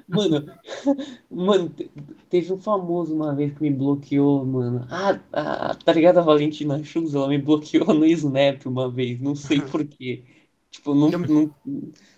Mano, 0.09 0.47
mano, 1.31 1.71
te- 1.71 1.91
teve 2.29 2.53
um 2.53 2.59
famoso 2.61 3.15
uma 3.15 3.35
vez 3.35 3.55
que 3.55 3.63
me 3.63 3.71
bloqueou, 3.71 4.45
mano. 4.45 4.87
Ah, 4.91 5.21
ah, 5.33 5.75
tá 5.77 5.93
ligado 5.93 6.19
a 6.19 6.23
Valentina 6.23 6.83
Schultz? 6.85 7.15
Ela 7.15 7.29
me 7.29 7.39
bloqueou 7.39 7.95
no 7.95 8.07
Snap 8.07 8.67
uma 8.67 8.91
vez, 8.91 9.21
não 9.21 9.35
sei 9.35 9.63
por 9.63 9.87
quê. 9.87 10.25
Tipo, 10.71 10.95
não, 10.95 11.11
não, 11.13 11.55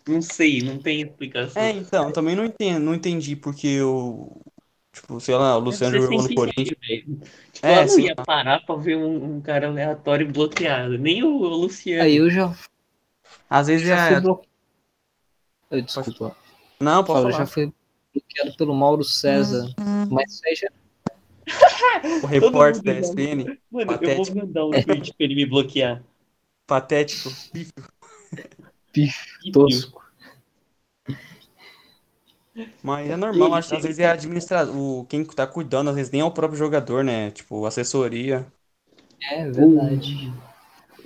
não 0.06 0.22
sei, 0.22 0.62
não 0.62 0.78
tem 0.80 1.02
explicação. 1.02 1.56
É, 1.56 1.70
então, 1.70 2.12
também 2.12 2.36
não 2.36 2.44
entendo, 2.44 2.84
não 2.84 2.94
entendi 2.94 3.34
porque 3.34 3.66
eu, 3.66 4.40
tipo, 5.00 5.20
sei 5.20 5.34
lá, 5.34 5.56
o 5.56 5.60
Luciano 5.60 6.00
jogou 6.00 6.22
no 6.22 6.34
Corinthians. 6.34 6.68
Tipo, 6.68 7.26
É, 7.66 7.72
ela 7.74 7.86
não 7.86 7.98
ia 7.98 8.14
parar 8.16 8.60
pra 8.64 8.74
ver 8.76 8.96
um, 8.96 9.36
um 9.36 9.40
cara 9.40 9.68
aleatório 9.68 10.30
bloqueado. 10.30 10.98
Nem 10.98 11.22
o 11.22 11.28
Luciano. 11.38 12.02
Aí 12.02 12.16
eu 12.16 12.30
já, 12.30 12.54
Às 13.48 13.66
vezes 13.68 13.86
já 13.86 14.10
é. 14.10 14.20
bloqueado. 14.20 14.48
Desculpa. 15.70 16.36
Não, 16.80 17.02
pode 17.04 17.22
Fala, 17.22 17.32
já 17.32 17.46
fui 17.46 17.72
bloqueado 18.14 18.56
pelo 18.56 18.74
Mauro 18.74 19.04
César. 19.04 19.72
Mas 20.10 20.32
isso 20.34 20.42
aí 20.46 20.54
já 20.54 20.68
O 22.22 22.26
repórter 22.26 22.82
da 22.82 22.92
ESPN, 23.00 23.58
Mano, 23.70 23.82
eu 23.82 23.86
patético. 23.86 24.24
vou 24.24 24.46
mandar 24.46 24.66
um 24.66 24.70
tweet 24.70 25.14
pra 25.14 25.24
ele 25.24 25.34
me 25.34 25.46
bloquear. 25.46 26.02
patético. 26.66 27.30
tosco. 29.52 30.07
Mas 32.82 33.10
é 33.10 33.16
normal, 33.16 33.48
Ele 33.48 33.54
acho 33.54 33.68
que 33.68 33.74
às 33.76 33.82
tem- 33.82 33.88
vezes 33.88 33.98
é 34.00 34.06
administrado, 34.10 34.72
o 34.76 35.04
quem 35.06 35.24
tá 35.24 35.46
cuidando, 35.46 35.90
às 35.90 35.96
vezes 35.96 36.10
nem 36.12 36.20
é 36.20 36.24
o 36.24 36.30
próprio 36.30 36.58
jogador, 36.58 37.04
né? 37.04 37.30
Tipo, 37.30 37.64
assessoria. 37.66 38.46
É 39.30 39.44
verdade. 39.50 40.32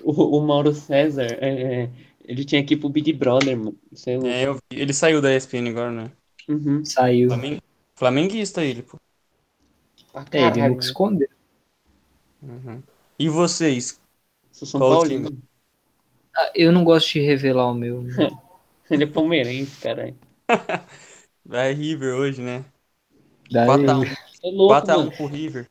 O, 0.02 0.38
o 0.38 0.46
Mauro 0.46 0.72
César, 0.74 1.26
é, 1.40 1.82
é, 1.84 1.90
ele 2.24 2.44
tinha 2.44 2.64
que 2.64 2.74
ir 2.74 2.76
pro 2.76 2.88
Big 2.88 3.12
Brother, 3.12 3.56
mano. 3.56 3.76
É 4.06 4.16
louco. 4.16 4.28
É, 4.28 4.46
eu 4.46 4.54
vi. 4.54 4.60
Ele 4.72 4.92
saiu 4.92 5.20
da 5.20 5.32
ESPN 5.32 5.70
agora, 5.70 5.90
né? 5.90 6.10
Uhum. 6.48 6.84
Saiu. 6.84 7.28
Flamen- 7.28 7.60
Flamenguista 7.96 8.64
ele, 8.64 8.82
pô. 8.82 8.96
É, 10.14 10.18
ele 10.18 10.30
caralho, 10.30 10.72
nunca 10.72 10.84
escondeu. 10.84 11.28
Uhum. 12.42 12.82
E 13.18 13.28
vocês? 13.28 14.00
Sou 14.52 14.66
São 14.66 14.80
Qual 14.80 15.02
Paulino. 15.02 15.30
Ah, 16.34 16.50
eu 16.54 16.72
não 16.72 16.84
gosto 16.84 17.12
de 17.12 17.20
revelar 17.20 17.70
o 17.70 17.74
meu. 17.74 18.04
Ele 18.90 19.04
é 19.04 19.06
palmeirense, 19.06 19.80
caralho. 19.80 20.16
Vai 21.44 21.72
River 21.74 22.14
hoje, 22.16 22.42
né? 22.42 22.64
Daí, 23.50 23.85
4x1 23.85 24.16
É 24.42 24.50
louco, 24.50 24.87
4x1 24.87 24.88
mano. 24.88 25.12
pro 25.12 25.26
River. 25.26 25.70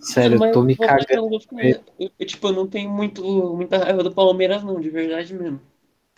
sério, 0.00 0.36
eu 0.38 0.42
tô 0.50 0.62
me 0.62 0.76
cagando. 0.76 1.38
eu 1.60 1.74
eu- 1.98 2.10
eu, 2.18 2.26
tipo, 2.26 2.48
eu 2.48 2.52
não 2.52 2.66
tenho 2.68 2.90
muito, 2.90 3.22
muita 3.56 3.78
raiva 3.78 4.02
do 4.02 4.12
Palmeiras, 4.14 4.62
não, 4.64 4.80
de 4.80 4.90
verdade 4.90 5.34
mesmo. 5.34 5.60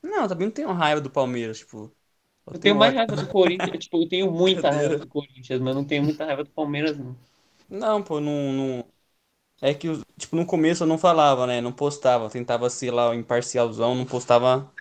Não, 0.02 0.28
também 0.28 0.46
não 0.46 0.52
tenho 0.54 0.72
raiva 0.72 1.00
do 1.00 1.10
Palmeiras, 1.10 1.58
tipo. 1.60 1.94
Eu 2.52 2.60
tenho 2.60 2.76
mais 2.76 2.94
raiva 2.94 3.16
do 3.16 3.26
Corinthians, 3.26 3.84
tipo, 3.84 3.96
eu 4.02 4.08
tenho 4.08 4.30
muita 4.30 4.70
raiva 4.70 4.96
do 4.96 5.06
Corinthians, 5.08 5.60
mas 5.60 5.74
não 5.74 5.84
tenho 5.84 6.04
muita 6.04 6.24
raiva 6.26 6.44
do 6.44 6.50
Palmeiras, 6.50 6.98
não. 6.98 7.16
Não, 7.68 8.02
pô, 8.02 8.20
não, 8.20 8.52
não. 8.52 8.92
É 9.62 9.74
que, 9.74 9.88
tipo, 10.18 10.36
no 10.36 10.46
começo 10.46 10.84
eu 10.84 10.88
não 10.88 10.98
falava, 10.98 11.46
né? 11.46 11.60
Não 11.60 11.72
postava. 11.72 12.30
Tentava 12.30 12.70
ser 12.70 12.90
lá 12.92 13.10
o 13.10 13.14
imparcialzão, 13.14 13.94
não 13.94 14.06
postava 14.06 14.72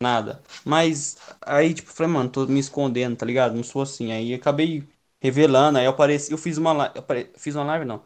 nada. 0.00 0.42
Mas 0.64 1.16
aí, 1.42 1.74
tipo, 1.74 1.90
falei, 1.90 2.12
mano, 2.12 2.30
tô 2.30 2.46
me 2.46 2.60
escondendo, 2.60 3.16
tá 3.16 3.26
ligado? 3.26 3.54
Não 3.54 3.62
sou 3.62 3.82
assim. 3.82 4.12
Aí 4.12 4.34
acabei 4.34 4.86
revelando, 5.20 5.78
aí 5.78 5.84
eu 5.86 5.90
apareci, 5.92 6.32
eu 6.32 6.38
fiz 6.38 6.58
uma 6.58 6.72
live. 6.72 6.94
Fiz 7.38 7.54
uma 7.54 7.64
live, 7.64 7.84
não. 7.84 8.04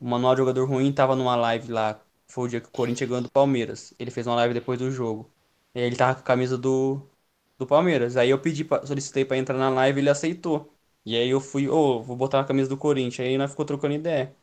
O 0.00 0.06
Manual 0.08 0.34
de 0.34 0.40
Jogador 0.40 0.66
Ruim 0.68 0.92
tava 0.92 1.16
numa 1.16 1.36
live 1.36 1.72
lá. 1.72 2.00
Foi 2.28 2.46
o 2.46 2.48
dia 2.48 2.60
que 2.60 2.68
o 2.68 2.72
Corinthians 2.72 3.08
ganhou 3.08 3.22
do 3.22 3.30
Palmeiras. 3.30 3.94
Ele 3.98 4.10
fez 4.10 4.26
uma 4.26 4.36
live 4.36 4.54
depois 4.54 4.78
do 4.78 4.90
jogo. 4.90 5.30
E 5.74 5.80
aí 5.80 5.86
ele 5.86 5.96
tava 5.96 6.14
com 6.16 6.20
a 6.20 6.24
camisa 6.24 6.58
do, 6.58 7.02
do 7.58 7.66
Palmeiras. 7.66 8.16
Aí 8.16 8.30
eu 8.30 8.40
pedi, 8.40 8.64
pra, 8.64 8.84
solicitei 8.86 9.24
pra 9.24 9.36
entrar 9.38 9.58
na 9.58 9.70
live 9.70 10.00
ele 10.00 10.10
aceitou. 10.10 10.72
E 11.04 11.16
aí 11.16 11.28
eu 11.30 11.40
fui, 11.40 11.68
ô, 11.68 12.02
vou 12.02 12.16
botar 12.16 12.40
a 12.40 12.44
camisa 12.44 12.68
do 12.68 12.76
Corinthians. 12.76 13.28
Aí 13.28 13.38
nós 13.38 13.50
ficou 13.50 13.64
trocando 13.66 13.94
ideia. 13.94 14.34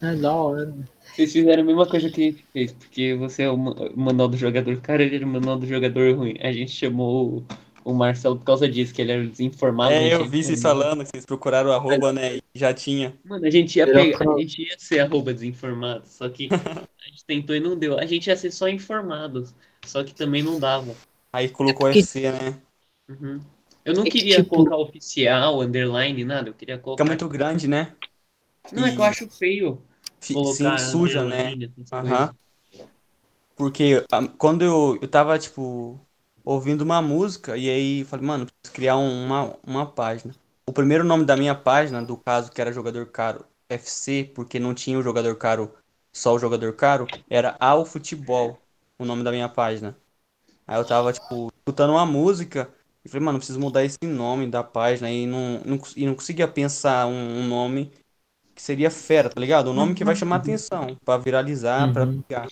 É 0.00 0.14
da 0.16 0.32
hora. 0.34 0.72
Vocês 1.14 1.32
fizeram 1.32 1.62
a 1.62 1.66
mesma 1.66 1.86
coisa 1.86 2.10
que 2.10 2.20
a 2.20 2.24
gente 2.24 2.44
fez, 2.52 2.72
porque 2.72 3.14
você 3.14 3.44
é 3.44 3.50
o 3.50 3.56
ma- 3.56 3.70
o 3.72 4.00
manual 4.00 4.28
do 4.28 4.36
jogador 4.36 4.76
cara, 4.80 5.02
ele 5.02 5.16
era 5.16 5.24
o 5.24 5.28
manual 5.28 5.56
do 5.58 5.66
jogador 5.66 6.16
ruim. 6.16 6.34
A 6.40 6.50
gente 6.52 6.72
chamou 6.72 7.44
o, 7.84 7.90
o 7.90 7.94
Marcelo 7.94 8.36
por 8.36 8.44
causa 8.44 8.68
disso, 8.68 8.92
que 8.92 9.00
ele 9.00 9.12
era 9.12 9.24
desinformado. 9.26 9.92
É, 9.94 10.14
eu 10.14 10.24
vi 10.24 10.42
vocês 10.42 10.58
informar. 10.58 10.82
falando 10.84 11.04
que 11.04 11.10
vocês 11.10 11.24
procuraram 11.24 11.70
o 11.70 11.72
arroba, 11.72 12.12
né? 12.12 12.36
E 12.36 12.42
já 12.54 12.74
tinha. 12.74 13.14
Mano, 13.24 13.46
a 13.46 13.50
gente 13.50 13.76
ia 13.76 13.84
Era 13.84 13.92
pegar, 13.94 14.28
a 14.28 14.38
gente 14.38 14.62
ia 14.62 14.76
ser 14.78 15.00
arroba 15.00 15.32
desinformado, 15.32 16.02
só 16.06 16.28
que 16.28 16.48
a 16.50 17.08
gente 17.08 17.24
tentou 17.24 17.54
e 17.54 17.60
não 17.60 17.76
deu. 17.76 17.96
A 17.98 18.06
gente 18.06 18.26
ia 18.26 18.36
ser 18.36 18.50
só 18.50 18.68
informados, 18.68 19.54
só 19.86 20.02
que 20.02 20.12
também 20.14 20.42
não 20.42 20.58
dava. 20.58 20.94
Aí 21.32 21.48
colocou 21.48 21.86
É 21.88 21.92
porque- 21.92 22.00
FC, 22.00 22.32
né? 22.32 22.54
Uhum. 23.08 23.40
Eu 23.84 23.92
não 23.94 24.02
É 24.02 24.04
que, 24.06 24.18
queria 24.18 24.36
tipo- 24.36 24.48
colocar 24.50 24.78
oficial, 24.78 25.60
underline, 25.60 26.24
nada. 26.24 26.48
Eu 26.48 26.54
queria 26.54 26.78
colocar. 26.78 27.04
Fica 27.04 27.08
muito 27.08 27.28
grande, 27.28 27.68
né? 27.68 27.92
Não, 28.72 28.86
é 28.86 28.90
que 28.92 28.98
eu 28.98 29.04
acho 29.04 29.28
feio 29.28 29.80
colocar 30.26 30.72
Sim, 30.72 30.78
suja, 30.78 31.24
né? 31.24 31.54
coisas. 32.00 32.34
Porque 33.56 34.04
ah, 34.12 34.26
quando 34.38 34.62
eu, 34.62 34.98
eu 35.00 35.08
tava, 35.08 35.38
tipo, 35.38 36.00
ouvindo 36.44 36.82
uma 36.82 37.00
música 37.00 37.56
e 37.56 37.70
aí 37.70 38.04
falei, 38.04 38.26
mano, 38.26 38.46
preciso 38.46 38.74
criar 38.74 38.96
um- 38.96 39.24
uma, 39.26 39.56
uma 39.66 39.86
página. 39.90 40.34
O 40.68 40.72
primeiro 40.72 41.04
nome 41.04 41.24
da 41.24 41.36
minha 41.36 41.54
página, 41.54 42.02
do 42.04 42.16
caso 42.16 42.50
que 42.50 42.60
era 42.60 42.72
jogador 42.72 43.06
caro 43.10 43.44
FC, 43.68 44.24
porque 44.34 44.58
não 44.58 44.74
tinha 44.74 44.98
o 44.98 45.02
jogador 45.02 45.36
caro, 45.36 45.72
só 46.12 46.34
o 46.34 46.38
jogador 46.38 46.74
caro, 46.74 47.08
era 47.28 47.56
Ao 47.60 47.84
Futebol, 47.86 48.60
o 48.98 49.04
nome 49.04 49.22
da 49.22 49.30
minha 49.30 49.48
página. 49.48 49.96
Aí 50.66 50.78
eu 50.78 50.84
tava, 50.86 51.12
tipo, 51.12 51.50
escutando 51.58 51.90
uma 51.90 52.06
música 52.06 52.72
e 53.04 53.08
falei, 53.08 53.24
mano, 53.24 53.38
preciso 53.38 53.60
mudar 53.60 53.84
esse 53.84 53.98
nome 54.04 54.46
da 54.50 54.62
página 54.64 55.10
e 55.10 55.26
não, 55.26 55.60
não, 55.64 55.78
e 55.96 56.06
não 56.06 56.14
conseguia 56.14 56.48
pensar 56.48 57.06
um, 57.06 57.40
um 57.40 57.46
nome 57.46 57.92
que 58.54 58.62
seria 58.62 58.90
fera, 58.90 59.28
tá 59.30 59.40
ligado? 59.40 59.70
Um 59.70 59.74
nome 59.74 59.94
que 59.94 60.04
vai 60.04 60.16
chamar 60.16 60.36
atenção, 60.36 60.96
pra 61.04 61.18
viralizar, 61.18 61.92
pra 61.92 62.06
Uhum. 62.06 62.22
pegar. 62.28 62.48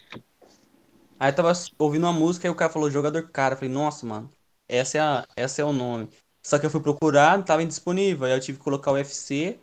Aí 1.19 1.31
eu 1.31 1.37
tava 1.37 1.53
ouvindo 1.79 2.05
uma 2.07 2.13
música 2.13 2.47
e 2.47 2.51
o 2.51 2.55
cara 2.55 2.73
falou 2.73 2.91
jogador 2.91 3.29
cara. 3.31 3.55
Eu 3.55 3.59
falei, 3.59 3.73
nossa, 3.73 4.05
mano, 4.07 4.31
essa 4.69 4.99
é 4.99 5.01
a, 5.01 5.27
essa 5.37 5.63
é 5.63 5.65
o 5.65 5.73
nome. 5.73 6.09
Só 6.43 6.59
que 6.59 6.67
eu 6.67 6.71
fui 6.71 6.81
procurar, 6.83 7.37
não 7.39 7.45
tava 7.45 7.63
indisponível. 7.63 8.27
Aí 8.27 8.33
eu 8.33 8.41
tive 8.41 8.59
que 8.59 8.65
colocar 8.65 8.91
o 8.93 8.97
FC 8.97 9.61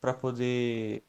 pra 0.00 0.14
poder, 0.14 1.04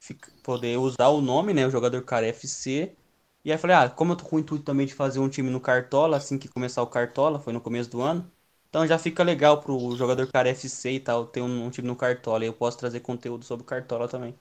fic- 0.00 0.30
poder 0.42 0.76
usar 0.78 1.08
o 1.08 1.20
nome, 1.20 1.52
né? 1.54 1.66
O 1.66 1.70
jogador 1.70 2.02
cara 2.04 2.26
FC. 2.26 2.96
E 3.44 3.50
aí 3.50 3.56
eu 3.56 3.58
falei, 3.60 3.76
ah, 3.76 3.88
como 3.90 4.12
eu 4.12 4.16
tô 4.16 4.24
com 4.26 4.36
o 4.36 4.38
intuito 4.40 4.64
também 4.64 4.86
de 4.86 4.94
fazer 4.94 5.18
um 5.20 5.28
time 5.28 5.50
no 5.50 5.60
Cartola, 5.60 6.16
assim 6.18 6.38
que 6.38 6.48
começar 6.48 6.82
o 6.82 6.86
Cartola, 6.86 7.40
foi 7.40 7.52
no 7.52 7.60
começo 7.60 7.90
do 7.90 8.00
ano. 8.02 8.30
Então 8.70 8.86
já 8.86 8.98
fica 8.98 9.22
legal 9.24 9.60
pro 9.60 9.96
jogador 9.96 10.26
cara 10.32 10.48
FC 10.50 10.92
e 10.94 11.00
tal, 11.00 11.26
ter 11.26 11.42
um, 11.42 11.66
um 11.66 11.70
time 11.70 11.88
no 11.88 11.96
Cartola. 11.96 12.44
E 12.44 12.48
eu 12.48 12.54
posso 12.54 12.78
trazer 12.78 13.00
conteúdo 13.00 13.44
sobre 13.44 13.66
Cartola 13.66 14.08
também. 14.08 14.38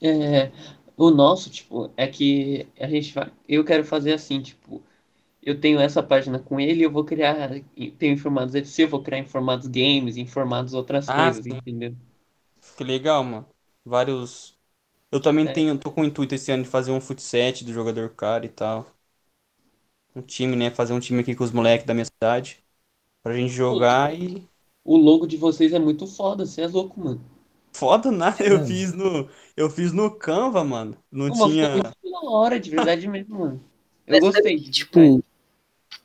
É, 0.00 0.50
o 0.96 1.10
nosso, 1.10 1.50
tipo, 1.50 1.92
é 1.96 2.06
que 2.08 2.66
a 2.78 2.86
gente 2.88 3.12
vai. 3.14 3.30
Eu 3.48 3.64
quero 3.64 3.84
fazer 3.84 4.12
assim, 4.14 4.40
tipo, 4.42 4.82
eu 5.42 5.60
tenho 5.60 5.80
essa 5.80 6.02
página 6.02 6.38
com 6.40 6.60
ele, 6.60 6.84
eu 6.84 6.92
vou 6.92 7.04
criar. 7.04 7.50
Tenho 7.98 8.14
informados 8.14 8.54
FC, 8.54 8.84
eu 8.84 8.88
vou 8.88 9.02
criar 9.02 9.18
informados 9.20 9.66
games, 9.68 10.16
informados 10.18 10.74
outras 10.74 11.08
Ah, 11.08 11.32
coisas, 11.32 11.46
sim. 11.48 11.48
entendeu? 11.48 11.96
Que 12.76 12.84
legal, 12.84 13.22
mano. 13.24 13.48
Vários. 13.84 14.58
Eu 15.10 15.20
também 15.22 15.46
É. 15.46 15.52
tenho, 15.52 15.78
tô 15.78 15.92
com 15.92 16.02
o 16.02 16.04
intuito 16.04 16.34
esse 16.34 16.52
ano 16.52 16.64
de 16.64 16.68
fazer 16.70 16.92
um 16.92 17.00
futset 17.00 17.64
do 17.64 17.72
jogador 17.72 18.14
cara 18.16 18.46
e 18.46 18.48
tal. 18.50 18.86
Um 20.14 20.22
time, 20.22 20.56
né? 20.56 20.70
Fazer 20.70 20.92
um 20.94 21.00
time 21.00 21.20
aqui 21.20 21.34
com 21.34 21.44
os 21.44 21.50
moleques 21.52 21.86
da 21.86 21.92
minha 21.94 22.04
cidade. 22.06 22.61
Pra 23.22 23.34
gente 23.34 23.52
jogar 23.52 24.14
e. 24.14 24.46
O 24.84 24.96
logo 24.96 25.26
de 25.26 25.36
vocês 25.36 25.72
é 25.72 25.78
muito 25.78 26.06
foda, 26.08 26.44
você 26.44 26.62
é 26.62 26.66
louco, 26.66 26.98
mano. 26.98 27.24
Foda 27.72 28.10
nada, 28.10 28.42
eu 28.44 28.58
É. 28.58 28.66
fiz 28.66 28.92
no. 28.92 29.28
Eu 29.56 29.70
fiz 29.70 29.92
no 29.92 30.10
Canva, 30.10 30.64
mano. 30.64 30.96
Não 31.10 31.28
Pô, 31.28 31.48
tinha. 31.48 31.78
da 31.78 31.92
hora, 32.24 32.58
de 32.58 32.68
verdade 32.70 33.06
mesmo, 33.08 33.38
mano. 33.38 33.60
Eu 34.06 34.14
Mas 34.14 34.20
gostei. 34.20 34.56
verdade. 34.56 34.70
Tipo, 34.70 35.24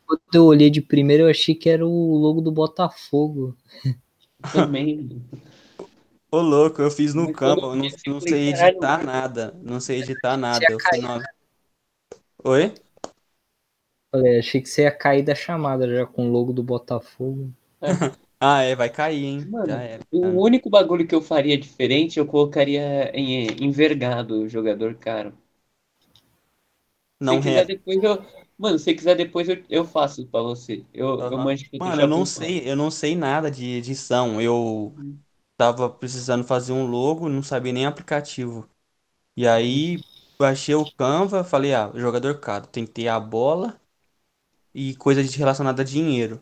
quando 0.05 0.21
eu 0.33 0.45
olhei 0.45 0.69
de 0.69 0.81
primeiro, 0.81 1.23
eu 1.23 1.29
achei 1.29 1.55
que 1.55 1.69
era 1.69 1.85
o 1.85 2.15
logo 2.17 2.39
do 2.39 2.51
Botafogo. 2.51 3.57
Também. 4.53 4.97
mano. 4.97 5.25
Ô, 6.29 6.41
louco, 6.41 6.81
eu 6.81 6.91
fiz 6.91 7.13
no 7.13 7.31
Mas 7.31 7.41
Eu 7.41 7.55
não, 7.55 7.75
não 8.07 8.21
sei 8.21 8.49
editar 8.49 9.03
nada. 9.03 9.57
Não 9.63 9.79
sei 9.79 10.01
editar 10.01 10.37
nada. 10.37 10.65
Eu 10.69 10.77
fui 10.79 10.99
no... 10.99 11.21
Oi? 12.43 12.73
Falei, 14.11 14.39
achei 14.39 14.61
que 14.61 14.67
você 14.67 14.81
ia 14.83 14.91
cair 14.91 15.23
da 15.23 15.33
chamada 15.33 15.87
já 15.89 16.05
com 16.05 16.27
o 16.27 16.31
logo 16.31 16.51
do 16.51 16.61
Botafogo. 16.61 17.53
Ah, 18.39 18.61
é, 18.63 18.75
vai 18.75 18.89
cair, 18.89 19.23
hein? 19.25 19.49
Mano, 19.49 19.63
Já 19.63 19.81
era. 19.83 20.07
o 20.11 20.43
único 20.43 20.69
bagulho 20.69 21.07
que 21.07 21.15
eu 21.15 21.21
faria 21.21 21.57
diferente, 21.57 22.19
eu 22.19 22.25
colocaria 22.27 23.11
em 23.15 23.63
envergado 23.65 24.41
o 24.43 24.49
jogador 24.49 24.95
caro. 24.95 25.35
Não 27.19 27.39
se 27.39 27.39
quiser 27.39 27.65
depois 27.65 28.01
eu. 28.03 28.25
Mano, 28.57 28.79
se 28.79 28.93
quiser 28.93 29.15
depois 29.15 29.47
eu, 29.49 29.63
eu 29.69 29.85
faço 29.85 30.25
pra 30.27 30.41
você. 30.41 30.85
Eu, 30.93 31.25
eu 31.29 31.37
Aham. 31.37 31.39
manjo 31.39 31.65
Mano, 31.79 32.01
eu 32.03 32.07
não 32.07 32.25
sei, 32.25 32.69
eu 32.69 32.75
não 32.75 32.91
sei 32.91 33.15
nada 33.15 33.49
de 33.51 33.65
edição. 33.65 34.41
Eu 34.41 34.99
tava 35.57 35.89
precisando 35.89 36.43
fazer 36.45 36.73
um 36.73 36.85
logo, 36.87 37.29
não 37.29 37.43
sabia 37.43 37.73
nem 37.73 37.85
aplicativo. 37.85 38.69
E 39.37 39.47
aí 39.47 40.03
baixei 40.39 40.75
o 40.75 40.85
Canva, 40.91 41.43
falei, 41.43 41.73
ah, 41.75 41.91
jogador 41.95 42.39
caro, 42.39 42.67
tem 42.67 42.85
que 42.85 42.93
ter 42.93 43.07
a 43.09 43.19
bola 43.19 43.81
e 44.77 44.95
coisa 44.97 45.23
de 45.23 45.37
relacionada 45.37 45.81
a 45.83 45.85
dinheiro. 45.85 46.41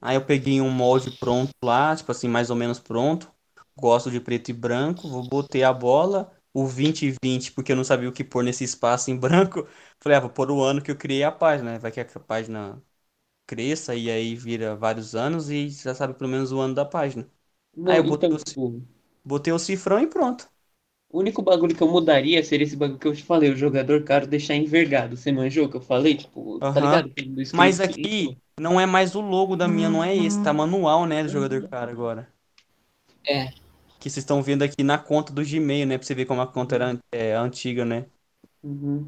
Aí 0.00 0.16
eu 0.16 0.24
peguei 0.24 0.60
um 0.60 0.70
molde 0.70 1.10
pronto 1.10 1.52
lá, 1.62 1.94
tipo 1.94 2.10
assim, 2.10 2.28
mais 2.28 2.50
ou 2.50 2.56
menos 2.56 2.78
pronto. 2.80 3.32
Gosto 3.76 4.10
de 4.10 4.20
preto 4.20 4.50
e 4.50 4.52
branco, 4.54 5.08
vou 5.08 5.22
botei 5.22 5.62
a 5.64 5.72
bola, 5.72 6.30
o 6.52 6.66
20 6.66 7.06
e 7.06 7.14
20, 7.22 7.52
porque 7.52 7.72
eu 7.72 7.76
não 7.76 7.84
sabia 7.84 8.08
o 8.08 8.12
que 8.12 8.24
pôr 8.24 8.42
nesse 8.44 8.64
espaço 8.64 9.10
em 9.10 9.16
branco. 9.18 9.66
Falei, 10.00 10.18
ah, 10.18 10.20
vou 10.20 10.30
pôr 10.30 10.50
o 10.50 10.62
ano 10.62 10.82
que 10.82 10.90
eu 10.90 10.96
criei 10.96 11.22
a 11.24 11.32
página? 11.32 11.78
Vai 11.78 11.90
que 11.92 12.00
a 12.00 12.04
página 12.20 12.82
cresça 13.46 13.94
e 13.96 14.10
aí 14.10 14.36
vira 14.36 14.76
vários 14.76 15.14
anos 15.16 15.50
e 15.50 15.70
já 15.70 15.94
sabe 15.94 16.14
pelo 16.14 16.30
menos 16.30 16.52
o 16.52 16.60
ano 16.60 16.74
da 16.74 16.84
página. 16.86 17.28
Aí 17.86 17.98
eu 17.98 18.04
botei 18.04 18.30
então, 18.30 18.34
o, 18.34 18.38
botei 19.24 19.52
o 19.54 19.60
cifrão 19.60 20.00
e 20.00 20.08
pronto. 20.08 20.50
O 21.12 21.18
único 21.18 21.42
bagulho 21.42 21.76
que 21.76 21.82
eu 21.82 21.88
mudaria 21.88 22.42
seria 22.42 22.64
esse 22.64 22.74
bagulho 22.74 22.98
que 22.98 23.06
eu 23.06 23.14
te 23.14 23.22
falei, 23.22 23.50
o 23.50 23.56
jogador 23.56 24.02
caro 24.02 24.26
deixar 24.26 24.56
envergado. 24.56 25.16
Você 25.16 25.30
manjou 25.30 25.68
que 25.68 25.76
eu 25.76 25.80
falei? 25.80 26.16
Tipo, 26.16 26.58
tá 26.58 26.80
ligado? 26.80 27.12
Mas 27.54 27.80
aqui 27.80 28.38
não 28.58 28.80
é 28.80 28.86
mais 28.86 29.14
o 29.14 29.20
logo 29.20 29.54
da 29.54 29.68
minha, 29.68 29.90
não 29.90 30.02
é 30.02 30.16
esse, 30.16 30.42
tá 30.42 30.52
manual, 30.52 31.06
né, 31.06 31.22
do 31.22 31.28
jogador 31.28 31.68
cara 31.68 31.92
agora. 31.92 32.28
É. 33.28 33.52
Que 34.00 34.10
vocês 34.10 34.18
estão 34.18 34.42
vendo 34.42 34.62
aqui 34.62 34.82
na 34.82 34.98
conta 34.98 35.32
do 35.32 35.44
Gmail, 35.44 35.86
né, 35.86 35.98
pra 35.98 36.06
você 36.06 36.14
ver 36.14 36.24
como 36.24 36.40
a 36.40 36.46
conta 36.46 36.74
era 36.76 36.98
é, 37.12 37.34
antiga, 37.34 37.84
né. 37.84 38.06
Uhum. 38.64 39.06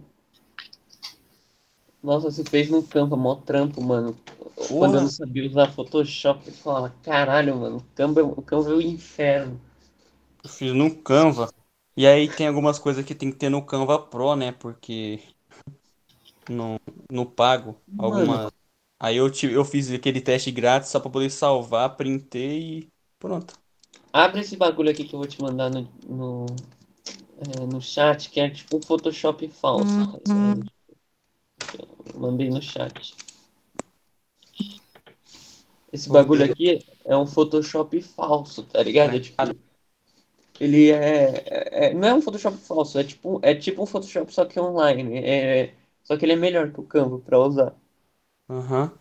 Nossa, 2.02 2.30
você 2.30 2.44
fez 2.44 2.68
no 2.68 2.82
Canva, 2.82 3.16
mó 3.16 3.34
trampo, 3.34 3.82
mano. 3.82 4.14
Quando 4.54 4.96
eu 4.96 5.00
Porra. 5.00 5.00
não 5.00 5.08
sabia 5.08 5.48
usar 5.48 5.72
Photoshop, 5.72 6.46
eu 6.46 6.52
falava, 6.52 6.94
caralho, 7.02 7.56
mano, 7.56 7.78
o 7.78 7.84
Canva, 7.94 8.20
é- 8.20 8.24
o 8.24 8.42
Canva 8.42 8.70
é 8.70 8.74
o 8.74 8.82
inferno. 8.82 9.58
Eu 10.42 10.50
fiz 10.50 10.72
no 10.74 10.94
Canva. 11.02 11.50
E 11.96 12.06
aí 12.06 12.28
tem 12.28 12.48
algumas 12.48 12.78
coisas 12.78 13.04
que 13.04 13.14
tem 13.14 13.30
que 13.30 13.36
ter 13.36 13.48
no 13.48 13.64
Canva 13.64 13.98
Pro, 13.98 14.34
né, 14.34 14.52
porque 14.52 15.20
no, 16.48 16.78
no 17.10 17.26
pago, 17.26 17.80
Mano, 17.86 18.04
alguma... 18.04 18.52
Aí 18.98 19.16
eu, 19.16 19.30
tive, 19.30 19.52
eu 19.52 19.64
fiz 19.64 19.90
aquele 19.90 20.20
teste 20.20 20.50
grátis 20.50 20.88
só 20.88 20.98
pra 20.98 21.10
poder 21.10 21.30
salvar, 21.30 21.96
printei 21.96 22.78
e 22.78 22.88
pronto. 23.18 23.54
abre 24.12 24.40
esse 24.40 24.56
bagulho 24.56 24.90
aqui 24.90 25.04
que 25.04 25.14
eu 25.14 25.18
vou 25.18 25.28
te 25.28 25.42
mandar 25.42 25.70
no, 25.70 25.88
no, 26.08 26.46
é, 27.38 27.66
no 27.66 27.82
chat, 27.82 28.30
que 28.30 28.40
é 28.40 28.48
tipo 28.48 28.76
um 28.78 28.82
Photoshop 28.82 29.46
falso, 29.48 30.00
ligado? 30.26 30.64
Eu 32.14 32.20
mandei 32.20 32.48
no 32.48 32.62
chat. 32.62 33.14
Esse 35.92 36.08
bagulho 36.08 36.44
aqui 36.44 36.84
é 37.04 37.16
um 37.16 37.26
Photoshop 37.26 38.00
falso, 38.02 38.62
tá 38.64 38.82
ligado? 38.82 39.16
É 39.16 39.20
tipo, 39.20 39.36
Cara, 39.36 39.54
ele 40.60 40.90
é, 40.90 41.44
é- 41.46 41.86
é- 41.90 41.94
Não 41.94 42.08
é 42.08 42.14
um 42.14 42.22
Photoshop 42.22 42.56
falso, 42.58 42.98
é 42.98 43.04
tipo, 43.04 43.40
é 43.42 43.54
tipo 43.54 43.82
um 43.82 43.86
Photoshop 43.86 44.32
só 44.32 44.44
que 44.44 44.58
online. 44.60 45.18
É, 45.18 45.74
só 46.02 46.16
que 46.16 46.24
ele 46.24 46.32
é 46.32 46.36
melhor 46.36 46.72
que 46.72 46.80
o 46.80 46.84
Canva 46.86 47.18
pra 47.20 47.38
usar. 47.38 47.74
Aham. 48.48 48.98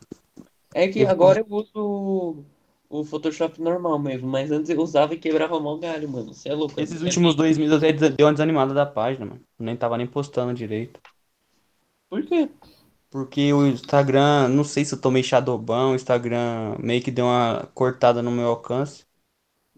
É 0.73 0.87
que 0.87 1.01
Eu- 1.01 1.09
agora 1.09 1.39
eu 1.39 1.45
uso 1.49 2.45
o, 2.89 3.03
Photoshop 3.05 3.59
normal 3.61 3.99
mesmo, 3.99 4.27
mas 4.27 4.51
antes 4.51 4.69
eu 4.69 4.79
usava 4.81 5.13
e 5.13 5.19
quebrava 5.19 5.59
mal 5.59 5.77
galho, 5.79 6.09
mano. 6.09 6.33
Você 6.33 6.49
é 6.49 6.53
louco. 6.53 6.79
Esses 6.79 7.01
é- 7.01 7.05
últimos 7.05 7.35
dois 7.35 7.57
meses 7.57 7.73
até 7.75 7.91
deu 7.93 8.27
uma 8.27 8.33
desanimada 8.33 8.73
da 8.73 8.85
página, 8.85 9.25
mano. 9.25 9.41
Nem 9.59 9.75
tava 9.77 9.97
nem 9.97 10.07
postando 10.07 10.53
direito. 10.53 10.99
Por 12.09 12.23
quê? 12.25 12.49
Porque 13.09 13.53
o 13.53 13.67
Instagram, 13.67 14.47
não 14.49 14.63
sei 14.63 14.83
se 14.85 14.93
eu 14.95 14.99
tomei 15.01 15.21
Shadowban, 15.23 15.91
o 15.91 15.95
Instagram 15.95 16.77
meio 16.79 17.01
que 17.03 17.11
deu 17.11 17.25
uma 17.25 17.67
cortada 17.73 18.21
no 18.23 18.31
meu 18.31 18.47
alcance. 18.47 19.05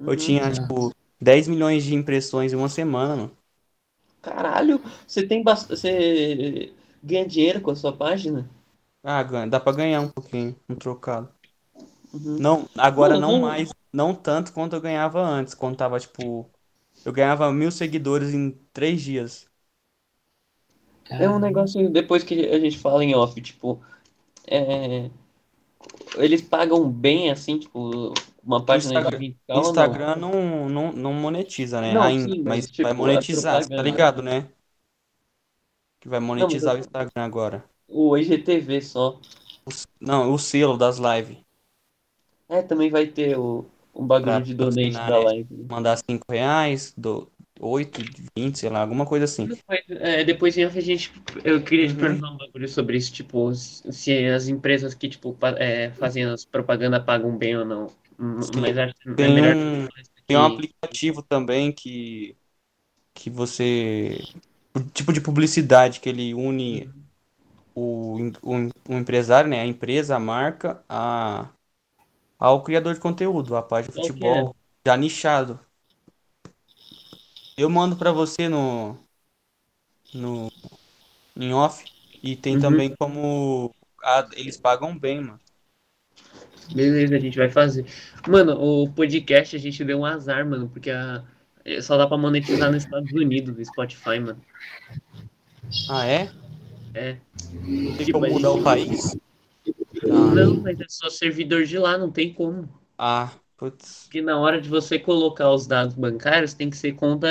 Eu 0.05 0.15
Uhum. 0.15 0.17
tinha, 0.17 0.51
tipo, 0.51 0.93
10 1.26 1.47
milhões 1.49 1.84
de 1.86 1.95
impressões 1.95 2.53
em 2.53 2.57
uma 2.57 2.69
semana, 2.69 3.15
mano. 3.17 3.38
Caralho, 4.21 4.82
você 5.07 5.26
tem 5.26 5.41
bast... 5.41 5.69
você 5.69 6.73
ganha 7.01 7.26
dinheiro 7.26 7.61
com 7.61 7.71
a 7.71 7.76
sua 7.78 7.95
página? 7.95 8.49
Ah, 9.03 9.23
ganha- 9.23 9.47
dá 9.47 9.59
pra 9.59 9.71
ganhar 9.73 10.01
um 10.01 10.09
pouquinho, 10.11 10.59
um 10.67 10.76
trocado. 10.76 11.34
Uhum. 12.13 12.38
Não, 12.38 12.69
agora 12.78 13.15
Mano, 13.15 13.17
não 13.17 13.34
mais, 13.34 13.73
não 13.93 14.13
tanto 14.15 14.53
quanto 14.53 14.76
eu 14.76 14.82
ganhava 14.82 15.21
antes, 15.21 15.53
quando 15.53 15.78
tava, 15.78 15.99
tipo, 15.99 16.51
eu 17.05 17.13
ganhava 17.13 17.51
mil 17.53 17.71
seguidores 17.71 18.34
em 18.34 18.51
três 18.73 19.01
dias. 19.01 19.49
É 21.09 21.30
um 21.30 21.39
negócio 21.39 21.89
depois 21.89 22.23
que 22.23 22.47
a 22.47 22.59
gente 22.59 22.78
fala 22.80 23.03
em 23.03 23.13
off, 23.15 23.39
tipo, 23.41 23.80
é, 24.47 25.09
eles 26.17 26.41
pagam 26.41 26.89
bem 26.89 27.32
assim, 27.32 27.59
tipo, 27.59 28.13
uma 28.46 28.66
O 28.68 28.76
página 28.76 28.76
Instagram, 28.76 29.04
de 29.04 29.16
20k 29.16 29.60
ou 29.62 29.74
não? 29.74 30.02
Instagram 30.02 30.16
não, 30.18 30.70
não, 30.70 30.91
não 30.91 31.14
monetiza, 31.14 31.82
né? 31.82 31.96
Não, 31.96 32.02
Ainda, 32.02 32.36
sim, 32.36 32.41
mas, 32.43 32.68
mas 32.68 32.70
tipo, 32.70 32.82
vai 32.82 32.93
a 33.16 33.22
monetizar, 33.24 33.62
você 33.62 33.70
tá 33.72 33.82
ligado, 33.82 34.22
né? 34.22 34.50
Que 36.00 36.08
vai 36.08 36.22
Não, 36.38 36.58
monetizar 36.60 36.74
o 36.76 36.78
eu- 36.78 36.80
Instagram 36.80 37.26
agora. 37.26 37.70
o 37.88 38.18
IGTV 38.18 38.82
só. 38.82 39.20
O 39.64 39.70
não, 40.02 40.34
o 40.34 40.39
selo 40.39 40.76
das 40.76 40.98
lives. 40.98 41.38
É, 42.50 42.62
também 42.62 42.89
vai 42.89 43.08
ter 43.08 43.38
o, 43.38 43.66
um 43.93 44.06
bagulho 44.06 44.41
Pra 44.41 44.41
de 44.41 44.54
donate 44.54 45.04
da 45.04 45.18
né? 45.18 45.20
live. 45.20 45.54
né? 45.56 45.70
Mandar 45.70 45.98
cinco 45.98 46.26
reais, 46.32 46.93
do, 46.98 47.32
8 47.60 48.02
e 48.02 48.28
20, 48.38 48.60
sei 48.60 48.70
lá, 48.70 48.82
alguma 48.82 49.06
coisa 49.06 49.26
assim. 49.26 49.50
Depois, 49.50 49.82
é, 49.89 50.24
depois 50.24 50.58
a 50.58 50.70
gente. 50.82 51.12
Eu 51.43 51.64
queria 51.64 51.88
te 51.88 51.93
Uhum. 51.93 51.96
perguntar 51.96 52.32
um 52.32 52.38
bagulho 52.38 52.68
sobre 52.68 52.98
isso, 52.98 53.14
tipo, 53.14 53.54
se 53.54 54.26
as 54.28 54.48
empresas 54.48 54.93
que, 54.96 55.08
tipo, 55.10 55.38
é, 55.58 55.91
fazem 55.93 56.24
as 56.26 56.46
propaganda 56.46 57.00
pagam 57.04 57.38
bem 57.38 57.56
ou 57.58 57.66
não. 57.66 57.88
Mas 58.18 58.78
acho 58.78 58.93
que 58.95 59.09
é 59.09 59.11
Tem 59.16 59.30
melhor 59.30 59.57
um- 59.57 59.88
Tem 60.28 60.38
um 60.38 60.41
aplicativo 60.43 61.22
também 61.24 61.72
que, 61.72 62.38
que 63.13 63.30
você. 63.30 64.28
o 64.76 64.82
tipo 64.91 65.13
de 65.13 65.22
publicidade 65.22 65.99
que 66.01 66.09
ele 66.09 66.34
une 66.36 66.91
o, 67.76 68.18
o, 68.43 68.55
o 68.89 68.93
empresário, 68.95 69.49
né? 69.49 69.61
A 69.61 69.68
empresa, 69.68 70.16
a 70.18 70.20
marca, 70.20 70.84
a, 70.89 71.49
ao 72.39 72.63
criador 72.63 72.95
de 72.95 72.99
conteúdo, 73.01 73.55
a 73.57 73.63
página 73.63 73.91
de 73.91 73.95
que 73.95 73.95
futebol, 73.95 74.55
já 74.88 74.97
nichado. 74.97 75.59
Eu 77.57 77.70
mando 77.70 77.97
pra 77.97 78.11
você 78.13 78.47
no, 78.49 78.97
no 80.13 80.49
em 81.38 81.53
off 81.53 81.88
e 82.24 82.36
tem 82.38 82.57
Uhum. 82.57 82.59
também 82.59 82.95
como 82.97 83.74
ah, 84.03 84.30
eles 84.34 84.57
pagam 84.57 84.97
bem, 84.99 85.22
mano. 85.22 85.41
Beleza, 86.74 87.16
a 87.16 87.20
gente 87.20 87.38
vai 87.38 87.49
fazer. 87.49 87.86
Mano, 88.28 88.53
o 88.59 88.89
podcast 88.91 89.55
a 89.55 89.59
gente 89.59 89.84
deu 89.84 89.99
um 89.99 90.05
azar, 90.05 90.45
mano, 90.47 90.68
porque 90.70 90.89
a... 90.91 91.24
só 91.82 91.97
dá 91.97 92.07
pra 92.07 92.18
monetizar 92.18 92.72
nos 92.72 92.84
Estados 92.84 93.11
Unidos, 93.11 93.55
do 93.55 93.63
Spotify, 93.66 94.20
mano. 94.20 94.41
Ah, 95.89 96.05
é? 96.05 96.30
É. 96.93 97.18
Tem 97.63 97.97
Tipo, 97.97 98.13
como 98.20 98.26
a 98.26 98.30
mudar 98.30 98.49
gente- 98.49 98.59
o 98.59 98.63
país? 98.63 99.18
Não, 100.03 100.61
mas 100.61 100.80
é 100.80 100.86
só 100.88 101.09
servidor 101.09 101.63
de 101.66 101.78
lá, 101.78 101.97
não 101.97 102.11
tem 102.11 102.34
como. 102.34 102.70
Ah, 102.97 103.32
putz. 103.57 104.03
Porque 104.05 104.22
na 104.22 104.38
hora 104.39 104.61
de 104.61 104.70
você 104.70 104.99
colocar 104.99 105.51
os 105.51 105.66
dados 105.68 105.95
bancários, 105.95 106.53
tem 106.53 106.70
que 106.70 106.78
ser 106.78 106.93
conta 106.93 107.28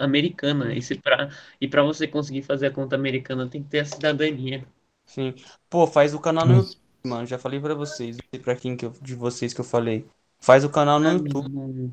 americana. 0.00 0.74
E, 0.74 0.82
se 0.82 0.94
pra... 0.96 1.30
e 1.60 1.66
pra 1.68 1.82
você 1.82 2.06
conseguir 2.06 2.42
fazer 2.42 2.66
a 2.66 2.70
conta 2.70 2.94
americana, 2.96 3.48
tem 3.48 3.62
que 3.62 3.68
ter 3.70 3.80
a 3.80 3.84
cidadania. 3.84 4.64
Sim. 5.06 5.34
Pô, 5.70 5.86
faz 5.86 6.12
o 6.14 6.20
canal 6.20 6.46
no 6.46 6.54
Hum. 6.54 6.56
YouTube, 6.58 6.78
mano. 7.08 7.26
Já 7.26 7.38
falei 7.38 7.60
pra 7.60 7.74
vocês, 7.74 8.16
não 8.16 8.24
sei 8.30 8.40
pra 8.40 8.54
quem 8.56 8.76
que 8.76 8.84
eu- 8.86 8.92
de 9.02 9.14
vocês 9.14 9.52
que 9.54 9.60
eu 9.60 9.64
falei. 9.64 10.06
Faz 10.40 10.64
o 10.64 10.70
canal 10.70 11.00
no 11.00 11.08
Ah, 11.08 11.12
YouTube. 11.12 11.90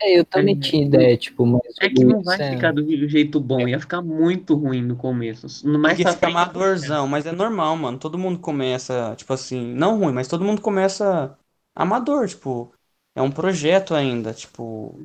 É, 0.00 0.18
eu 0.18 0.24
também 0.24 0.56
É, 0.56 0.60
tinha 0.60 0.84
ideia, 0.84 1.16
tipo, 1.16 1.46
mas 1.46 1.62
É 1.80 1.88
que 1.88 2.04
não 2.04 2.22
vai 2.22 2.40
é- 2.40 2.54
ficar 2.54 2.72
do 2.72 3.08
jeito 3.08 3.40
bom, 3.40 3.68
ia 3.68 3.78
ficar 3.78 4.02
muito 4.02 4.54
ruim 4.56 4.82
no 4.82 4.96
começo. 4.96 5.66
No 5.66 5.78
mais 5.78 5.94
Porque 5.94 6.02
pra 6.02 6.12
fica 6.12 6.26
frente, 6.30 6.36
amadorzão, 6.36 7.06
mas 7.06 7.26
é 7.26 7.32
normal, 7.32 7.76
mano. 7.76 7.98
Todo 7.98 8.18
mundo 8.18 8.38
começa, 8.38 9.14
tipo 9.16 9.32
assim, 9.32 9.74
não 9.74 9.98
ruim, 9.98 10.12
mas 10.12 10.26
todo 10.28 10.44
mundo 10.44 10.60
começa 10.60 11.36
amador, 11.74 12.26
tipo, 12.28 12.72
é 13.14 13.22
um 13.22 13.30
projeto 13.30 13.94
ainda, 13.94 14.32
tipo, 14.32 14.98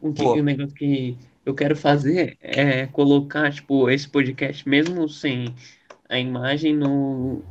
O, 0.00 0.12
que, 0.12 0.22
o 0.22 0.42
negócio 0.42 0.74
que 0.74 1.16
eu 1.44 1.54
quero 1.54 1.76
fazer 1.76 2.36
é 2.40 2.86
colocar, 2.86 3.52
tipo, 3.52 3.90
esse 3.90 4.08
podcast, 4.08 4.68
mesmo 4.68 5.08
sem 5.08 5.54
a 6.08 6.18
imagem, 6.18 6.74
no, 6.76 7.42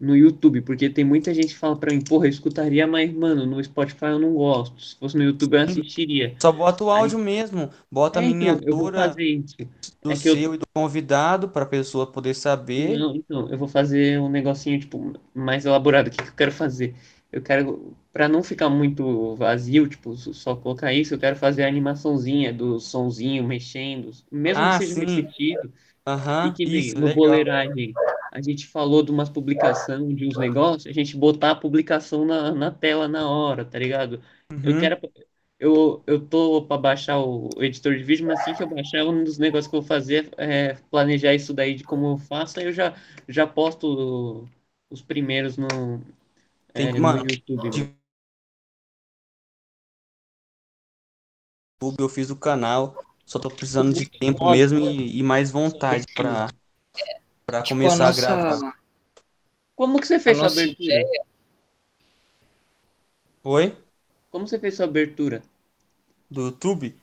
no 0.00 0.16
YouTube, 0.16 0.62
porque 0.62 0.88
tem 0.90 1.04
muita 1.04 1.32
gente 1.34 1.48
que 1.54 1.58
fala 1.60 1.76
pra 1.78 1.92
mim, 1.92 2.00
porra, 2.00 2.26
eu 2.26 2.30
escutaria, 2.30 2.86
mas, 2.86 3.12
mano, 3.12 3.46
no 3.46 3.62
Spotify 3.62 4.06
eu 4.06 4.18
não 4.18 4.34
gosto. 4.34 4.80
Se 4.82 4.96
fosse 4.98 5.16
no 5.16 5.24
YouTube 5.24 5.54
eu 5.56 5.60
assistiria. 5.62 6.36
só 6.42 6.50
bota 6.50 6.84
o 6.84 6.90
áudio 6.90 7.18
mesmo, 7.18 7.70
bota 7.90 8.18
a 8.18 8.22
É, 8.22 8.26
então, 8.26 8.60
eu 8.62 8.76
vou 8.76 8.90
miniatura 8.90 9.08
do 10.02 10.12
é 10.12 10.16
que 10.16 10.28
eu- 10.28 10.34
seu 10.34 10.54
e 10.54 10.58
do 10.58 10.66
convidado 10.74 11.48
pra 11.50 11.66
pessoa 11.66 12.10
poder 12.10 12.34
saber. 12.34 12.98
Não, 12.98 13.14
então, 13.14 13.50
eu 13.50 13.58
vou 13.58 13.68
fazer 13.68 14.18
um 14.20 14.28
negocinho, 14.30 14.80
tipo, 14.80 15.12
mais 15.34 15.66
elaborado. 15.66 16.08
O 16.08 16.10
que 16.10 16.16
que 16.22 16.28
eu 16.30 16.34
quero 16.34 16.52
fazer? 16.52 16.94
Eu 17.30 17.42
quero, 17.42 17.94
pra 18.12 18.28
não 18.28 18.42
ficar 18.42 18.68
muito 18.70 19.36
vazio, 19.36 19.86
tipo, 19.88 20.16
só 20.16 20.56
colocar 20.56 20.92
isso, 20.92 21.14
eu 21.14 21.18
quero 21.18 21.36
fazer 21.36 21.62
a 21.64 21.68
animaçãozinha 21.68 22.52
do 22.52 22.80
sonzinho 22.80 23.44
mexendo, 23.44 24.10
mesmo 24.32 24.62
Ah, 24.62 24.70
que 24.70 24.74
seja 24.76 24.94
sim. 24.94 25.06
repetido. 25.16 25.72
Aham, 26.06 26.54
que 26.54 26.66
nem 26.66 26.78
isso, 26.78 26.98
no 26.98 27.06
legal. 27.06 27.14
Boleiragem, 27.14 27.92
a 28.30 28.40
gente 28.42 28.66
falou 28.66 29.02
de 29.02 29.10
umas 29.10 29.28
publicações, 29.30 30.16
de 30.16 30.26
uns 30.26 30.38
negócios, 30.38 30.86
a 30.86 30.92
gente 30.92 31.16
botar 31.16 31.52
a 31.52 31.54
publicação 31.56 32.24
na, 32.24 32.52
na 32.54 32.70
tela 32.70 33.08
na 33.08 33.28
hora, 33.28 33.64
tá 33.64 33.78
ligado? 33.78 34.22
Eu 34.62 34.74
Uhum. 34.74 34.76
quero. 34.76 34.98
Eu, 35.58 36.02
eu 36.06 36.26
tô 36.26 36.64
pra 36.66 36.78
baixar 36.78 37.18
o, 37.18 37.50
o 37.58 37.62
editor 37.62 37.94
de 37.96 38.02
vídeo, 38.02 38.26
mas 38.26 38.40
assim 38.40 38.54
que 38.54 38.62
eu 38.62 38.68
baixar, 38.68 39.04
um 39.04 39.22
dos 39.24 39.36
negócios 39.38 39.68
que 39.68 39.76
eu 39.76 39.80
vou 39.82 39.88
fazer 39.88 40.30
é 40.38 40.74
planejar 40.90 41.34
isso 41.34 41.52
daí 41.52 41.74
de 41.74 41.84
como 41.84 42.06
eu 42.14 42.18
faço, 42.18 42.58
aí 42.60 42.66
eu 42.66 42.72
já, 42.72 42.94
já 43.28 43.46
posto 43.46 44.48
os 44.90 45.02
primeiros 45.02 45.56
no, 45.58 46.00
Tem 46.74 46.88
é, 46.88 46.92
no 46.92 47.18
YouTube. 47.20 47.70
de- 47.70 47.94
eu 51.98 52.08
fiz 52.08 52.30
o 52.30 52.36
canal, 52.36 52.98
só 53.24 53.38
tô 53.38 53.50
precisando 53.50 53.92
de 53.92 54.06
tempo 54.06 54.44
mesmo 54.46 54.78
e, 54.78 55.18
e 55.18 55.22
mais 55.22 55.50
vontade 55.50 56.06
pra, 56.14 56.54
pra 57.50 57.62
tipo, 57.62 57.80
começar 57.80 58.04
a, 58.04 58.06
nossa- 58.08 58.20
gravar. 58.20 58.80
Como 59.74 60.00
que 60.00 60.06
você 60.06 60.18
fez 60.20 60.38
A 60.40 60.46
abertura? 60.46 61.02
Oi? 63.44 63.76
Como 64.30 64.46
você 64.46 64.58
fez 64.58 64.74
sua 64.76 64.86
abertura? 64.86 65.42
Do 66.30 66.42
YouTube? 66.46 66.96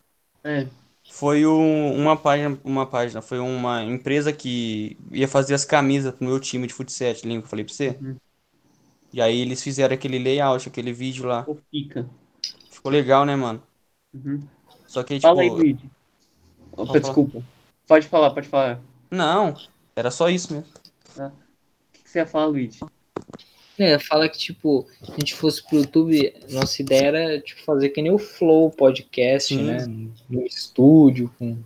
É, 0.44 0.68
Foi 1.10 1.46
um- 1.46 1.96
uma 1.96 2.18
página, 2.18 2.60
uma 2.64 2.86
página, 2.86 3.22
foi 3.22 3.40
uma 3.40 3.84
empresa 3.84 4.34
que 4.34 4.98
ia 5.12 5.28
fazer 5.28 5.54
as 5.54 5.64
camisas 5.66 6.14
pro 6.14 6.28
meu 6.28 6.40
time 6.40 6.68
de 6.68 6.74
futsal, 6.74 7.14
lembra 7.24 7.42
que 7.42 7.46
eu 7.46 7.50
falei 7.50 7.66
pra 7.66 7.74
você? 7.74 7.98
Uhum. 8.02 8.18
E 9.14 9.22
aí 9.22 9.40
eles 9.42 9.64
fizeram 9.64 9.94
aquele 9.96 10.20
layout, 10.20 10.68
aquele 10.68 10.92
vídeo 10.94 11.26
lá. 11.26 11.44
ou 11.48 11.58
fica. 11.72 12.08
Ficou 12.70 12.92
legal, 12.92 13.26
né, 13.26 13.36
mano? 13.36 13.62
Uhum. 14.14 14.42
Só 14.86 15.04
que, 15.04 15.20
Fala 15.20 15.42
aí, 15.42 15.50
tipo, 15.50 15.62
Luigi. 15.62 15.90
Opa, 16.74 16.86
falar. 16.88 17.00
desculpa. 17.00 17.44
Pode 17.88 18.08
falar, 18.08 18.32
pode 18.32 18.48
falar. 18.50 18.80
não, 19.12 19.56
era 19.98 20.12
só 20.12 20.30
isso 20.30 20.54
mesmo. 20.54 20.68
O 21.18 21.32
que 21.92 22.10
você 22.10 22.20
ia 22.20 22.28
falar, 22.28 22.46
Luigi? 22.46 22.80
É, 23.80 24.00
fala 24.00 24.30
que, 24.30 24.38
tipo, 24.38 24.88
se 25.04 25.12
a 25.12 25.20
gente 25.20 25.36
fosse 25.36 25.64
pro 25.64 25.80
YouTube, 25.80 26.34
nossa 26.50 26.82
ideia 26.82 27.08
era, 27.08 27.42
tipo, 27.42 27.64
fazer 27.64 27.90
que 27.90 28.02
nem 28.02 28.12
o 28.12 28.18
Flow 28.18 28.72
podcast, 28.72 29.54
Sim. 29.54 29.64
né? 29.64 29.86
No 30.30 30.46
estúdio, 30.46 31.32
com 31.38 31.58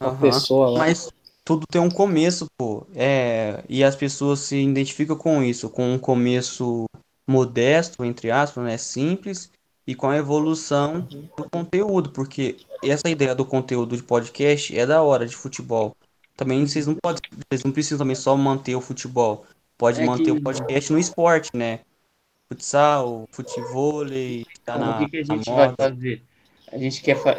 uma 0.00 0.10
Aham. 0.10 0.20
pessoa 0.20 0.70
lá. 0.70 0.78
Mas 0.78 1.08
tudo 1.44 1.66
tem 1.70 1.80
um 1.80 1.90
começo, 1.90 2.46
pô. 2.56 2.86
É, 2.94 3.62
e 3.68 3.84
as 3.84 3.94
pessoas 3.94 4.40
se 4.40 4.56
identificam 4.56 5.16
com 5.16 5.42
isso, 5.42 5.68
com 5.68 5.92
um 5.92 5.98
começo 5.98 6.86
modesto, 7.28 8.04
entre 8.04 8.30
aspas, 8.30 8.64
né? 8.64 8.76
Simples, 8.76 9.50
e 9.86 9.94
com 9.94 10.08
a 10.08 10.16
evolução 10.16 11.00
do 11.36 11.48
conteúdo, 11.50 12.10
porque 12.10 12.56
essa 12.82 13.08
ideia 13.08 13.34
do 13.34 13.44
conteúdo 13.44 13.96
de 13.96 14.02
podcast 14.02 14.76
é 14.76 14.86
da 14.86 15.02
hora 15.02 15.26
de 15.26 15.36
futebol. 15.36 15.96
Também 16.36 16.66
vocês 16.66 16.86
não 16.86 16.96
podem, 16.96 17.20
vocês 17.50 17.64
não 17.64 17.72
precisam 17.72 17.98
também 17.98 18.16
só 18.16 18.36
manter 18.36 18.74
o 18.74 18.80
futebol. 18.80 19.46
Pode 19.78 20.00
É 20.00 20.06
manter 20.06 20.24
que- 20.24 20.30
o 20.32 20.42
podcast 20.42 20.92
no 20.92 20.98
esporte, 20.98 21.50
né? 21.56 21.80
Futsal, 22.48 23.26
futevôlei, 23.32 24.44
tá 24.64 24.76
Então, 24.76 24.80
na, 24.80 24.96
o 24.96 24.98
que, 24.98 25.06
que 25.10 25.16
a 25.18 25.24
gente 25.24 25.50
vai 25.52 25.74
fazer? 25.76 26.22
A 26.72 26.78
gente 26.78 27.02
quer. 27.02 27.16
Fa... 27.16 27.36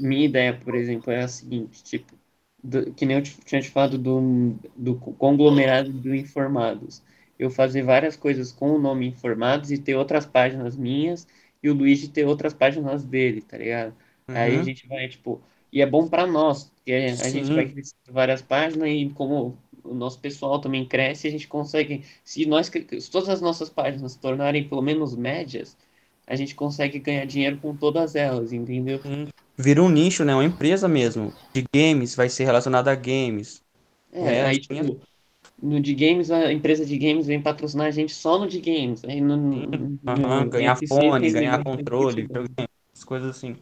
Minha 0.00 0.24
ideia, 0.26 0.58
por 0.58 0.74
exemplo, 0.74 1.10
é 1.12 1.22
a 1.22 1.28
seguinte: 1.28 1.82
tipo, 1.84 2.14
do- 2.62 2.92
que 2.94 3.04
nem 3.06 3.16
eu 3.18 3.22
tinha 3.22 3.60
te 3.60 3.70
falado 3.70 3.98
do, 3.98 4.54
do 4.76 4.96
conglomerado 4.96 5.92
do 5.92 6.14
Informados. 6.14 7.02
Eu 7.38 7.50
fazer 7.50 7.82
várias 7.82 8.16
coisas 8.16 8.50
com 8.52 8.72
o 8.72 8.78
nome 8.80 9.06
Informados 9.06 9.70
e 9.70 9.78
ter 9.78 9.94
outras 9.94 10.26
páginas 10.26 10.76
minhas 10.76 11.26
e 11.62 11.70
o 11.70 11.74
Luigi 11.74 12.08
ter 12.08 12.26
outras 12.26 12.52
páginas 12.54 13.04
dele, 13.04 13.42
tá 13.42 13.56
ligado? 13.58 13.94
Aí 14.32 14.58
a 14.58 14.58
Uhum. 14.58 14.64
gente 14.64 14.86
vai, 14.86 15.08
tipo. 15.08 15.40
E 15.72 15.82
é 15.82 15.86
bom 15.86 16.08
pra 16.08 16.26
nós, 16.26 16.64
porque 16.64 16.92
a 17.20 17.30
gente 17.30 17.52
vai 17.52 17.66
crescer 17.66 17.94
várias 18.10 18.42
páginas 18.42 18.88
e 18.88 19.10
como 19.14 19.58
o 19.84 19.94
nosso 19.94 20.18
pessoal 20.20 20.60
também 20.60 20.86
cresce, 20.86 21.28
a 21.28 21.30
gente 21.30 21.46
consegue. 21.48 22.04
Se 22.24 22.46
nós, 22.46 22.68
se 22.68 23.10
todas 23.10 23.28
as 23.28 23.40
nossas 23.40 23.68
páginas 23.70 24.12
se 24.12 24.18
tornarem 24.18 24.68
pelo 24.68 24.82
menos 24.82 25.14
médias, 25.14 25.76
a 26.26 26.36
gente 26.36 26.54
consegue 26.54 26.98
ganhar 26.98 27.24
dinheiro 27.26 27.58
com 27.58 27.74
todas 27.76 28.14
elas, 28.14 28.52
entendeu? 28.52 29.00
Vira 29.56 29.82
um 29.82 29.88
nicho, 29.88 30.24
né? 30.24 30.34
Uma 30.34 30.44
empresa 30.44 30.86
mesmo. 30.88 31.32
De 31.52 31.64
games, 31.74 32.14
vai 32.14 32.28
ser 32.28 32.44
relacionada 32.44 32.92
a 32.92 32.94
games. 32.94 33.62
É, 34.12 34.28
É, 34.28 34.42
aí, 34.44 34.60
tipo, 34.60 35.00
no 35.62 35.80
de 35.80 35.94
games, 35.94 36.30
a 36.30 36.52
empresa 36.52 36.84
de 36.84 36.96
games 36.98 37.26
vem 37.26 37.40
patrocinar 37.42 37.86
a 37.86 37.90
gente 37.90 38.12
só 38.12 38.38
no 38.38 38.46
de 38.48 38.60
games. 38.60 39.04
Aí 39.04 39.20
no, 39.20 39.36
no, 39.36 39.66
Aham, 40.06 40.44
no 40.44 40.50
ganhar 40.50 40.76
fone, 40.88 41.30
ganhar 41.30 41.62
controle, 41.62 42.22
videogame, 42.22 42.68
essas 42.94 43.04
coisas 43.04 43.36
assim. 43.36 43.56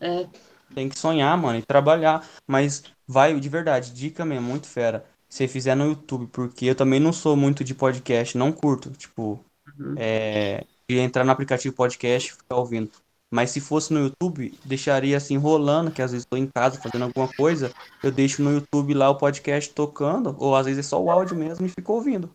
É, 0.00 0.26
Tem 0.74 0.88
que 0.88 0.98
sonhar, 0.98 1.36
mano, 1.36 1.58
e 1.58 1.62
trabalhar. 1.62 2.26
Mas 2.46 2.82
vai, 3.06 3.38
de 3.38 3.48
verdade, 3.48 3.92
dica 3.92 4.24
mesmo, 4.24 4.46
muito 4.48 4.66
fera. 4.66 5.04
Se 5.28 5.48
fizer 5.48 5.74
no 5.74 5.86
YouTube, 5.86 6.26
porque 6.28 6.66
eu 6.66 6.74
também 6.74 7.00
não 7.00 7.12
sou 7.12 7.36
muito 7.36 7.64
de 7.64 7.74
podcast, 7.74 8.36
não 8.36 8.52
curto, 8.52 8.90
tipo, 8.90 9.44
Uhum. 9.78 9.94
é, 9.96 10.64
de 10.88 10.98
entrar 10.98 11.24
no 11.24 11.30
aplicativo 11.30 11.74
podcast 11.74 12.30
e 12.30 12.36
ficar 12.36 12.56
ouvindo. 12.56 12.90
Mas 13.30 13.50
se 13.50 13.60
fosse 13.60 13.92
no 13.94 14.00
YouTube, 14.00 14.52
deixaria 14.64 15.16
assim 15.16 15.38
rolando, 15.38 15.90
que 15.90 16.02
às 16.02 16.10
vezes 16.12 16.24
estou 16.24 16.38
em 16.38 16.46
casa 16.46 16.78
fazendo 16.78 17.04
alguma 17.04 17.28
coisa, 17.32 17.72
eu 18.02 18.10
deixo 18.10 18.42
no 18.42 18.52
YouTube 18.52 18.92
lá 18.92 19.08
o 19.08 19.16
podcast 19.16 19.72
tocando, 19.72 20.36
ou 20.38 20.54
às 20.54 20.66
vezes 20.66 20.84
é 20.84 20.88
só 20.88 21.02
o 21.02 21.10
áudio 21.10 21.34
mesmo 21.36 21.64
e 21.64 21.68
fico 21.70 21.94
ouvindo. 21.94 22.28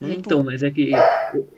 É. 0.00 0.12
Então, 0.14 0.42
mas 0.42 0.62
é 0.62 0.70
que 0.70 0.90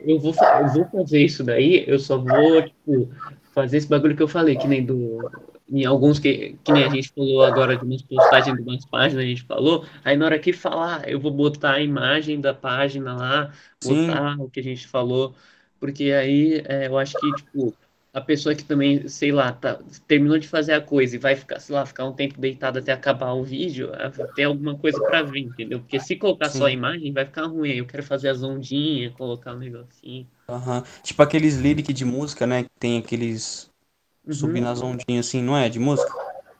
eu- 0.05 0.19
vou, 0.19 0.33
eu 0.35 0.67
vou 0.73 0.85
fazer 0.91 1.23
isso 1.23 1.43
daí, 1.43 1.83
eu 1.87 1.97
só 1.97 2.17
vou, 2.17 2.61
tipo, 2.61 3.09
fazer 3.53 3.77
esse 3.77 3.87
bagulho 3.87 4.15
que 4.15 4.21
eu 4.21 4.27
falei, 4.27 4.55
que 4.57 4.67
nem 4.67 4.85
do. 4.85 5.31
Em 5.69 5.85
alguns 5.85 6.19
que, 6.19 6.57
que 6.63 6.71
nem 6.71 6.83
a 6.83 6.89
gente 6.89 7.09
falou 7.13 7.43
agora 7.43 7.77
de 7.77 7.83
umas 7.85 8.01
postagens 8.01 8.55
de 8.55 8.61
umas 8.61 8.85
páginas, 8.85 9.23
a 9.23 9.27
gente 9.27 9.43
falou, 9.43 9.85
aí 10.03 10.15
na 10.17 10.25
hora 10.25 10.39
que 10.39 10.53
falar, 10.53 11.07
eu 11.09 11.19
vou 11.19 11.31
botar 11.31 11.73
a 11.75 11.81
imagem 11.81 12.39
da 12.41 12.53
página 12.53 13.15
lá, 13.15 13.53
Sim. 13.81 14.07
botar 14.09 14.39
o 14.39 14.49
que 14.49 14.59
a 14.59 14.63
gente 14.63 14.87
falou, 14.87 15.35
porque 15.79 16.11
aí 16.11 16.61
é, 16.65 16.87
eu 16.87 16.97
acho 16.97 17.15
que, 17.17 17.33
tipo, 17.33 17.75
a 18.13 18.21
pessoa 18.21 18.53
que 18.55 18.63
também, 18.63 19.07
sei 19.07 19.31
lá, 19.31 19.51
tá, 19.51 19.79
terminou 20.07 20.37
de 20.37 20.47
fazer 20.47 20.73
a 20.73 20.81
coisa 20.81 21.15
e 21.15 21.19
vai 21.19 21.35
ficar, 21.35 21.59
sei 21.59 21.75
lá, 21.75 21.85
ficar 21.85 22.05
um 22.05 22.13
tempo 22.13 22.39
deitado 22.39 22.77
até 22.79 22.91
acabar 22.91 23.33
o 23.33 23.43
vídeo, 23.43 23.91
ah, 23.93 24.11
tem 24.35 24.45
alguma 24.45 24.77
coisa 24.77 25.01
pra 25.01 25.23
ver, 25.23 25.39
entendeu? 25.39 25.79
Porque 25.79 25.99
se 25.99 26.15
colocar 26.15 26.49
só 26.49 26.65
a 26.65 26.69
Sim. 26.69 26.75
imagem, 26.75 27.11
vai 27.11 27.25
ficar 27.25 27.45
ruim. 27.47 27.71
Aí 27.71 27.77
eu 27.79 27.87
quero 27.87 28.03
fazer 28.03 28.29
as 28.29 28.43
ondinhas, 28.43 29.13
colocar 29.15 29.55
um 29.55 29.59
negocinho. 29.59 30.27
Aham. 30.47 30.83
Tipo 31.03 31.23
aqueles 31.23 31.57
lyric 31.57 31.91
de 31.91 32.05
música, 32.05 32.45
né? 32.45 32.63
Que 32.63 32.69
tem 32.79 32.99
aqueles 32.99 33.72
Uhum. 34.27 34.37
subindo 34.39 34.67
as 34.67 34.81
ondinhas 34.81 35.27
assim, 35.27 35.41
não 35.41 35.55
é? 35.57 35.69
De 35.69 35.79
música? 35.79 36.11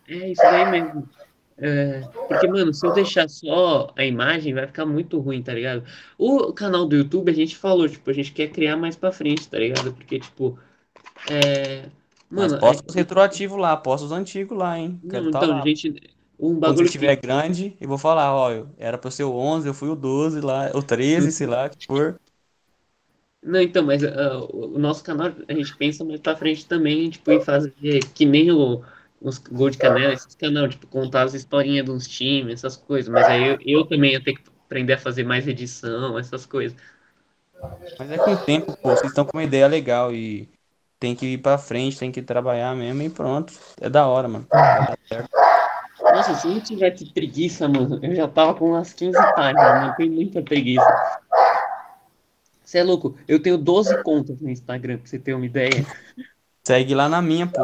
É 0.07 0.31
isso 0.31 0.41
daí 0.41 0.65
mesmo. 0.69 1.09
É, 1.57 2.01
porque, 2.27 2.47
mano, 2.47 2.73
se 2.73 2.85
eu 2.85 2.93
deixar 2.93 3.29
só 3.29 3.93
a 3.95 4.03
imagem, 4.05 4.53
vai 4.53 4.65
ficar 4.67 4.85
muito 4.85 5.19
ruim, 5.19 5.41
tá 5.41 5.53
ligado? 5.53 5.85
O 6.17 6.51
canal 6.51 6.85
do 6.87 6.95
YouTube, 6.95 7.29
a 7.31 7.33
gente 7.35 7.55
falou, 7.55 7.87
tipo, 7.87 8.09
a 8.09 8.13
gente 8.13 8.31
quer 8.31 8.49
criar 8.49 8.75
mais 8.75 8.95
pra 8.95 9.11
frente, 9.11 9.47
tá 9.49 9.59
ligado? 9.59 9.93
Porque, 9.93 10.19
tipo, 10.19 10.59
é. 11.29 11.89
Mas 12.29 12.51
Mano, 12.51 12.55
posta 12.55 12.83
é- 12.83 12.89
os 12.89 12.95
retroativos 12.95 13.57
lá, 13.59 13.77
posta 13.77 14.05
os 14.05 14.11
antigos 14.11 14.57
lá, 14.57 14.77
hein? 14.77 14.99
Quero 15.09 15.25
não, 15.25 15.31
tá 15.31 15.39
então, 15.39 15.49
lá. 15.49 15.61
gente, 15.61 16.15
um 16.39 16.59
Quando 16.59 16.59
bagulho 16.59 16.89
que. 16.89 16.97
estiver 16.97 17.15
grande, 17.17 17.77
eu 17.79 17.87
vou 17.89 17.97
falar, 17.97 18.33
ó, 18.35 18.67
era 18.77 18.97
pra 18.97 19.11
ser 19.11 19.23
o 19.25 19.33
11, 19.35 19.67
eu 19.67 19.73
fui 19.73 19.89
o 19.89 19.95
12 19.95 20.41
lá, 20.41 20.71
o 20.75 20.81
13, 20.83 21.31
sei 21.31 21.47
lá, 21.47 21.69
que 21.69 21.85
for. 21.85 22.19
Não, 23.43 23.61
então, 23.61 23.83
mas 23.83 24.03
ah, 24.03 24.39
o 24.51 24.79
nosso 24.79 25.03
canal, 25.03 25.31
a 25.47 25.53
gente 25.53 25.75
pensa 25.75 26.03
mais 26.05 26.19
pra 26.19 26.35
frente 26.35 26.65
também, 26.65 27.09
tipo, 27.09 27.31
em 27.31 27.41
fazer 27.41 27.73
que 28.13 28.25
nem 28.25 28.51
o, 28.51 28.81
os 29.21 29.37
Gol 29.37 29.69
de 29.69 29.77
Canela, 29.77 30.13
esses 30.13 30.35
canal, 30.35 30.67
tipo, 30.69 30.87
contar 30.87 31.23
as 31.23 31.33
historinhas 31.33 31.89
uns 31.89 32.07
times, 32.07 32.53
essas 32.53 32.77
coisas. 32.77 33.11
Mas 33.11 33.25
aí 33.25 33.47
eu, 33.49 33.57
eu 33.65 33.85
também 33.85 34.13
ia 34.13 34.23
ter 34.23 34.35
que 34.35 34.43
aprender 34.65 34.93
a 34.93 34.97
fazer 34.97 35.23
mais 35.23 35.47
edição, 35.47 36.17
essas 36.17 36.45
coisas. 36.45 36.77
Mas 37.99 38.11
é 38.11 38.17
com 38.17 38.31
o 38.31 38.37
tempo, 38.37 38.77
pô, 38.77 38.89
vocês 38.89 39.11
estão 39.11 39.25
com 39.25 39.37
uma 39.37 39.43
ideia 39.43 39.67
legal 39.67 40.13
e 40.13 40.49
tem 40.99 41.13
que 41.13 41.25
ir 41.25 41.37
pra 41.37 41.57
frente, 41.57 41.99
tem 41.99 42.11
que 42.11 42.21
trabalhar 42.21 42.73
mesmo 42.75 43.01
e 43.01 43.09
pronto. 43.09 43.53
É 43.79 43.89
da 43.89 44.07
hora, 44.07 44.27
mano. 44.27 44.47
Certo. 45.07 45.29
Nossa, 46.01 46.35
se 46.35 46.47
eu 46.47 46.53
não 46.53 46.61
tivesse 46.61 47.05
preguiça, 47.13 47.67
mano, 47.67 47.99
eu 48.01 48.15
já 48.15 48.27
tava 48.27 48.53
com 48.53 48.69
umas 48.69 48.93
15 48.93 49.17
páginas, 49.35 49.63
mano. 49.63 49.87
Eu 49.87 49.95
tenho 49.95 50.11
muita 50.11 50.41
preguiça. 50.41 51.21
Você 52.73 52.79
é 52.79 52.83
louco? 52.83 53.15
Eu 53.27 53.39
tenho 53.39 53.55
12 53.55 54.01
contas 54.01 54.41
no 54.41 54.49
Instagram, 54.49 54.97
pra 54.97 55.05
você 55.05 55.19
ter 55.19 55.35
uma 55.35 55.45
ideia. 55.45 55.85
Segue 56.63 56.95
lá 56.95 57.07
na 57.07 57.21
minha, 57.21 57.45
pô. 57.45 57.61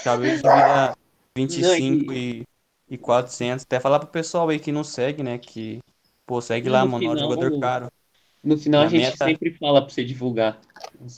Acabei 0.00 0.30
de 0.30 0.36
virar 0.38 0.88
Não, 0.88 0.96
25 1.36 2.10
e, 2.14 2.44
e 2.88 2.96
400. 2.96 3.64
Até 3.66 3.78
falar 3.78 3.98
pro 3.98 4.08
pessoal 4.08 4.48
aí 4.48 4.58
que 4.58 4.72
não 4.72 4.82
segue, 4.82 5.22
né? 5.22 5.36
Que, 5.36 5.80
pô, 6.24 6.40
segue 6.40 6.68
Não, 6.70 6.72
lá, 6.72 6.84
no 6.86 6.90
mano. 6.92 7.04
ó, 7.06 7.14
final- 7.14 7.28
Jogador 7.30 7.60
caro. 7.60 7.92
No 8.42 8.56
final 8.56 8.80
a 8.80 8.86
Minha 8.88 9.00
gente 9.02 9.10
meta- 9.12 9.24
sempre 9.26 9.54
fala 9.58 9.82
pra 9.84 9.90
você 9.94 10.02
divulgar. 10.02 10.58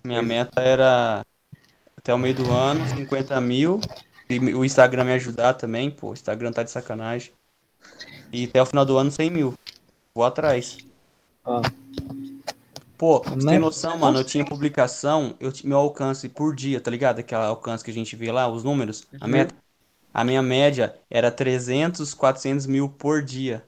Minha 0.05 0.21
meta 0.21 0.61
era 0.61 1.25
até 1.97 2.13
o 2.13 2.19
meio 2.19 2.35
do 2.35 2.51
ano, 2.51 2.85
50 2.89 3.41
mil. 3.41 3.81
E 4.29 4.37
o 4.53 4.65
Instagram 4.65 5.05
me 5.05 5.13
ajudar 5.13 5.55
também, 5.55 5.93
pô. 5.93 6.11
O 6.11 6.13
Instagram 6.13 6.51
tá 6.51 6.65
de 6.65 6.73
sacanagem. 6.73 7.31
E 8.33 8.47
até 8.47 8.61
o 8.61 8.67
final 8.67 8.85
do 8.85 8.99
ano, 8.99 9.13
100 9.13 9.31
mil. 9.31 9.55
Vou 10.13 10.25
atrás. 10.25 10.79
Ó. 11.45 11.63
Pô, 12.99 13.21
você 13.23 13.37
tem 13.47 13.59
Mas- 13.59 13.61
noção, 13.61 13.99
mano? 13.99 14.19
Eu 14.21 14.25
tinha 14.25 14.45
publicação, 14.45 15.37
eu, 15.41 15.53
ti- 15.53 15.67
meu 15.67 15.79
alcance 15.79 16.29
por 16.29 16.55
dia, 16.55 16.81
tá 16.81 16.91
ligado? 16.91 17.19
Aquele 17.19 17.41
alcance 17.43 17.85
que 17.85 17.91
a 17.91 17.95
gente 17.95 18.15
vê 18.17 18.31
lá, 18.31 18.49
os 18.49 18.63
números, 18.63 19.07
a 19.21 19.27
Uhum. 19.27 19.33
meta. 19.33 19.55
A 20.15 20.25
minha 20.25 20.43
média 20.43 20.95
era 21.11 21.31
300, 21.31 22.15
400 22.15 22.67
mil 22.67 22.89
por 22.89 23.23
dia. 23.23 23.65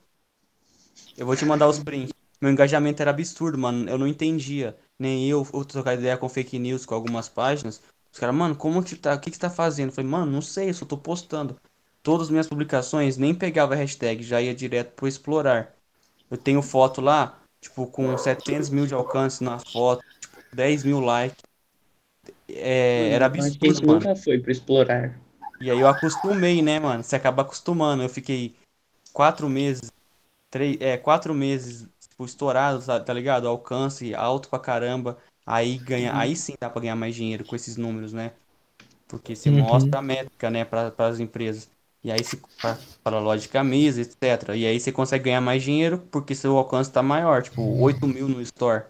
Eu 1.16 1.26
vou 1.26 1.36
te 1.36 1.44
mandar 1.44 1.68
os 1.68 1.78
prints. 1.78 2.12
Meu 2.40 2.50
engajamento 2.50 3.00
era 3.02 3.10
absurdo, 3.10 3.58
mano. 3.58 3.88
Eu 3.88 3.98
não 3.98 4.06
entendia. 4.06 4.76
Nem 4.98 5.28
eu, 5.28 5.46
eu 5.52 5.64
trocar 5.64 5.94
ideia 5.94 6.16
com 6.16 6.28
fake 6.28 6.58
news, 6.58 6.84
com 6.86 6.94
algumas 6.94 7.28
páginas. 7.28 7.80
Os 8.12 8.18
caras, 8.18 8.34
mano, 8.34 8.54
como 8.56 8.82
que 8.82 8.94
tá? 8.96 9.14
O 9.14 9.20
que 9.20 9.30
que 9.30 9.36
você 9.36 9.40
tá 9.40 9.50
fazendo? 9.50 9.88
Eu 9.88 9.94
falei, 9.94 10.10
mano, 10.10 10.30
não 10.30 10.42
sei, 10.42 10.70
eu 10.70 10.74
só 10.74 10.84
tô 10.86 10.96
postando. 10.96 11.56
Todas 12.02 12.26
as 12.26 12.30
minhas 12.30 12.46
publicações 12.46 13.16
nem 13.16 13.34
pegava 13.34 13.74
hashtag, 13.74 14.22
já 14.22 14.40
ia 14.40 14.54
direto 14.54 14.92
pro 14.94 15.08
explorar. 15.08 15.74
Eu 16.30 16.36
tenho 16.38 16.62
foto 16.62 17.00
lá, 17.00 17.40
tipo, 17.64 17.86
com 17.86 18.16
700 18.16 18.68
mil 18.68 18.86
de 18.86 18.94
alcance 18.94 19.42
na 19.42 19.58
foto, 19.58 20.04
tipo, 20.20 20.36
10 20.54 20.84
mil 20.84 21.00
likes. 21.00 21.42
É, 22.48 23.08
era 23.10 23.26
absurdo, 23.26 23.58
gente 23.66 23.86
mano. 23.86 24.00
nunca 24.00 24.14
foi 24.16 24.38
pra 24.38 24.52
explorar. 24.52 25.18
E 25.60 25.70
aí 25.70 25.80
eu 25.80 25.88
acostumei, 25.88 26.60
né, 26.62 26.78
mano? 26.78 27.02
Você 27.02 27.16
acaba 27.16 27.42
acostumando. 27.42 28.02
Eu 28.02 28.08
fiquei 28.08 28.54
quatro 29.12 29.48
meses, 29.48 29.90
três, 30.50 30.76
é, 30.80 30.96
quatro 30.98 31.34
meses, 31.34 31.88
tipo, 32.00 32.24
estourado, 32.24 32.84
tá, 32.84 33.00
tá 33.00 33.12
ligado? 33.12 33.48
Alcance 33.48 34.14
alto 34.14 34.48
pra 34.50 34.58
caramba. 34.58 35.18
Aí 35.46 35.78
ganha, 35.78 36.16
aí 36.16 36.36
sim 36.36 36.54
dá 36.60 36.68
pra 36.68 36.80
ganhar 36.82 36.96
mais 36.96 37.14
dinheiro 37.14 37.44
com 37.44 37.56
esses 37.56 37.76
números, 37.76 38.12
né? 38.12 38.32
Porque 39.08 39.34
se 39.34 39.50
Uhum. 39.50 39.58
mostra 39.58 39.98
a 39.98 40.02
métrica, 40.02 40.50
né, 40.50 40.64
para 40.64 40.92
as 40.98 41.20
empresas. 41.20 41.68
E 42.05 42.12
aí 42.12 42.22
se 42.24 42.40
para 43.02 43.18
loja 43.20 43.42
de 43.42 43.48
camisa, 43.48 44.00
etc. 44.02 44.57
E 44.57 44.66
aí 44.66 44.80
você 44.80 44.92
consegue 44.92 45.24
ganhar 45.26 45.40
mais 45.40 45.62
dinheiro 45.62 46.00
porque 46.11 46.34
seu 46.34 46.57
alcance 46.59 46.92
tá 46.92 47.02
maior, 47.02 47.42
tipo, 47.42 47.62
8 47.80 48.07
mil 48.07 48.28
no 48.28 48.40
store, 48.42 48.86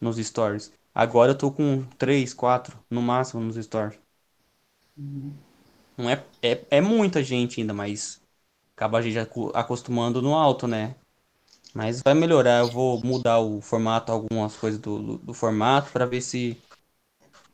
nos 0.00 0.16
stores. 0.18 0.72
Agora 0.94 1.32
eu 1.32 1.38
tô 1.38 1.52
com 1.52 1.84
3, 1.98 2.34
4 2.34 2.78
no 2.90 3.02
máximo 3.02 3.42
nos 3.42 3.56
stores. 3.56 3.98
Não 5.96 6.10
é, 6.10 6.24
é, 6.42 6.66
é 6.70 6.80
muita 6.80 7.22
gente 7.22 7.60
ainda, 7.60 7.72
mas 7.72 8.20
acaba 8.76 8.98
a 8.98 9.02
gente 9.02 9.18
acostumando 9.54 10.22
no 10.22 10.34
alto, 10.34 10.66
né? 10.66 10.96
Mas 11.74 12.02
vai 12.02 12.14
melhorar, 12.14 12.60
eu 12.60 12.68
vou 12.70 13.00
mudar 13.04 13.40
o 13.40 13.60
formato, 13.60 14.12
algumas 14.12 14.56
coisas 14.56 14.80
do, 14.80 14.98
do, 15.00 15.18
do 15.18 15.34
formato 15.34 15.92
pra 15.92 16.06
ver 16.06 16.22
se 16.22 16.58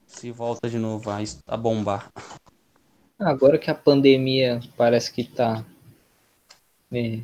se 0.06 0.30
volta 0.30 0.68
de 0.68 0.78
novo 0.78 1.11
a, 1.11 1.18
a 1.46 1.56
bombar. 1.56 2.11
Agora 3.20 3.58
que 3.58 3.70
a 3.70 3.74
pandemia 3.74 4.60
parece 4.76 5.12
que 5.12 5.24
tá 5.24 5.64
é, 6.92 7.20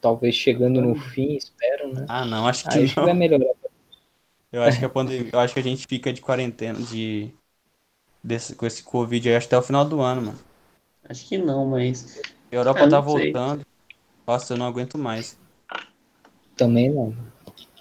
talvez 0.00 0.34
chegando 0.34 0.80
no 0.80 0.94
fim, 0.94 1.34
espero, 1.36 1.92
né? 1.92 2.06
Ah, 2.08 2.24
não, 2.24 2.46
acho 2.46 2.64
que 2.64 2.78
Aí 2.78 2.84
acho 2.84 2.94
que 2.94 3.00
não. 3.00 3.06
vai 3.06 3.14
melhorar. 3.14 3.54
Eu 4.52 4.62
acho 4.62 4.78
que 4.78 4.84
a 4.84 4.88
pandemia, 4.88 5.30
eu 5.32 5.38
acho 5.38 5.52
que 5.54 5.60
a 5.60 5.62
gente 5.62 5.86
fica 5.86 6.12
de 6.12 6.20
quarentena 6.22 6.78
de 6.80 7.30
desse, 8.24 8.54
com 8.56 8.64
esse 8.66 8.82
Covid 8.82 9.28
aí 9.28 9.36
acho 9.36 9.48
que 9.48 9.54
até 9.54 9.62
o 9.62 9.66
final 9.66 9.84
do 9.84 10.00
ano, 10.00 10.22
mano. 10.22 10.38
Acho 11.08 11.26
que 11.28 11.36
não, 11.38 11.66
mas. 11.66 12.20
A 12.50 12.54
Europa 12.54 12.80
Ah, 12.80 12.88
tá 12.88 13.02
não 13.02 13.12
sei. 13.16 13.32
voltando. 13.32 13.66
Nossa, 14.26 14.54
eu 14.54 14.56
não 14.56 14.66
aguento 14.66 14.96
mais. 14.98 15.38
Também 16.56 16.90
não. 16.90 17.14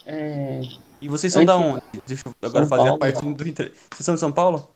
É... 0.06 0.62
E 1.02 1.08
vocês 1.08 1.32
são 1.34 1.46
da 1.46 1.56
Antes- 1.56 1.84
onde? 1.94 2.04
Deixa 2.06 2.24
eu 2.28 2.36
agora 2.42 2.66
São 2.66 2.70
fazer 2.70 2.82
a 2.90 2.98
Paulo. 2.98 3.00
parte 3.00 3.22
do. 3.22 3.36
Vocês 3.36 3.72
são 4.06 4.14
de 4.16 4.20
São 4.20 4.32
Paulo? 4.32 4.70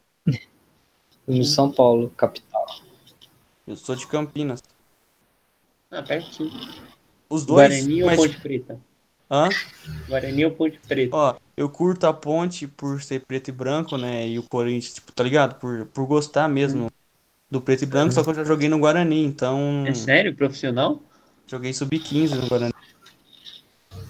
No 1.27 1.43
São 1.43 1.71
Paulo, 1.71 2.09
capital. 2.17 2.48
Eu 3.69 3.75
sou 3.75 3.95
de 3.95 4.07
Campinas. 4.07 4.59
Ah, 5.91 6.01
pertinho. 6.01 6.49
Os 7.29 7.45
dois, 7.45 7.69
Guarani 7.69 8.01
ou 8.01 8.09
mas 8.09 8.19
Ponte 8.19 8.39
Preta? 8.39 8.79
hã? 9.29 9.49
Guarani 10.07 10.45
ou 10.45 10.51
Ponte 10.51 10.79
Preta? 10.87 11.15
Ó, 11.15 11.35
eu 11.55 11.69
curto 11.69 12.07
a 12.07 12.11
Ponte 12.13 12.67
por 12.67 12.99
ser 13.03 13.23
preto 13.27 13.49
e 13.49 13.51
branco, 13.51 13.95
né? 13.95 14.27
E 14.27 14.39
o 14.39 14.43
Corinthians, 14.49 14.95
tipo, 14.95 15.11
tá 15.11 15.23
ligado? 15.23 15.59
Por, 15.59 15.85
por 15.85 16.07
gostar 16.07 16.49
mesmo 16.49 16.87
do 17.51 17.61
preto 17.61 17.83
e 17.83 17.85
branco, 17.85 18.11
só 18.11 18.23
que 18.23 18.31
eu 18.31 18.33
já 18.35 18.43
joguei 18.43 18.69
no 18.69 18.79
Guarani, 18.79 19.23
então 19.23 19.83
É 19.85 19.93
sério? 19.93 20.35
Profissional? 20.35 20.99
joguei 21.47 21.71
sub-15 21.71 22.35
no 22.35 22.47
Guarani. 22.47 22.73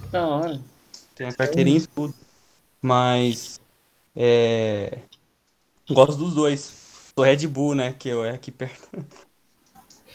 Da 0.10 0.26
hora. 0.26 0.60
Tem 1.16 1.28
a 1.28 1.34
carteirinha 1.34 1.80
e 1.80 1.88
tudo. 1.88 2.14
Mas 2.82 3.60
é, 4.16 4.99
gosto 5.89 6.16
dos 6.16 6.34
dois. 6.34 6.62
Sou 7.14 7.26
Red 7.26 7.45
Bull, 7.47 7.76
né? 7.76 7.91
Que 7.91 8.10
é 8.10 8.32
aqui 8.32 8.51
perto. 8.51 8.88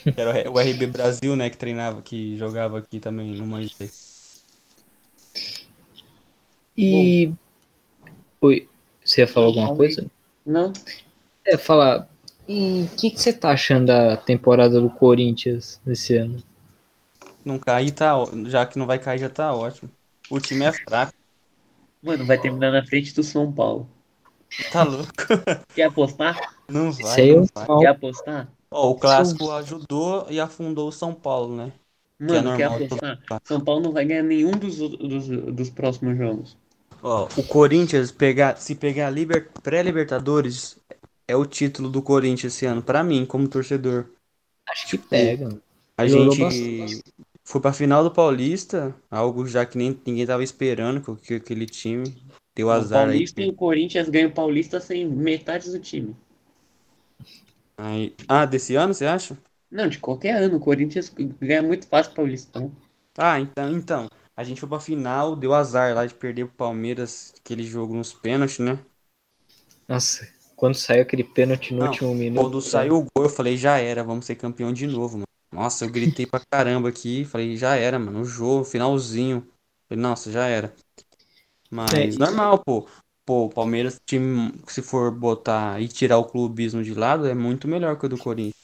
Que 0.05 0.21
era 0.21 0.51
o 0.51 0.59
RB 0.59 0.87
Brasil, 0.87 1.35
né? 1.35 1.49
Que 1.51 1.57
treinava, 1.57 2.03
que 2.03 2.37
jogava 2.37 2.79
aqui 2.79 3.01
também 3.01 3.35
no 3.35 3.47
Manchester. 3.47 3.91
E. 6.77 7.33
Oi, 8.41 8.69
você 9.03 9.23
ia 9.23 9.29
falar 9.29 9.47
alguma 9.47 9.75
coisa? 9.75 10.07
Não? 10.45 10.73
É, 11.47 11.57
falar. 11.57 12.09
E 12.47 12.83
o 12.83 12.97
que, 12.97 13.11
que 13.11 13.21
você 13.21 13.33
tá 13.33 13.51
achando 13.51 13.87
da 13.87 14.17
temporada 14.17 14.81
do 14.81 14.91
Corinthians 14.91 15.81
esse 15.87 16.17
ano? 16.17 16.43
Não 17.45 17.59
cair 17.59 17.91
tá, 17.91 18.13
já 18.47 18.67
que 18.67 18.79
não 18.79 18.87
vai 18.87 18.99
cair 18.99 19.19
já 19.19 19.31
tá 19.31 19.55
ótimo. 19.55 19.91
O 20.31 20.39
time 20.41 20.65
é 20.65 20.73
fraco, 20.73 21.13
Mano, 22.05 22.27
vai 22.27 22.39
terminar 22.39 22.71
na 22.71 22.85
frente 22.85 23.15
do 23.15 23.23
São 23.23 23.51
Paulo. 23.51 23.89
tá 24.71 24.83
louco. 24.83 25.11
Quer 25.75 25.85
apostar? 25.85 26.39
Não 26.69 26.93
vai, 26.93 27.21
aí 27.21 27.35
não 27.35 27.47
vai. 27.55 27.67
Quer 27.81 27.87
apostar? 27.87 28.49
Ó, 28.75 28.91
o 28.91 28.95
clássico 28.97 29.51
ajudou 29.53 30.27
e 30.29 30.41
afundou 30.41 30.89
o 30.89 30.93
São 30.93 31.15
Paulo, 31.15 31.57
né? 31.57 31.73
Que 32.19 32.37
é 32.37 32.43
Mano, 32.43 32.57
quer 32.57 32.65
normal. 32.65 32.85
apostar? 32.85 33.23
São 33.45 33.61
Paulo 33.61 33.83
não 33.83 33.93
vai 33.93 34.05
ganhar 34.05 34.25
nenhum 34.25 34.51
dos, 34.51 34.77
dos, 34.77 35.29
dos 35.29 35.71
próximos 35.71 36.17
jogos. 36.19 36.57
Ó, 37.03 37.25
o 37.25 37.43
Corinthians 37.45 38.11
pegar, 38.11 38.57
se 38.57 38.75
pegar 38.75 39.11
liber, 39.11 39.49
pré-Libertadores 39.63 40.77
é 41.29 41.37
o 41.37 41.47
título 41.47 41.89
do 41.89 42.03
Corinthians 42.03 42.55
esse 42.55 42.67
ano, 42.67 42.83
pra 42.83 43.05
mim, 43.05 43.25
como 43.25 43.47
torcedor. 43.47 44.07
Acho 44.69 44.89
que 44.89 44.99
pega. 44.99 45.49
A 45.97 46.07
Melhorou 46.07 46.35
gente 46.35 47.03
foi 47.45 47.61
pra 47.61 47.73
final 47.73 48.03
do 48.03 48.11
Paulista, 48.11 48.95
algo 49.11 49.47
já 49.47 49.65
que 49.65 49.77
nem 49.79 49.97
ninguém 50.07 50.27
tava 50.27 50.43
esperando, 50.43 51.01
que- 51.01 51.27
que 51.27 51.35
aquele 51.35 51.67
time 51.67 52.05
deu 52.57 52.69
O 52.69 52.73
azar 52.73 53.09
aí. 53.09 53.19
Paulista 53.19 53.43
e 53.43 53.51
o 53.51 53.55
Corinthians 53.55 54.09
ganham 54.09 54.31
o 54.31 54.35
Paulista 54.35 54.81
sem 54.81 55.07
metade 55.07 55.71
do 55.71 55.79
time. 55.79 56.17
Aí- 57.77 58.15
Ah, 58.29 58.47
desse 58.47 58.75
ano, 58.77 58.95
você 58.95 59.07
acha? 59.07 59.37
Não, 59.71 59.89
de 59.91 59.99
qualquer 59.99 60.43
ano, 60.43 60.57
o 60.57 60.61
Corinthians 60.61 61.11
ganha 61.39 61.63
muito 61.63 61.87
fácil 61.87 62.13
o 62.13 62.15
Paulistão. 62.15 62.73
Ah, 63.19 63.41
então, 63.41 63.73
então. 63.73 64.09
A 64.37 64.43
gente 64.45 64.61
foi 64.61 64.69
pra 64.69 64.79
final, 64.81 65.35
deu 65.37 65.53
azar 65.55 65.95
lá 65.95 66.07
de 66.07 66.15
perder 66.15 66.47
pro 66.47 66.55
Palmeiras, 66.57 67.33
aquele 67.41 67.63
jogo 67.65 67.95
nos 67.95 68.13
pênaltis, 68.13 68.59
né? 68.61 68.85
Nossa, 69.89 70.29
quando 70.57 70.75
saiu 70.75 71.01
aquele 71.03 71.25
pênalti 71.25 71.73
no 71.73 71.81
Não, 71.81 71.85
último 71.85 72.15
minuto. 72.15 72.59
Quando 72.59 72.61
saiu 72.61 72.97
o 72.97 73.03
gol, 73.03 73.25
eu 73.27 73.29
falei, 73.31 73.57
já 73.57 73.79
era, 73.79 74.03
vamos 74.05 74.27
ser 74.27 74.37
campeão 74.37 74.73
de 74.73 74.87
novo, 74.87 75.15
mano. 75.19 75.27
Nossa, 75.53 75.85
eu 75.85 75.91
gritei 75.91 76.27
pra 76.27 76.41
caramba 76.51 76.89
aqui, 76.89 77.25
falei, 77.25 77.57
já 77.57 77.77
era, 77.77 77.99
mano, 77.99 78.21
o 78.21 78.25
jogo, 78.25 78.65
finalzinho. 78.65 79.47
Falei, 79.89 80.03
nossa, 80.03 80.33
já 80.33 80.47
era. 80.47 80.75
Mas 81.71 82.17
É, 82.17 82.19
normal, 82.19 82.63
pô. 82.65 82.89
Pô, 83.27 83.47
o 83.47 83.49
Palmeiras, 83.49 83.99
time, 84.05 84.53
se 84.69 84.83
for 84.83 85.11
botar 85.11 85.81
e 85.81 85.89
tirar 85.89 86.19
o 86.19 86.25
clubismo 86.25 86.83
de 86.83 86.93
lado, 86.93 87.27
é 87.27 87.35
muito 87.35 87.67
melhor 87.67 87.99
que 87.99 88.05
o 88.05 88.09
do 88.09 88.19
Corinthians. 88.19 88.55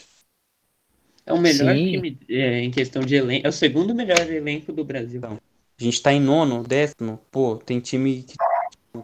É 1.24 1.32
o 1.32 1.40
melhor 1.40 1.74
Sim. 1.74 1.92
time 1.92 2.18
é, 2.28 2.60
em 2.60 2.70
questão 2.70 3.02
de 3.02 3.14
elenco. 3.14 3.46
É 3.46 3.48
o 3.48 3.52
segundo 3.52 3.94
melhor 3.94 4.18
elenco 4.18 4.72
do 4.72 4.84
Brasil. 4.84 5.22
A 5.24 5.38
gente 5.78 6.02
tá 6.02 6.12
em 6.12 6.20
nono, 6.20 6.62
décimo, 6.62 7.18
pô, 7.30 7.56
tem 7.56 7.80
time 7.80 8.22
que, 8.22 8.34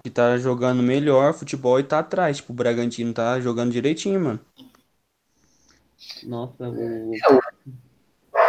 que 0.05 0.11
tá 0.11 0.37
jogando 0.37 0.83
melhor 0.83 1.33
futebol 1.33 1.81
e 1.81 1.85
tá 1.85 2.01
atrás. 2.01 2.37
Tipo, 2.37 2.53
o 2.53 2.57
Bragantino 2.57 3.15
tá 3.15 3.41
jogando 3.41 3.73
direitinho, 3.73 4.21
mano. 4.21 4.41
Nossa, 6.25 6.69
o. 6.69 7.13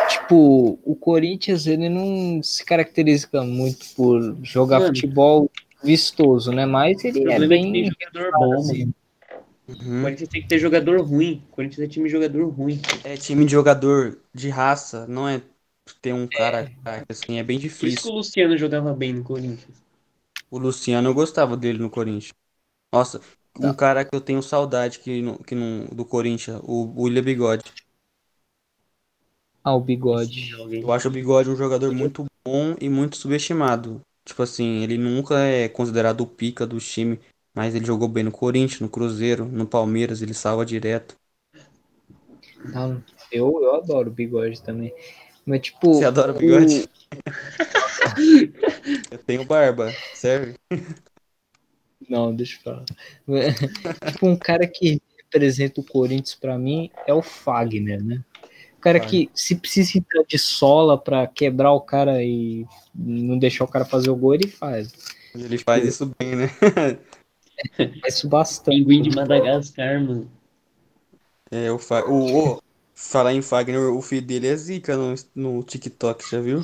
Tipo, 0.09 0.79
o 0.83 0.95
Corinthians, 0.95 1.67
ele 1.67 1.87
não 1.87 2.41
se 2.43 2.65
caracteriza 2.65 3.43
muito 3.43 3.85
por 3.95 4.37
jogar 4.43 4.79
Mano. 4.79 4.87
futebol 4.87 5.51
vistoso, 5.87 6.51
né? 6.51 6.65
Mas 6.65 7.03
O 7.05 7.05
ele 7.05 7.31
é 7.31 7.39
problema 7.39 7.55
é 7.55 7.59
que 7.59 7.67
tem 7.71 7.83
bem. 7.83 7.89
jogador 7.89 8.37
bom, 8.37 8.61
assim. 8.61 8.85
mano. 8.85 8.93
O 9.97 9.99
Uhum. 9.99 10.01
Corinthians 10.01 10.29
tem 10.29 10.41
que 10.41 10.47
ter 10.47 10.59
jogador 10.59 11.01
ruim. 11.01 11.43
O 11.51 11.55
Corinthians 11.55 11.87
é 11.87 11.91
time 11.91 12.05
de 12.05 12.11
jogador 12.13 12.47
ruim. 12.49 12.79
É 13.03 13.17
time 13.17 13.45
de 13.45 13.51
jogador 13.51 14.21
de 14.33 14.49
raça, 14.49 15.07
não 15.07 15.27
é 15.27 15.41
ter 16.01 16.13
um 16.13 16.27
cara 16.27 16.69
craque, 16.83 17.05
assim, 17.11 17.39
é 17.39 17.43
bem 17.43 17.57
Por 17.79 17.87
isso 17.87 17.99
que 17.99 18.07
difícil. 18.07 18.07
o 18.07 18.11
Luciano 18.11 18.55
jogava 18.55 18.93
bem 18.93 19.13
no 19.13 19.23
Corinthians. 19.23 19.83
O 20.51 20.57
Luciano, 20.59 21.07
eu 21.09 21.13
gostava 21.13 21.55
dele 21.55 21.79
no 21.79 21.89
Corinthians. 21.89 22.33
Nossa, 22.93 23.21
um 23.59 23.73
cara 23.73 24.05
que 24.05 24.15
eu 24.15 24.21
tenho 24.21 24.41
saudade 24.43 24.99
que, 24.99 25.21
no, 25.21 25.43
que 25.43 25.55
no, 25.55 25.87
do 25.95 26.05
Corinthians, 26.05 26.61
o 26.63 27.03
William 27.03 27.23
Bigode. 27.23 27.63
Ah, 29.63 29.75
o 29.75 29.81
bigode. 29.81 30.49
Eu 30.81 30.91
acho 30.91 31.07
o 31.07 31.11
Bigode 31.11 31.49
um 31.49 31.55
jogador 31.55 31.91
muito 31.93 32.25
bom 32.45 32.75
e 32.81 32.89
muito 32.89 33.17
subestimado. 33.17 34.01
Tipo 34.27 34.43
assim, 34.43 34.83
ele 34.83 34.97
nunca 34.97 35.39
é 35.39 35.69
considerado 35.69 36.19
o 36.19 36.27
pica 36.27 36.67
do 36.67 36.79
time, 36.79 37.17
mas 37.55 37.73
ele 37.73 37.85
jogou 37.85 38.09
bem 38.09 38.25
no 38.25 38.31
Corinthians, 38.31 38.81
no 38.81 38.89
Cruzeiro, 38.89 39.45
no 39.45 39.65
Palmeiras, 39.65 40.21
ele 40.21 40.33
salva 40.33 40.65
direto. 40.65 41.15
Não, 42.65 43.01
eu, 43.31 43.57
eu 43.63 43.75
adoro 43.75 44.09
o 44.09 44.13
bigode 44.13 44.61
também. 44.61 44.93
Mas, 45.45 45.61
tipo. 45.61 45.93
Você 45.93 46.03
adora 46.03 46.33
o 46.33 46.37
Bigode? 46.37 46.89
Eu 49.09 49.17
tenho 49.19 49.45
barba, 49.45 49.93
serve? 50.13 50.55
Não, 52.09 52.35
deixa 52.35 52.57
eu 52.57 52.63
falar. 52.63 52.83
tipo, 54.11 54.27
um 54.27 54.35
cara 54.35 54.67
que 54.67 55.01
representa 55.17 55.79
o 55.79 55.85
Corinthians 55.85 56.35
pra 56.35 56.57
mim 56.57 56.91
é 57.05 57.13
o 57.13 57.21
Fagner, 57.21 58.03
né? 58.03 58.21
O 58.77 58.81
cara 58.81 58.99
que 58.99 59.29
se 59.33 59.55
precisa 59.55 59.97
entrar 59.97 60.23
de 60.23 60.37
sola 60.37 60.97
pra 60.97 61.25
quebrar 61.27 61.73
o 61.73 61.81
cara 61.81 62.23
e 62.23 62.65
não 62.95 63.37
deixar 63.37 63.63
o 63.63 63.67
cara 63.67 63.83
fazer 63.83 64.09
o 64.09 64.15
gol, 64.15 64.35
ele 64.35 64.47
faz. 64.47 64.93
Ele 65.35 65.57
faz 65.57 65.85
isso 65.85 66.11
bem, 66.17 66.35
né? 66.35 66.47
Faz 68.01 68.15
isso 68.15 68.29
bastante. 68.29 68.77
Pinguim 68.77 69.01
de 69.01 69.15
Madagascar, 69.15 69.99
mano. 69.99 70.29
É, 71.51 71.71
o, 71.71 71.79
Fa... 71.79 72.05
o, 72.05 72.55
o- 72.55 72.61
falar 72.93 73.33
em 73.33 73.41
Fagner, 73.41 73.79
o 73.93 74.01
filho 74.01 74.25
dele 74.25 74.47
é 74.47 74.55
zica 74.55 74.95
no, 74.95 75.15
no 75.35 75.63
TikTok, 75.63 76.29
já 76.29 76.39
viu? 76.39 76.63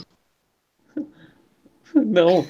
Não. 1.96 2.42
O 2.42 2.46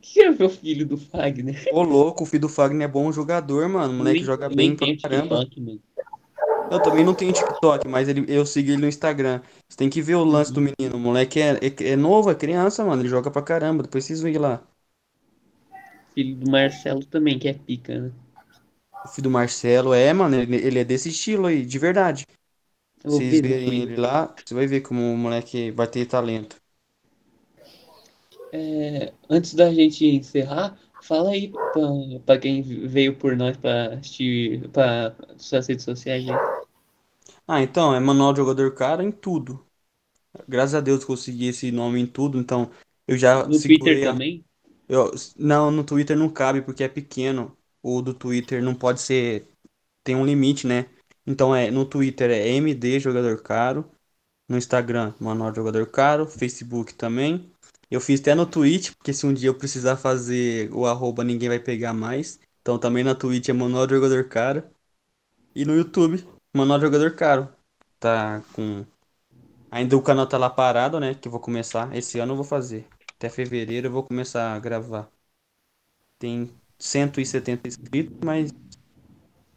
que 0.00 0.20
é 0.20 0.30
meu 0.30 0.50
filho 0.50 0.86
do 0.86 0.96
Fagner? 0.96 1.68
Ô, 1.72 1.82
louco, 1.82 2.24
o 2.24 2.26
filho 2.26 2.42
do 2.42 2.48
Fagner 2.48 2.88
é 2.88 2.90
bom 2.90 3.10
jogador, 3.12 3.68
mano. 3.68 3.94
O 3.94 3.96
moleque 3.98 4.18
Nem- 4.18 4.24
joga 4.26 4.48
nem 4.48 4.56
bem 4.74 4.76
pra 4.76 5.10
caramba. 5.10 5.44
TikTok, 5.46 5.60
mano. 5.60 5.80
Eu 6.72 6.80
também 6.80 7.04
não 7.04 7.14
tenho 7.14 7.32
TikTok, 7.32 7.86
mas 7.88 8.08
ele, 8.08 8.24
eu 8.28 8.46
sigo 8.46 8.70
ele 8.70 8.80
no 8.82 8.88
Instagram. 8.88 9.42
Você 9.68 9.76
tem 9.76 9.90
que 9.90 10.00
ver 10.02 10.14
o 10.16 10.24
lance 10.24 10.52
do 10.52 10.60
menino. 10.60 10.96
O 10.96 10.98
moleque 10.98 11.40
é, 11.40 11.52
é, 11.64 11.90
é 11.90 11.96
novo, 11.96 12.30
é 12.30 12.34
criança, 12.34 12.84
mano. 12.84 13.02
Ele 13.02 13.08
joga 13.08 13.30
pra 13.30 13.42
caramba. 13.42 13.82
Depois 13.82 14.04
vocês 14.04 14.20
veem 14.22 14.38
lá. 14.38 14.62
Filho 16.14 16.36
do 16.36 16.50
Marcelo 16.50 17.04
também, 17.04 17.38
que 17.38 17.48
é 17.48 17.52
pica, 17.52 18.00
né? 18.00 18.12
O 19.04 19.08
filho 19.08 19.24
do 19.24 19.30
Marcelo 19.30 19.94
é, 19.94 20.12
mano. 20.12 20.36
Ele, 20.36 20.56
ele 20.56 20.78
é 20.80 20.84
desse 20.84 21.08
estilo 21.08 21.46
aí, 21.46 21.64
de 21.64 21.78
verdade. 21.78 22.26
Eu 23.04 23.20
Vocês 23.20 23.40
ver 23.40 23.42
verem 23.42 23.80
ele 23.82 23.96
lá, 24.00 24.34
você 24.44 24.54
vai 24.54 24.66
ver 24.66 24.80
como 24.82 25.00
o 25.12 25.16
moleque 25.18 25.70
vai 25.72 25.88
ter 25.88 26.06
talento. 26.06 26.56
É, 28.52 29.12
antes 29.30 29.54
da 29.54 29.72
gente 29.72 30.04
encerrar, 30.06 30.78
fala 31.02 31.30
aí 31.30 31.50
pra, 31.50 31.82
pra 32.26 32.38
quem 32.38 32.62
veio 32.62 33.16
por 33.18 33.36
nós 33.36 33.56
pra 33.56 33.94
assistir 33.94 34.68
pra 34.70 35.14
suas 35.38 35.66
redes 35.68 35.84
sociais 35.84 36.28
aí. 36.28 36.62
Ah, 37.46 37.60
então, 37.62 37.94
é 37.94 38.00
manual 38.00 38.34
jogador 38.34 38.74
cara 38.74 39.02
em 39.02 39.10
tudo. 39.12 39.64
Graças 40.48 40.74
a 40.76 40.80
Deus 40.80 41.04
consegui 41.04 41.48
esse 41.48 41.70
nome 41.72 42.00
em 42.00 42.06
tudo, 42.06 42.38
então 42.38 42.70
eu 43.08 43.16
já 43.18 43.42
No 43.46 43.60
Twitter 43.60 44.00
a- 44.08 44.20
também? 44.20 44.44
Eu, 44.88 45.12
não, 45.38 45.70
no 45.70 45.84
Twitter 45.84 46.16
não 46.18 46.30
cabe 46.30 46.62
porque 46.62 46.84
é 46.84 46.88
pequeno. 46.88 47.56
O 47.82 48.02
do 48.02 48.14
Twitter 48.14 48.62
não 48.62 48.74
pode 48.74 49.00
ser. 49.00 49.48
Tem 50.04 50.16
um 50.16 50.26
limite, 50.26 50.66
né? 50.66 50.86
Então 51.26 51.54
é 51.56 51.70
no 51.70 51.86
Twitter 51.86 52.30
é 52.30 52.48
MD 52.50 53.00
Jogador 53.00 53.42
Caro. 53.42 53.90
No 54.48 54.58
Instagram, 54.58 55.14
Manual 55.20 55.54
Jogador 55.54 55.86
Caro. 55.90 56.26
Facebook 56.26 56.94
também. 56.94 57.51
Eu 57.92 58.00
fiz 58.00 58.20
até 58.20 58.34
no 58.34 58.46
Twitch, 58.46 58.94
porque 58.94 59.12
se 59.12 59.26
um 59.26 59.34
dia 59.34 59.50
eu 59.50 59.54
precisar 59.54 59.98
fazer 59.98 60.72
o 60.72 60.86
arroba, 60.86 61.22
ninguém 61.22 61.50
vai 61.50 61.58
pegar 61.58 61.92
mais. 61.92 62.40
Então 62.62 62.78
também 62.78 63.04
na 63.04 63.14
Twitch 63.14 63.50
é 63.50 63.52
Manual 63.52 63.86
Jogador 63.86 64.26
Caro. 64.30 64.64
E 65.54 65.66
no 65.66 65.76
YouTube, 65.76 66.26
Manual 66.54 66.80
Jogador 66.80 67.14
Caro. 67.14 67.50
Tá 68.00 68.42
com. 68.54 68.86
Ainda 69.70 69.94
o 69.94 70.02
canal 70.02 70.26
tá 70.26 70.38
lá 70.38 70.48
parado, 70.48 70.98
né? 70.98 71.14
Que 71.14 71.28
eu 71.28 71.32
vou 71.32 71.38
começar. 71.38 71.94
Esse 71.94 72.18
ano 72.18 72.32
eu 72.32 72.36
vou 72.36 72.46
fazer. 72.46 72.86
Até 73.18 73.28
fevereiro 73.28 73.88
eu 73.88 73.92
vou 73.92 74.02
começar 74.02 74.54
a 74.54 74.58
gravar. 74.58 75.10
Tem 76.18 76.50
170 76.78 77.68
inscritos, 77.68 78.16
mas 78.24 78.54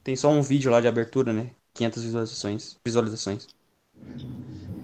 tem 0.03 0.17
só 0.17 0.29
um 0.29 0.41
vídeo 0.41 0.69
lá 0.69 0.81
de 0.81 0.89
abertura, 0.89 1.31
né? 1.31 1.51
500 1.73 2.03
visualizações. 2.03 2.77
Visualizações. 2.83 3.47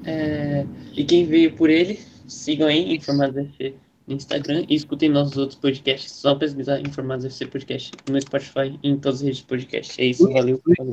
É, 0.06 0.66
e 0.93 1.04
quem 1.04 1.26
veio 1.26 1.54
por 1.58 1.70
ele, 1.70 1.99
sigam 2.32 2.67
aí 2.67 2.95
Informados 2.95 3.36
FC 3.38 3.73
no 4.07 4.15
Instagram 4.15 4.65
e 4.67 4.75
escutem 4.75 5.09
nossos 5.09 5.38
outros 5.38 5.59
podcasts. 5.59 6.11
Só 6.11 6.36
pesquisar 6.36 6.79
Informados 6.79 7.25
FC 7.25 7.45
Podcast 7.45 7.91
no 8.09 8.19
Spotify 8.19 8.79
e 8.82 8.89
em 8.89 8.97
todas 8.97 9.19
as 9.19 9.23
redes 9.23 9.38
de 9.39 9.45
podcast. 9.45 10.01
É 10.01 10.05
isso, 10.05 10.23
valeu. 10.23 10.61
valeu. 10.65 10.75